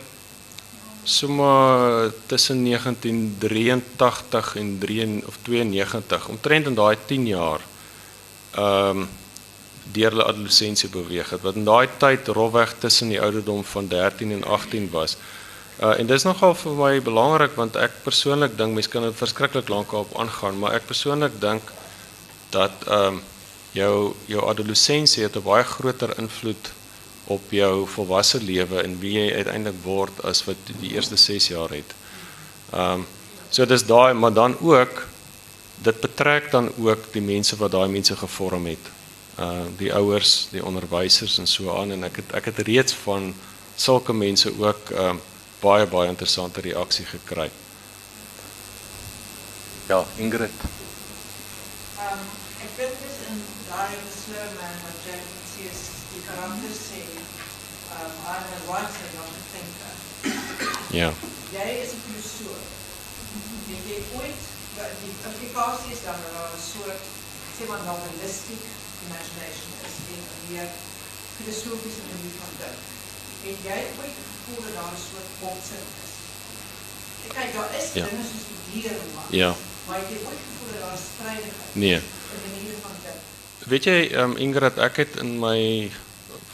sommer 1.04 2.12
tussen 2.30 2.62
1983 2.64 4.54
en 4.56 4.78
3 4.78 5.22
of 5.26 5.36
92 5.42 6.28
omtrent 6.28 6.70
in 6.70 6.78
daai 6.78 6.96
10 7.06 7.26
jaar 7.26 7.60
ehm 8.54 9.04
um, 9.04 9.08
deur 9.92 10.14
hulle 10.14 10.24
adolessensie 10.24 10.88
beweeg 10.88 11.30
het 11.30 11.42
wat 11.44 11.58
in 11.60 11.66
daai 11.68 11.88
tyd 12.00 12.28
rofweg 12.32 12.70
tussen 12.80 13.10
die 13.12 13.20
ouderdom 13.20 13.64
van 13.68 13.88
13 13.88 14.32
en 14.32 14.44
18 14.44 14.88
was. 14.90 15.16
Uh 15.82 15.98
en 15.98 16.06
dis 16.06 16.22
nogal 16.22 16.54
vir 16.54 16.74
my 16.78 16.92
belangrik 17.02 17.56
want 17.58 17.76
ek 17.76 17.96
persoonlik 18.04 18.52
dink 18.58 18.76
mense 18.76 18.90
kan 18.90 19.02
dit 19.02 19.16
verskriklik 19.18 19.68
lank 19.68 19.92
op 19.92 20.12
aangaan, 20.18 20.58
maar 20.58 20.76
ek 20.78 20.86
persoonlik 20.86 21.40
dink 21.42 21.72
dat 22.54 22.86
ehm 22.86 23.18
um, 23.18 23.22
jou 23.74 24.14
jou 24.30 24.42
adolessensie 24.46 25.24
het 25.24 25.36
'n 25.36 25.42
baie 25.42 25.64
groter 25.64 26.18
invloed 26.18 26.70
op 27.26 27.50
jou 27.50 27.86
volwasse 27.86 28.42
lewe 28.42 28.82
en 28.82 29.00
wie 29.00 29.18
jy 29.18 29.34
uiteindelik 29.34 29.80
word 29.82 30.24
as 30.24 30.44
wat 30.44 30.56
die 30.80 30.94
eerste 30.94 31.16
6 31.16 31.48
jaar 31.48 31.70
het. 31.70 31.94
Ehm 32.72 32.92
um, 32.92 33.06
so 33.50 33.66
dis 33.66 33.86
daai 33.86 34.14
maar 34.14 34.32
dan 34.32 34.56
ook 34.60 35.06
dit 35.82 36.00
betrek 36.00 36.50
dan 36.50 36.70
ook 36.78 37.12
die 37.12 37.22
mense 37.22 37.56
wat 37.56 37.70
daai 37.70 37.88
mense 37.88 38.16
gevorm 38.16 38.66
het. 38.66 38.84
Uh 39.38 39.66
die 39.76 39.94
ouers, 39.94 40.48
die 40.50 40.64
onderwysers 40.64 41.38
en 41.38 41.46
so 41.46 41.76
aan 41.76 41.90
en 41.90 42.04
ek 42.04 42.16
het 42.16 42.32
ek 42.32 42.44
het 42.44 42.58
reeds 42.58 42.92
van 42.92 43.34
sulke 43.76 44.12
mense 44.12 44.52
ook 44.58 44.90
ehm 44.90 45.16
uh, 45.16 45.22
baie 45.64 45.86
baie 45.88 46.08
interessante 46.12 46.60
reaksie 46.60 47.06
gekry. 47.08 47.50
Ja, 49.88 50.04
Ingrid. 50.16 50.58
Ehm 51.98 52.12
um, 52.12 52.24
ek 52.64 52.72
dink 52.78 52.94
dis 53.04 53.18
in 53.32 53.40
daai 53.68 53.96
slow 54.12 54.48
man 54.60 54.76
wat 54.84 55.06
jy 55.08 55.16
sê 55.52 55.68
is 55.70 55.82
die 56.12 56.22
karakter 56.28 56.74
sê 56.80 57.00
ehm 57.00 58.04
um, 58.04 58.14
I'm 58.32 58.46
a 58.56 58.60
writer 58.68 59.08
not 59.16 59.30
a 59.40 59.42
thinker. 59.52 59.94
Ja. 60.98 61.10
Jy 61.56 61.68
is 61.84 61.92
'n 61.96 62.02
filosoof. 62.06 62.64
Jy 63.68 63.78
jy 63.90 64.00
ooit 64.20 64.42
wat 64.78 64.96
die 65.04 65.14
implikasie 65.30 65.92
is 65.96 66.04
dan 66.08 66.20
dat 66.36 66.56
'n 66.58 66.64
soort 66.72 67.04
sê 67.56 67.68
maar 67.70 67.84
novelistic 67.88 68.62
imagination 69.06 69.72
is 69.88 69.96
in 70.16 70.22
meer 70.50 70.68
filosofiese 71.36 72.04
manier 72.10 72.36
van 72.40 72.52
dink. 72.60 73.03
Het 73.44 73.60
jy 73.68 73.78
ooit 74.00 74.16
gevoel 74.24 74.60
dat 74.64 74.74
daar 74.78 74.92
'n 74.96 75.02
soort 75.08 75.30
botsing 75.40 75.86
is? 76.04 76.12
Kyk, 77.36 77.50
daar 77.56 77.70
is 77.78 77.88
Ja. 78.00 78.04
dinge 78.08 78.24
soos 78.30 78.46
die 78.50 78.60
dierroman. 78.72 79.26
Ja. 79.30 79.52
Maar 79.86 80.00
jy 80.10 80.16
ooit 80.28 80.42
gevoel 80.48 80.70
dat 80.72 80.80
daar 80.84 80.96
'n 80.98 81.04
strydigheid 81.12 81.74
Nee. 81.84 82.00
Weet 83.64 83.84
jy, 83.84 84.10
um, 84.12 84.36
Ingrid, 84.36 84.78
ek 84.78 84.96
het 84.96 85.16
in 85.16 85.38
my 85.38 85.90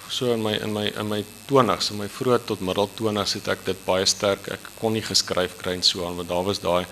so 0.08 0.32
in 0.32 0.42
my 0.42 0.52
in 0.52 0.72
my 0.72 0.86
in 0.86 1.08
my 1.08 1.24
20s, 1.46 1.90
in 1.90 1.96
my 1.96 2.08
vroeë 2.08 2.44
tot 2.44 2.60
middel 2.60 2.90
20s 2.94 3.32
het 3.32 3.48
ek 3.48 3.64
dit 3.64 3.84
baie 3.84 4.06
sterk. 4.06 4.46
Ek 4.48 4.60
kon 4.78 4.92
nie 4.92 5.02
geskryf 5.02 5.56
kry 5.56 5.72
en 5.72 5.82
so 5.82 6.06
aan 6.06 6.16
want 6.16 6.28
daar 6.28 6.44
was 6.44 6.60
daai 6.60 6.86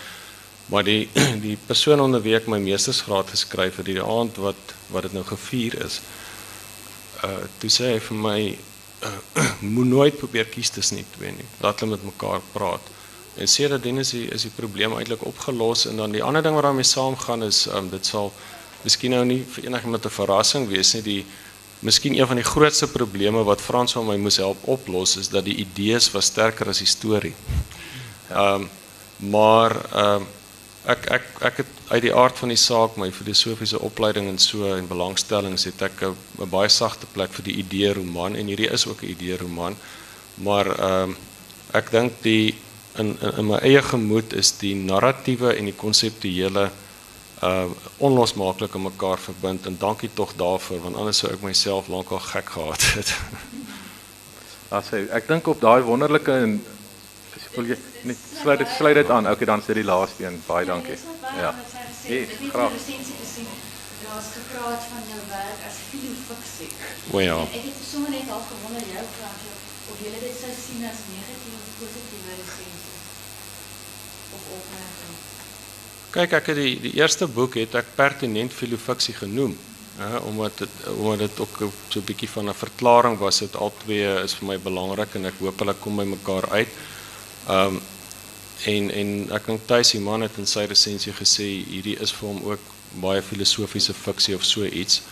maar 0.69 0.85
die 0.85 1.09
die 1.47 1.59
persoon 1.67 2.01
onder 2.01 2.23
wie 2.23 2.35
ek 2.37 2.47
my 2.47 2.59
meestersgraad 2.59 3.31
geskryf 3.33 3.77
het, 3.77 3.87
die 3.89 4.03
aand 4.03 4.37
wat 4.37 4.75
wat 4.93 5.03
dit 5.03 5.13
nou 5.13 5.25
gevier 5.25 5.85
is. 5.85 6.01
Uh 7.25 7.45
toe 7.59 7.71
sê 7.71 7.93
hy 7.95 8.01
vir 8.01 8.17
my 8.17 8.41
uh, 9.03 9.45
moet 9.75 9.87
nooit 9.87 10.17
probeer 10.17 10.47
kies 10.47 10.71
tussen 10.71 10.97
die 10.97 11.07
twee 11.17 11.33
nie. 11.33 11.49
Laat 11.61 11.81
hulle 11.81 11.97
met 11.97 12.05
mekaar 12.05 12.41
praat. 12.53 12.95
En 13.39 13.47
sê 13.47 13.69
dat 13.71 13.83
dan 13.83 13.99
is 14.03 14.11
die 14.11 14.27
is 14.35 14.47
die 14.49 14.55
probleem 14.55 14.97
eintlik 14.99 15.25
opgelos 15.27 15.87
en 15.87 15.97
dan 15.97 16.15
die 16.15 16.23
ander 16.23 16.43
ding 16.43 16.55
wat 16.55 16.67
daarmee 16.67 16.87
saamgaan 16.87 17.45
is 17.47 17.67
um, 17.67 17.91
dit 17.91 18.07
sal 18.07 18.33
miskien 18.83 19.15
nou 19.15 19.25
nie 19.25 19.43
vir 19.55 19.69
enigiemand 19.71 20.07
'n 20.07 20.17
verrassing 20.21 20.69
wees 20.69 20.95
nie 20.95 21.03
die 21.03 21.23
miskien 21.81 22.19
een 22.19 22.27
van 22.27 22.37
die 22.37 22.45
grootste 22.45 22.89
probleme 22.91 23.45
wat 23.45 23.61
Frans 23.61 23.93
van 23.93 24.07
my 24.07 24.17
moes 24.17 24.37
help 24.37 24.59
oplos 24.67 25.17
is 25.17 25.29
dat 25.29 25.45
die 25.45 25.55
idees 25.55 26.11
was 26.11 26.27
sterker 26.27 26.69
as 26.69 26.79
die 26.79 26.91
storie. 26.91 27.35
Ehm 28.31 28.55
um, 28.55 28.69
maar 29.19 29.73
ehm 29.93 30.23
um, 30.23 30.27
ek 30.87 31.07
ek 31.11 31.25
ek 31.41 31.57
het 31.57 31.67
uit 31.89 32.03
die 32.03 32.15
aard 32.15 32.39
van 32.39 32.49
die 32.49 32.61
saak 32.61 32.97
my 32.97 33.11
filosofiese 33.13 33.81
opleiding 33.81 34.29
en 34.29 34.39
so 34.39 34.75
en 34.75 34.89
belangstellings 34.89 35.65
het 35.65 35.83
ek 35.83 36.03
'n 36.03 36.51
baie 36.51 36.69
sagte 36.69 37.07
plek 37.13 37.33
vir 37.33 37.45
die 37.45 37.59
idee 37.65 37.93
roman 37.93 38.37
en 38.37 38.47
hierdie 38.47 38.71
is 38.73 38.87
ook 38.87 39.03
'n 39.03 39.11
idee 39.11 39.37
roman. 39.37 39.77
Maar 40.35 40.67
ehm 40.67 41.03
um, 41.03 41.17
ek 41.73 41.91
dink 41.91 42.13
die 42.23 42.55
in, 42.97 43.17
in 43.21 43.33
in 43.39 43.47
my 43.47 43.59
eie 43.59 43.83
gemoed 43.83 44.33
is 44.33 44.53
die 44.59 44.75
narratiewe 44.75 45.55
en 45.55 45.65
die 45.65 45.77
konseptuele 45.77 46.71
uh 47.43 47.67
onlosmaaklik 47.99 48.75
aan 48.75 48.83
mekaar 48.83 49.19
verbind 49.19 49.67
en 49.67 49.77
dankie 49.79 50.11
tog 50.15 50.33
daarvoor 50.37 50.81
want 50.81 50.97
anders 50.97 51.19
sou 51.19 51.33
ek 51.33 51.43
myself 51.43 51.89
lankal 51.89 52.19
gek 52.19 52.51
gehad 52.51 52.83
het. 52.95 53.15
Hy 54.91 55.07
ek 55.11 55.29
dink 55.29 55.47
op 55.47 55.61
daai 55.61 55.83
wonderlike 55.83 56.59
wil 57.59 57.67
jy 57.73 57.79
net 58.07 58.19
sluit 58.41 58.63
dit 58.63 58.71
sluit 58.77 58.97
dit 59.01 59.11
aan. 59.11 59.27
Okay, 59.31 59.49
dan 59.51 59.63
sê 59.65 59.75
die 59.79 59.87
laaste 59.87 60.25
een. 60.25 60.39
Baie 60.47 60.67
dankie. 60.69 60.99
Ja. 61.39 61.55
Nee, 62.09 62.27
graag. 62.53 62.77
Daar's 64.09 64.31
gepraat 64.33 64.83
van 64.89 65.03
jou 65.11 65.21
werk 65.29 65.65
as 65.69 65.79
filofiksie. 65.91 66.71
O 67.13 67.21
ja. 67.21 67.37
Ek 67.45 67.67
het 67.67 67.81
sommer 67.91 68.15
net 68.15 68.31
al 68.33 68.45
gewonder 68.47 68.85
jou 68.95 69.05
vraag 69.19 69.41
of 69.93 70.01
jy 70.05 70.13
dit 70.15 70.37
sou 70.39 70.53
sien 70.55 70.85
as 70.89 71.03
negatiewe 71.13 71.59
of 71.59 71.75
positiewe 71.81 72.37
resensies 72.39 73.05
of 74.37 74.43
opmerkings. 74.57 75.27
Kyk, 76.17 76.37
ek 76.41 76.51
het 76.53 76.61
die 76.61 76.75
die 76.87 76.95
eerste 77.01 77.29
boek 77.39 77.59
het 77.61 77.77
ek 77.83 77.93
pertinent 77.99 78.55
filofiksie 78.57 79.17
genoem. 79.19 79.57
Ja, 79.99 80.23
omdat 80.31 80.63
dit 80.63 80.75
omdat 80.95 81.27
dit 81.27 81.41
ook 81.45 81.63
so 81.89 82.01
'n 82.01 82.09
bietjie 82.11 82.31
van 82.31 82.49
'n 82.49 82.63
verklaring 82.65 83.19
was. 83.19 83.43
Dit 83.45 83.57
al 83.57 83.73
twee 83.85 84.23
is 84.25 84.35
vir 84.35 84.49
my 84.49 84.59
belangrik 84.59 85.15
en 85.15 85.27
ek 85.27 85.41
hoop 85.41 85.59
hulle 85.59 85.75
kom 85.75 85.97
by 85.97 86.05
mekaar 86.05 86.49
uit. 86.51 86.69
Ehm 87.49 87.79
um, 87.79 87.81
en 88.65 88.91
en 88.91 89.11
ek 89.37 89.47
dink 89.47 89.67
Tuis 89.67 89.93
die 89.95 90.01
man 90.03 90.21
het 90.21 90.37
in 90.37 90.47
sy 90.47 90.65
resensie 90.67 91.13
gesê 91.15 91.47
hierdie 91.63 91.95
is 92.03 92.11
vir 92.13 92.29
hom 92.29 92.41
ook 92.51 92.65
baie 93.01 93.23
filosofiese 93.23 93.95
fiksie 93.95 94.35
of 94.35 94.45
so 94.45 94.65
iets. 94.67 95.03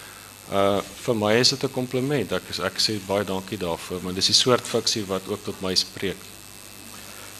Uh 0.52 0.80
vir 1.04 1.16
my 1.16 1.32
is 1.40 1.54
dit 1.54 1.64
'n 1.64 1.72
kompliment. 1.72 2.32
Ek 2.32 2.42
is, 2.50 2.58
ek 2.58 2.78
sê 2.78 2.98
baie 3.06 3.24
dankie 3.24 3.58
daarvoor, 3.58 4.02
maar 4.02 4.14
dis 4.14 4.26
die 4.26 4.34
soort 4.34 4.66
fiksie 4.66 5.04
wat 5.06 5.28
ook 5.28 5.44
tot 5.44 5.60
my 5.62 5.74
spreek. 5.74 6.16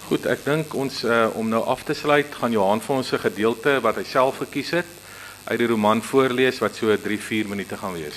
Goed, 0.09 0.27
ek 0.27 0.45
dink 0.45 0.75
ons 0.75 1.05
uh, 1.05 1.27
om 1.35 1.49
nou 1.49 1.65
af 1.67 1.83
te 1.83 1.95
sluit, 1.95 2.35
gaan 2.41 2.53
Johan 2.53 2.81
vir 2.81 2.97
ons 2.97 3.13
'n 3.13 3.19
gedeelte 3.19 3.81
wat 3.81 3.97
hy 3.97 4.05
self 4.05 4.39
gekies 4.39 4.71
het 4.71 4.87
uit 5.45 5.59
die 5.59 5.67
roman 5.67 6.03
voorlees 6.03 6.59
wat 6.59 6.77
so 6.77 6.97
3-4 6.97 7.49
minute 7.49 7.77
gaan 7.77 7.93
wees. 7.93 8.15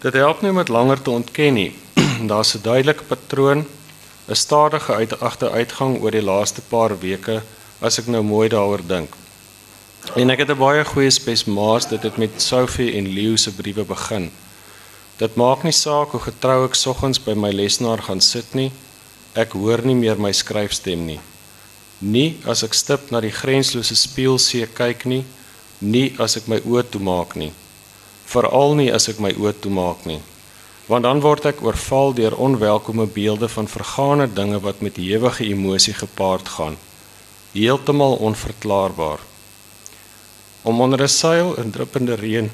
Dit 0.00 0.14
help 0.14 0.42
nie 0.42 0.50
om 0.50 0.56
dit 0.56 0.68
langer 0.68 1.02
te 1.02 1.10
ontken 1.10 1.54
nie. 1.54 1.72
Daar's 2.30 2.54
'n 2.54 2.62
duidelike 2.62 3.02
patroon, 3.02 3.66
'n 4.28 4.34
stadige 4.34 4.92
uit 4.94 5.20
agteruitgang 5.20 6.00
oor 6.02 6.10
die 6.10 6.22
laaste 6.22 6.60
paar 6.60 6.98
weke 6.98 7.42
as 7.80 7.98
ek 7.98 8.06
nou 8.06 8.22
mooi 8.22 8.48
daaroor 8.48 8.80
dink. 8.86 9.12
En 10.16 10.30
ek 10.30 10.38
het 10.38 10.50
'n 10.50 10.58
baie 10.58 10.84
goeie 10.84 11.10
spesmaas 11.10 11.88
dit 11.88 12.02
het 12.02 12.16
met 12.16 12.42
Sophie 12.42 12.94
en 12.96 13.08
Leo 13.08 13.36
se 13.36 13.52
briewe 13.52 13.84
begin. 13.84 14.30
Dit 15.16 15.34
maak 15.34 15.62
nie 15.62 15.72
saak 15.72 16.10
hoe 16.10 16.20
getrou 16.20 16.64
ek 16.64 16.74
soggens 16.74 17.20
by 17.22 17.34
my 17.34 17.50
lesenaar 17.50 18.02
gaan 18.02 18.20
sit 18.20 18.54
nie. 18.54 18.72
Ek 19.34 19.52
hoor 19.52 19.84
nie 19.86 19.94
meer 19.94 20.18
my 20.20 20.32
skryfstem 20.32 21.06
nie. 21.06 21.20
Nie 21.98 22.36
as 22.44 22.62
ek 22.62 22.74
stip 22.74 23.10
na 23.10 23.20
die 23.20 23.30
grenslose 23.30 23.96
speelsee 23.96 24.66
kyk 24.66 25.04
nie, 25.04 25.24
nie 25.78 26.14
as 26.18 26.36
ek 26.36 26.48
my 26.48 26.60
oë 26.60 26.82
toemaak 26.90 27.36
nie. 27.36 27.52
Veral 28.26 28.74
nie 28.74 28.90
as 28.92 29.08
ek 29.08 29.18
my 29.18 29.32
oë 29.32 29.52
toemaak 29.60 30.06
nie. 30.06 30.20
Want 30.86 31.02
dan 31.02 31.20
word 31.20 31.44
ek 31.44 31.62
oorval 31.64 32.12
deur 32.14 32.36
onwelkome 32.36 33.06
beelde 33.06 33.48
van 33.48 33.68
vergane 33.68 34.26
dinge 34.32 34.60
wat 34.60 34.80
met 34.80 34.96
ewige 34.96 35.44
emosie 35.44 35.94
gepaard 35.94 36.48
gaan. 36.48 36.76
Heeltemal 37.52 38.16
onverklaarbaar. 38.16 39.18
Om 40.62 40.80
onder 40.80 41.02
'n 41.02 41.08
seil 41.08 41.54
in 41.54 41.70
druppende 41.70 42.14
reën 42.14 42.50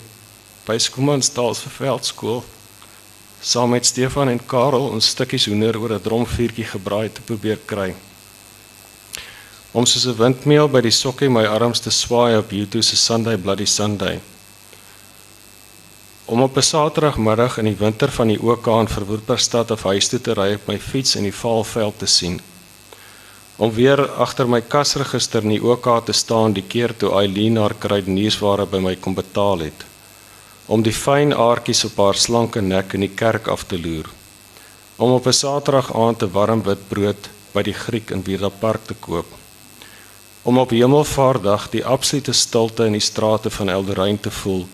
by 0.65 0.79
Skomansdal 0.79 1.55
se 1.55 1.69
veldskool 1.69 2.45
saam 3.41 3.71
met 3.71 3.87
Stefan 3.87 4.29
en 4.29 4.47
Karel 4.47 4.89
ons 4.89 5.07
stukkies 5.07 5.47
hoender 5.47 5.79
oor 5.81 5.93
'n 5.93 6.03
dromvuurtjie 6.03 6.65
gebraai 6.65 7.13
te 7.13 7.21
probeer 7.21 7.59
kry. 7.65 7.95
om 9.73 9.87
soos 9.87 10.07
'n 10.07 10.17
windmeel 10.19 10.69
by 10.69 10.81
die 10.81 10.91
sokkie 10.91 11.29
my 11.31 11.45
arms 11.47 11.81
te 11.81 11.91
swaai 11.91 12.37
op 12.37 12.51
YouTube 12.51 12.83
se 12.83 12.97
Sunday 12.97 13.37
Bloody 13.37 13.65
Sunday. 13.65 14.21
Om 16.31 16.43
op 16.43 16.57
'n 16.57 16.63
Saterdagmiddag 16.63 17.59
in 17.59 17.65
die 17.65 17.77
winter 17.79 18.11
van 18.11 18.27
die 18.27 18.43
OK 18.43 18.67
in 18.67 18.89
Verwoerdbergstad 18.89 19.71
of 19.71 19.83
huis 19.83 20.09
toe 20.09 20.21
te 20.21 20.33
ry 20.33 20.55
op 20.55 20.67
my 20.67 20.79
fiets 20.79 21.17
in 21.17 21.23
die 21.23 21.35
Vaalveld 21.35 21.99
te 21.99 22.07
sien. 22.07 22.41
Om 23.57 23.73
weer 23.75 24.11
agter 24.11 24.49
my 24.49 24.61
kasregister 24.61 25.43
in 25.43 25.49
die 25.49 25.65
OK 25.65 26.05
te 26.05 26.13
staan 26.13 26.53
die 26.53 26.63
keer 26.63 26.97
toe 26.97 27.11
Eileen 27.11 27.57
haar 27.57 27.75
kruideniersware 27.75 28.67
by 28.67 28.79
my 28.79 28.97
kom 28.97 29.15
betaal 29.15 29.59
het. 29.59 29.85
Om 30.67 30.83
die 30.83 30.93
fyn 30.93 31.35
aartjies 31.35 31.85
op 31.85 31.97
haar 31.97 32.15
slanke 32.15 32.61
nek 32.61 32.93
in 32.93 33.01
die 33.01 33.15
kerk 33.15 33.49
af 33.49 33.65
te 33.65 33.79
loer. 33.79 34.07
Om 34.97 35.11
op 35.11 35.27
'n 35.27 35.33
Saterdag 35.33 35.95
aand 35.95 36.23
'n 36.23 36.33
warm 36.33 36.63
wit 36.63 36.89
brood 36.89 37.31
by 37.53 37.63
die 37.63 37.75
Griek 37.75 38.11
in 38.11 38.23
Villa 38.23 38.49
Park 38.49 38.87
te 38.87 38.95
koop 38.95 39.27
om 40.43 40.59
op 40.59 40.71
Hemelvaartdag 40.71 41.71
die 41.71 41.85
absolute 41.85 42.33
stilte 42.33 42.85
in 42.85 42.93
die 42.93 43.01
strate 43.01 43.51
van 43.51 43.69
Elderein 43.69 44.21
te 44.21 44.31
voel 44.31 44.67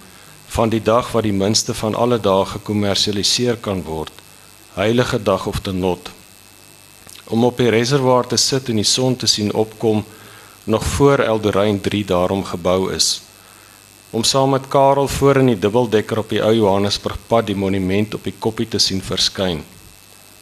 van 0.54 0.70
die 0.72 0.82
dag 0.82 1.12
wat 1.12 1.26
die 1.26 1.32
minste 1.32 1.74
van 1.74 1.94
alle 1.94 2.18
dae 2.20 2.44
gekommersialiseer 2.52 3.56
kan 3.56 3.82
word 3.86 4.12
heilige 4.76 5.22
dag 5.22 5.46
of 5.46 5.60
te 5.60 5.72
not 5.72 6.10
om 7.26 7.44
op 7.44 7.58
die 7.58 7.70
reservoir 7.74 8.26
te 8.26 8.36
sit 8.36 8.68
en 8.68 8.78
die 8.80 8.90
son 8.90 9.16
te 9.16 9.26
sien 9.26 9.52
opkom 9.54 10.04
nog 10.64 10.84
voor 10.96 11.18
Elderein 11.18 11.80
3 11.80 12.04
daarom 12.04 12.44
gebou 12.44 12.92
is 12.94 13.20
om 14.10 14.24
saam 14.24 14.50
met 14.50 14.68
Karel 14.68 15.08
voor 15.08 15.36
in 15.42 15.50
die 15.52 15.58
dubbeldekker 15.58 16.18
op 16.18 16.30
die 16.30 16.42
ou 16.42 16.52
Johannesburgpad 16.54 17.46
die 17.50 17.58
monument 17.58 18.14
op 18.14 18.24
die 18.24 18.34
koppie 18.38 18.68
te 18.68 18.78
sien 18.78 19.02
verskyn 19.02 19.64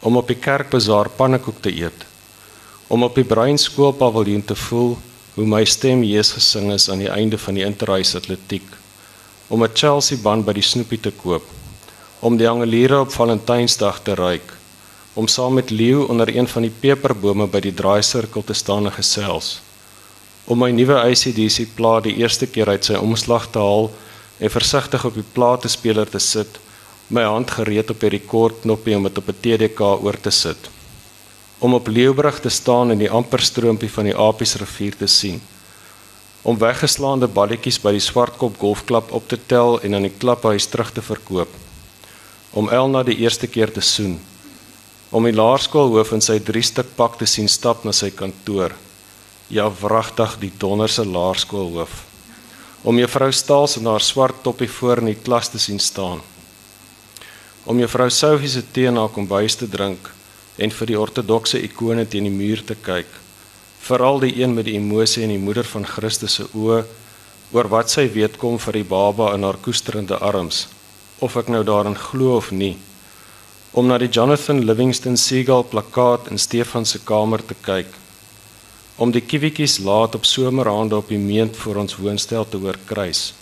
om 0.04 0.20
op 0.20 0.28
die 0.28 0.36
kerkbazaar 0.36 1.08
pannekoek 1.16 1.62
te 1.64 1.72
eet 1.72 2.06
om 2.92 3.02
op 3.02 3.16
die 3.16 3.24
Bruin 3.24 3.58
skoolpaviljoen 3.58 4.44
te 4.44 4.56
voel 4.66 4.96
hoe 5.34 5.46
my 5.46 5.64
stem 5.64 6.04
Jesus 6.04 6.36
gesing 6.38 6.72
is 6.72 6.88
aan 6.92 7.02
die 7.02 7.10
einde 7.10 7.38
van 7.40 7.56
die 7.58 7.64
interhuis 7.66 8.14
atletiek 8.14 8.66
om 9.48 9.62
'n 9.62 9.74
Chelsea 9.74 10.18
band 10.18 10.44
by 10.44 10.52
die 10.52 10.68
snoepie 10.70 11.00
te 11.00 11.10
koop 11.10 11.44
om 12.20 12.36
die 12.36 12.48
angeliere 12.48 13.00
op 13.00 13.12
Valentynsdag 13.12 14.00
te 14.02 14.14
ruik 14.14 14.52
om 15.14 15.28
saam 15.28 15.54
met 15.54 15.70
Leo 15.70 16.04
onder 16.04 16.36
een 16.36 16.48
van 16.48 16.62
die 16.62 16.74
peperbome 16.80 17.46
by 17.46 17.60
die 17.60 17.74
draaisirkel 17.74 18.44
te 18.44 18.54
staan 18.54 18.86
en 18.86 18.92
gesels 18.92 19.60
om 20.44 20.58
my 20.58 20.70
nuwe 20.70 21.00
ACDC 21.00 21.74
plaat 21.74 22.04
die 22.04 22.16
eerste 22.16 22.46
keer 22.46 22.68
uit 22.68 22.84
sy 22.84 22.94
omslag 22.94 23.50
te 23.50 23.58
haal 23.58 23.90
en 24.38 24.50
versigtig 24.50 25.04
op 25.04 25.14
die 25.14 25.30
platespeler 25.32 26.10
te 26.10 26.18
sit 26.18 26.60
my 27.08 27.22
hand 27.22 27.50
gereed 27.50 27.90
op 27.90 28.00
die 28.00 28.14
rekordknoppie 28.18 28.96
om 28.96 29.02
dit 29.02 29.18
op 29.18 29.28
'n 29.28 29.40
TDK 29.40 29.80
oor 29.80 30.20
te 30.20 30.30
sit 30.30 30.70
om 31.58 31.74
op 31.74 31.86
Leeubrug 31.88 32.40
te 32.40 32.48
staan 32.48 32.90
en 32.90 32.98
die 32.98 33.10
amper 33.10 33.40
stroompie 33.40 33.90
van 33.90 34.04
die 34.10 34.16
Apies 34.16 34.56
rivier 34.60 34.96
te 34.96 35.06
sien. 35.06 35.40
Om 36.44 36.58
weggeslaande 36.60 37.24
balletjies 37.32 37.78
by 37.80 37.94
die 37.96 38.02
Swartkop 38.04 38.58
golfklub 38.60 39.12
op 39.16 39.28
te 39.30 39.38
tel 39.48 39.78
en 39.80 39.96
aan 39.96 40.04
die 40.04 40.12
klubhuis 40.12 40.66
terug 40.68 40.90
te 40.92 41.00
verkoop. 41.00 41.48
Om 42.52 42.68
Elna 42.68 43.00
die 43.02 43.16
eerste 43.24 43.48
keer 43.48 43.72
te 43.72 43.80
soen. 43.80 44.18
Om 45.08 45.24
die 45.24 45.32
laerskoolhoof 45.32 46.12
in 46.12 46.24
sy 46.24 46.36
drie 46.44 46.62
stuk 46.62 46.90
pak 46.98 47.16
te 47.16 47.24
sien 47.24 47.48
stap 47.48 47.86
na 47.88 47.96
sy 47.96 48.10
kantoor. 48.12 48.76
Ja, 49.48 49.70
wragtig 49.80 50.36
die 50.42 50.52
donderse 50.60 51.06
laerskoolhoof. 51.08 51.96
Om 52.84 53.00
juffrou 53.00 53.32
Staals 53.32 53.78
in 53.80 53.88
haar 53.88 54.04
swart 54.04 54.44
toppie 54.44 54.68
voor 54.68 55.00
in 55.00 55.14
die 55.14 55.20
klas 55.24 55.48
te 55.48 55.58
sien 55.58 55.80
staan. 55.80 56.20
Om 57.64 57.80
juffrou 57.80 58.10
Sophie 58.12 58.52
se 58.52 58.60
tee 58.60 58.92
na 58.92 59.08
kombuis 59.08 59.56
te 59.56 59.64
drink 59.70 60.12
en 60.60 60.70
vir 60.70 60.92
die 60.92 61.00
ortodokse 61.00 61.56
ikone 61.64 62.04
teen 62.04 62.28
die 62.28 62.36
muur 62.36 62.60
te 62.68 62.76
kyk. 62.76 63.08
Veral 63.84 64.22
die 64.22 64.32
een 64.40 64.54
met 64.56 64.64
die 64.64 64.78
emosie 64.78 65.22
en 65.26 65.32
die 65.34 65.40
moeder 65.40 65.66
van 65.68 65.84
Christus 65.84 66.38
se 66.38 66.46
oë 66.56 66.82
oor 67.52 67.68
wat 67.68 67.92
sy 67.92 68.06
weet 68.14 68.38
kom 68.40 68.56
vir 68.62 68.78
die 68.80 68.86
baba 68.88 69.32
in 69.36 69.44
haar 69.44 69.58
koesterende 69.60 70.16
arms 70.30 70.64
of 71.24 71.36
ek 71.40 71.50
nou 71.52 71.60
daarin 71.68 71.98
glo 72.06 72.38
of 72.38 72.48
nie 72.52 72.74
om 73.74 73.86
na 73.90 73.98
die 73.98 74.08
Jonathan 74.08 74.64
Livingston 74.64 75.18
Seagull 75.20 75.66
plakkaat 75.70 76.30
in 76.32 76.40
Stefan 76.40 76.88
se 76.88 77.02
kamer 77.10 77.44
te 77.44 77.56
kyk 77.68 77.92
om 78.96 79.12
die 79.14 79.22
kiwetjies 79.22 79.80
laat 79.86 80.16
op 80.18 80.26
someraande 80.30 80.96
op 80.96 81.12
die 81.12 81.20
meent 81.20 81.56
voor 81.62 81.82
ons 81.84 81.98
woonstel 82.00 82.48
te 82.48 82.60
hoor 82.64 82.80
kruis 82.90 83.32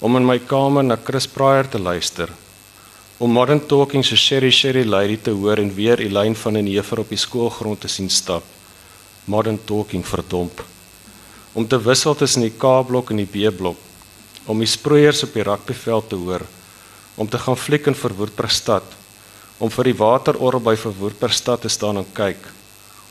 om 0.00 0.20
in 0.20 0.26
my 0.28 0.38
kamer 0.52 0.84
na 0.84 1.00
Chris 1.08 1.26
Pryor 1.30 1.70
te 1.70 1.80
luister 1.80 2.28
om 3.18 3.30
Modern 3.30 3.62
Talking 3.66 4.04
se 4.04 4.16
Sherry 4.16 4.50
Sherry 4.50 4.84
Lady 4.84 5.16
te 5.16 5.30
hoor 5.30 5.58
en 5.62 5.74
weer 5.74 6.00
Elaine 6.00 6.34
van 6.34 6.58
den 6.58 6.66
Heever 6.66 7.00
op 7.00 7.08
die 7.08 7.18
skoolgrond 7.18 7.80
te 7.80 7.88
sien 7.88 8.10
stap. 8.10 8.42
Modern 9.24 9.58
Talking 9.64 10.04
verdomp. 10.06 10.62
Om 11.52 11.66
te 11.68 11.78
wissel 11.82 12.14
tussen 12.14 12.42
die 12.42 12.52
K-blok 12.52 13.10
en 13.10 13.22
die 13.22 13.30
B-blok. 13.30 13.78
Om 14.46 14.60
die 14.60 14.68
sproeiers 14.68 15.22
op 15.24 15.32
die 15.34 15.46
rugbyveld 15.46 16.08
te 16.08 16.20
hoor. 16.20 16.44
Om 17.14 17.28
te 17.28 17.38
gaan 17.38 17.56
fliek 17.56 17.86
in 17.86 17.96
Verwoerdperstad. 17.96 18.84
Om 19.58 19.70
vir 19.70 19.90
die 19.90 19.98
waterorrel 19.98 20.64
by 20.64 20.76
Verwoerdperstad 20.76 21.64
te 21.64 21.72
staan 21.72 22.02
en 22.02 22.08
kyk. 22.12 22.40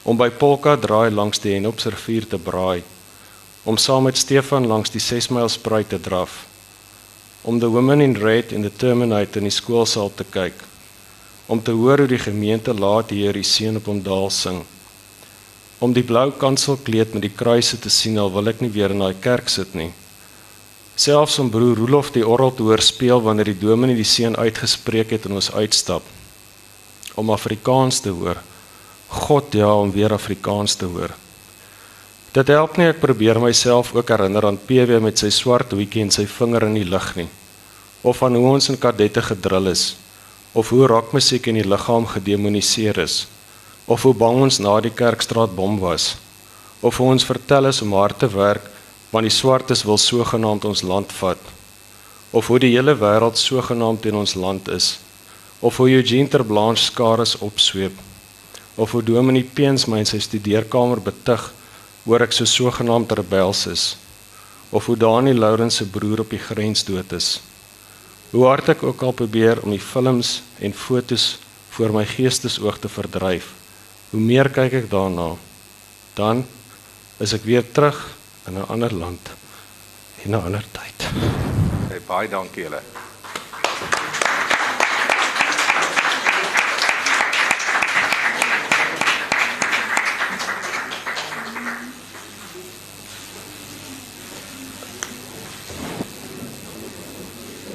Om 0.03 0.20
by 0.20 0.30
Polka 0.30 0.76
draai 0.78 1.09
langs 1.11 1.39
die 1.39 1.55
Henopsrivier 1.55 2.28
te 2.28 2.38
braai. 2.38 2.84
Om 3.64 3.80
saam 3.80 4.09
met 4.09 4.20
Stefan 4.20 4.68
langs 4.68 4.91
die 4.91 5.01
6 5.01 5.32
myl 5.32 5.49
spruit 5.49 5.89
te 5.89 6.01
draf 6.01 6.43
om 7.43 7.59
the 7.59 7.70
women 7.70 8.01
in 8.01 8.16
red 8.16 8.51
in 8.51 8.61
the 8.61 8.72
terminator 8.72 9.41
in 9.41 9.49
die 9.49 9.51
skoolsaal 9.51 10.11
te 10.16 10.24
kyk 10.24 10.61
om 11.51 11.59
te 11.59 11.74
hoor 11.76 11.99
hoe 11.99 12.07
die 12.07 12.22
gemeente 12.26 12.72
laat 12.72 13.11
Here 13.11 13.36
die 13.36 13.43
seën 13.43 13.76
op 13.82 13.89
hom 13.91 13.99
daal 14.05 14.30
sing 14.32 14.61
om 15.84 15.91
die 15.91 16.05
blou 16.07 16.29
kanselkleed 16.39 17.11
met 17.11 17.25
die 17.25 17.34
kruise 17.36 17.75
te 17.84 17.91
sien 17.91 18.15
al 18.21 18.31
wil 18.31 18.47
ek 18.47 18.61
nie 18.63 18.71
weer 18.71 18.93
in 18.95 19.01
daai 19.03 19.17
kerk 19.19 19.49
sit 19.51 19.73
nie. 19.75 19.89
Selfs 20.95 21.39
om 21.41 21.49
broer 21.51 21.75
Rolof 21.75 22.13
die 22.15 22.23
orgel 22.23 22.53
te 22.55 22.63
hoor 22.67 22.84
speel 22.86 23.19
wanneer 23.25 23.49
die 23.51 23.59
dominee 23.59 23.97
die 23.97 24.07
seën 24.07 24.38
uitgespreek 24.38 25.11
het 25.11 25.27
en 25.27 25.36
ons 25.41 25.49
uitstap. 25.51 26.05
Om 27.19 27.34
Afrikaans 27.36 27.99
te 28.05 28.13
hoor. 28.15 28.39
God 29.25 29.57
ja 29.59 29.73
om 29.75 29.91
weer 29.91 30.15
Afrikaans 30.15 30.77
te 30.79 30.88
hoor. 30.88 31.11
Dit 32.34 32.49
help 32.53 32.79
nie 32.79 32.88
ek 32.93 33.03
probeer 33.03 33.41
myself 33.41 33.91
ook 33.93 34.15
herinner 34.15 34.47
aan 34.47 34.61
PW 34.69 35.01
met 35.03 35.19
sy 35.19 35.34
swart 35.34 35.75
hoedjie 35.75 36.05
en 36.05 36.15
sy 36.15 36.25
vinger 36.29 36.69
in 36.69 36.79
die 36.79 36.88
lug 36.88 37.11
nie. 37.19 37.27
Of 38.07 38.23
aan 38.23 38.39
hoe 38.39 38.55
ons 38.55 38.71
in 38.71 38.79
kadette 38.79 39.21
gedrill 39.34 39.67
is. 39.73 39.97
Of 40.53 40.71
hoe 40.71 40.88
rockmusiek 40.88 41.51
in 41.51 41.59
die 41.59 41.67
liggaam 41.67 42.07
gedemoniseer 42.15 43.03
is 43.03 43.23
of 43.86 44.03
hoe 44.03 44.13
bang 44.13 44.41
ons 44.47 44.59
na 44.59 44.79
die 44.81 44.93
kerkstraat 45.01 45.55
bom 45.55 45.79
was 45.79 46.13
of 46.79 46.97
hoe 46.97 47.09
ons 47.15 47.25
vertel 47.25 47.67
is 47.71 47.81
om 47.81 47.95
hard 47.97 48.19
te 48.19 48.29
werk 48.36 48.69
want 49.11 49.27
die 49.27 49.38
swartes 49.38 49.84
wil 49.88 49.97
sogenaamd 49.97 50.65
ons 50.65 50.86
land 50.93 51.11
vat 51.19 51.51
of 52.31 52.47
hoe 52.47 52.59
die 52.59 52.73
hele 52.75 52.95
wêreld 52.99 53.39
sogenaamd 53.39 54.01
teen 54.05 54.19
ons 54.19 54.36
land 54.45 54.67
is 54.67 54.97
of 55.59 55.77
hoe 55.77 55.89
Eugene 55.91 56.27
Terblanche 56.27 56.84
skares 56.84 57.38
opsweep 57.39 57.99
of 58.75 58.91
hoe 58.91 59.03
Dominee 59.03 59.43
Peens 59.43 59.86
my 59.88 60.01
in 60.03 60.09
sy 60.09 60.19
studeerkamer 60.23 61.03
betug 61.03 61.51
hoor 62.05 62.25
ek 62.25 62.34
so 62.36 62.47
sogenaamd 62.49 63.13
rebels 63.19 63.67
is 63.71 63.84
of 64.73 64.86
hoe 64.89 64.97
Daniel 64.97 65.38
Lourens 65.38 65.75
se 65.75 65.86
broer 65.86 66.23
op 66.23 66.31
die 66.34 66.41
grens 66.41 66.81
dood 66.84 67.11
is. 67.13 67.41
Hoe 68.31 68.47
hard 68.47 68.71
ek 68.73 68.81
ook 68.84 69.03
al 69.05 69.13
probeer 69.13 69.61
om 69.61 69.69
die 69.69 69.81
films 69.81 70.39
en 70.57 70.73
fotos 70.73 71.38
voor 71.75 71.93
my 71.93 72.01
geestesoog 72.09 72.79
te 72.81 72.89
verdryf, 72.89 73.51
hoe 74.14 74.22
meer 74.22 74.45
kyk 74.53 74.74
ek 74.78 74.89
daarna, 74.91 75.32
dan 76.14 76.43
is 77.18 77.32
ek 77.34 77.47
weer 77.49 77.66
terug 77.66 77.97
in 78.45 78.59
'n 78.61 78.70
ander 78.70 78.93
land 78.93 79.32
en 80.24 80.32
'n 80.32 80.43
ander 80.45 80.66
tyd. 80.70 81.09
Hey, 81.89 81.99
baie 82.07 82.30
dankie 82.30 82.64
julle. 82.64 82.82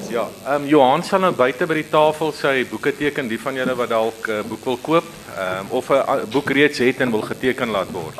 Ja, 0.08 0.30
ehm 0.48 0.62
um, 0.62 0.68
Johan 0.68 1.02
sal 1.04 1.20
nou 1.20 1.32
buite 1.36 1.66
by 1.68 1.74
die 1.76 1.90
tafel 1.92 2.30
sy 2.32 2.62
boeke 2.70 2.94
teken, 2.96 3.26
die 3.28 3.40
van 3.40 3.58
julle 3.58 3.74
wat 3.76 3.90
dalk 3.92 4.28
'n 4.28 4.38
uh, 4.38 4.44
boek 4.48 4.64
wil 4.64 4.78
koop, 4.86 5.08
ehm 5.36 5.66
um, 5.66 5.66
of 5.76 5.90
'n 5.92 6.24
boek 6.32 6.50
reeds 6.50 6.78
het 6.78 7.00
en 7.04 7.10
wil 7.10 7.26
geteken 7.32 7.68
laat 7.68 7.90
word. 7.92 8.16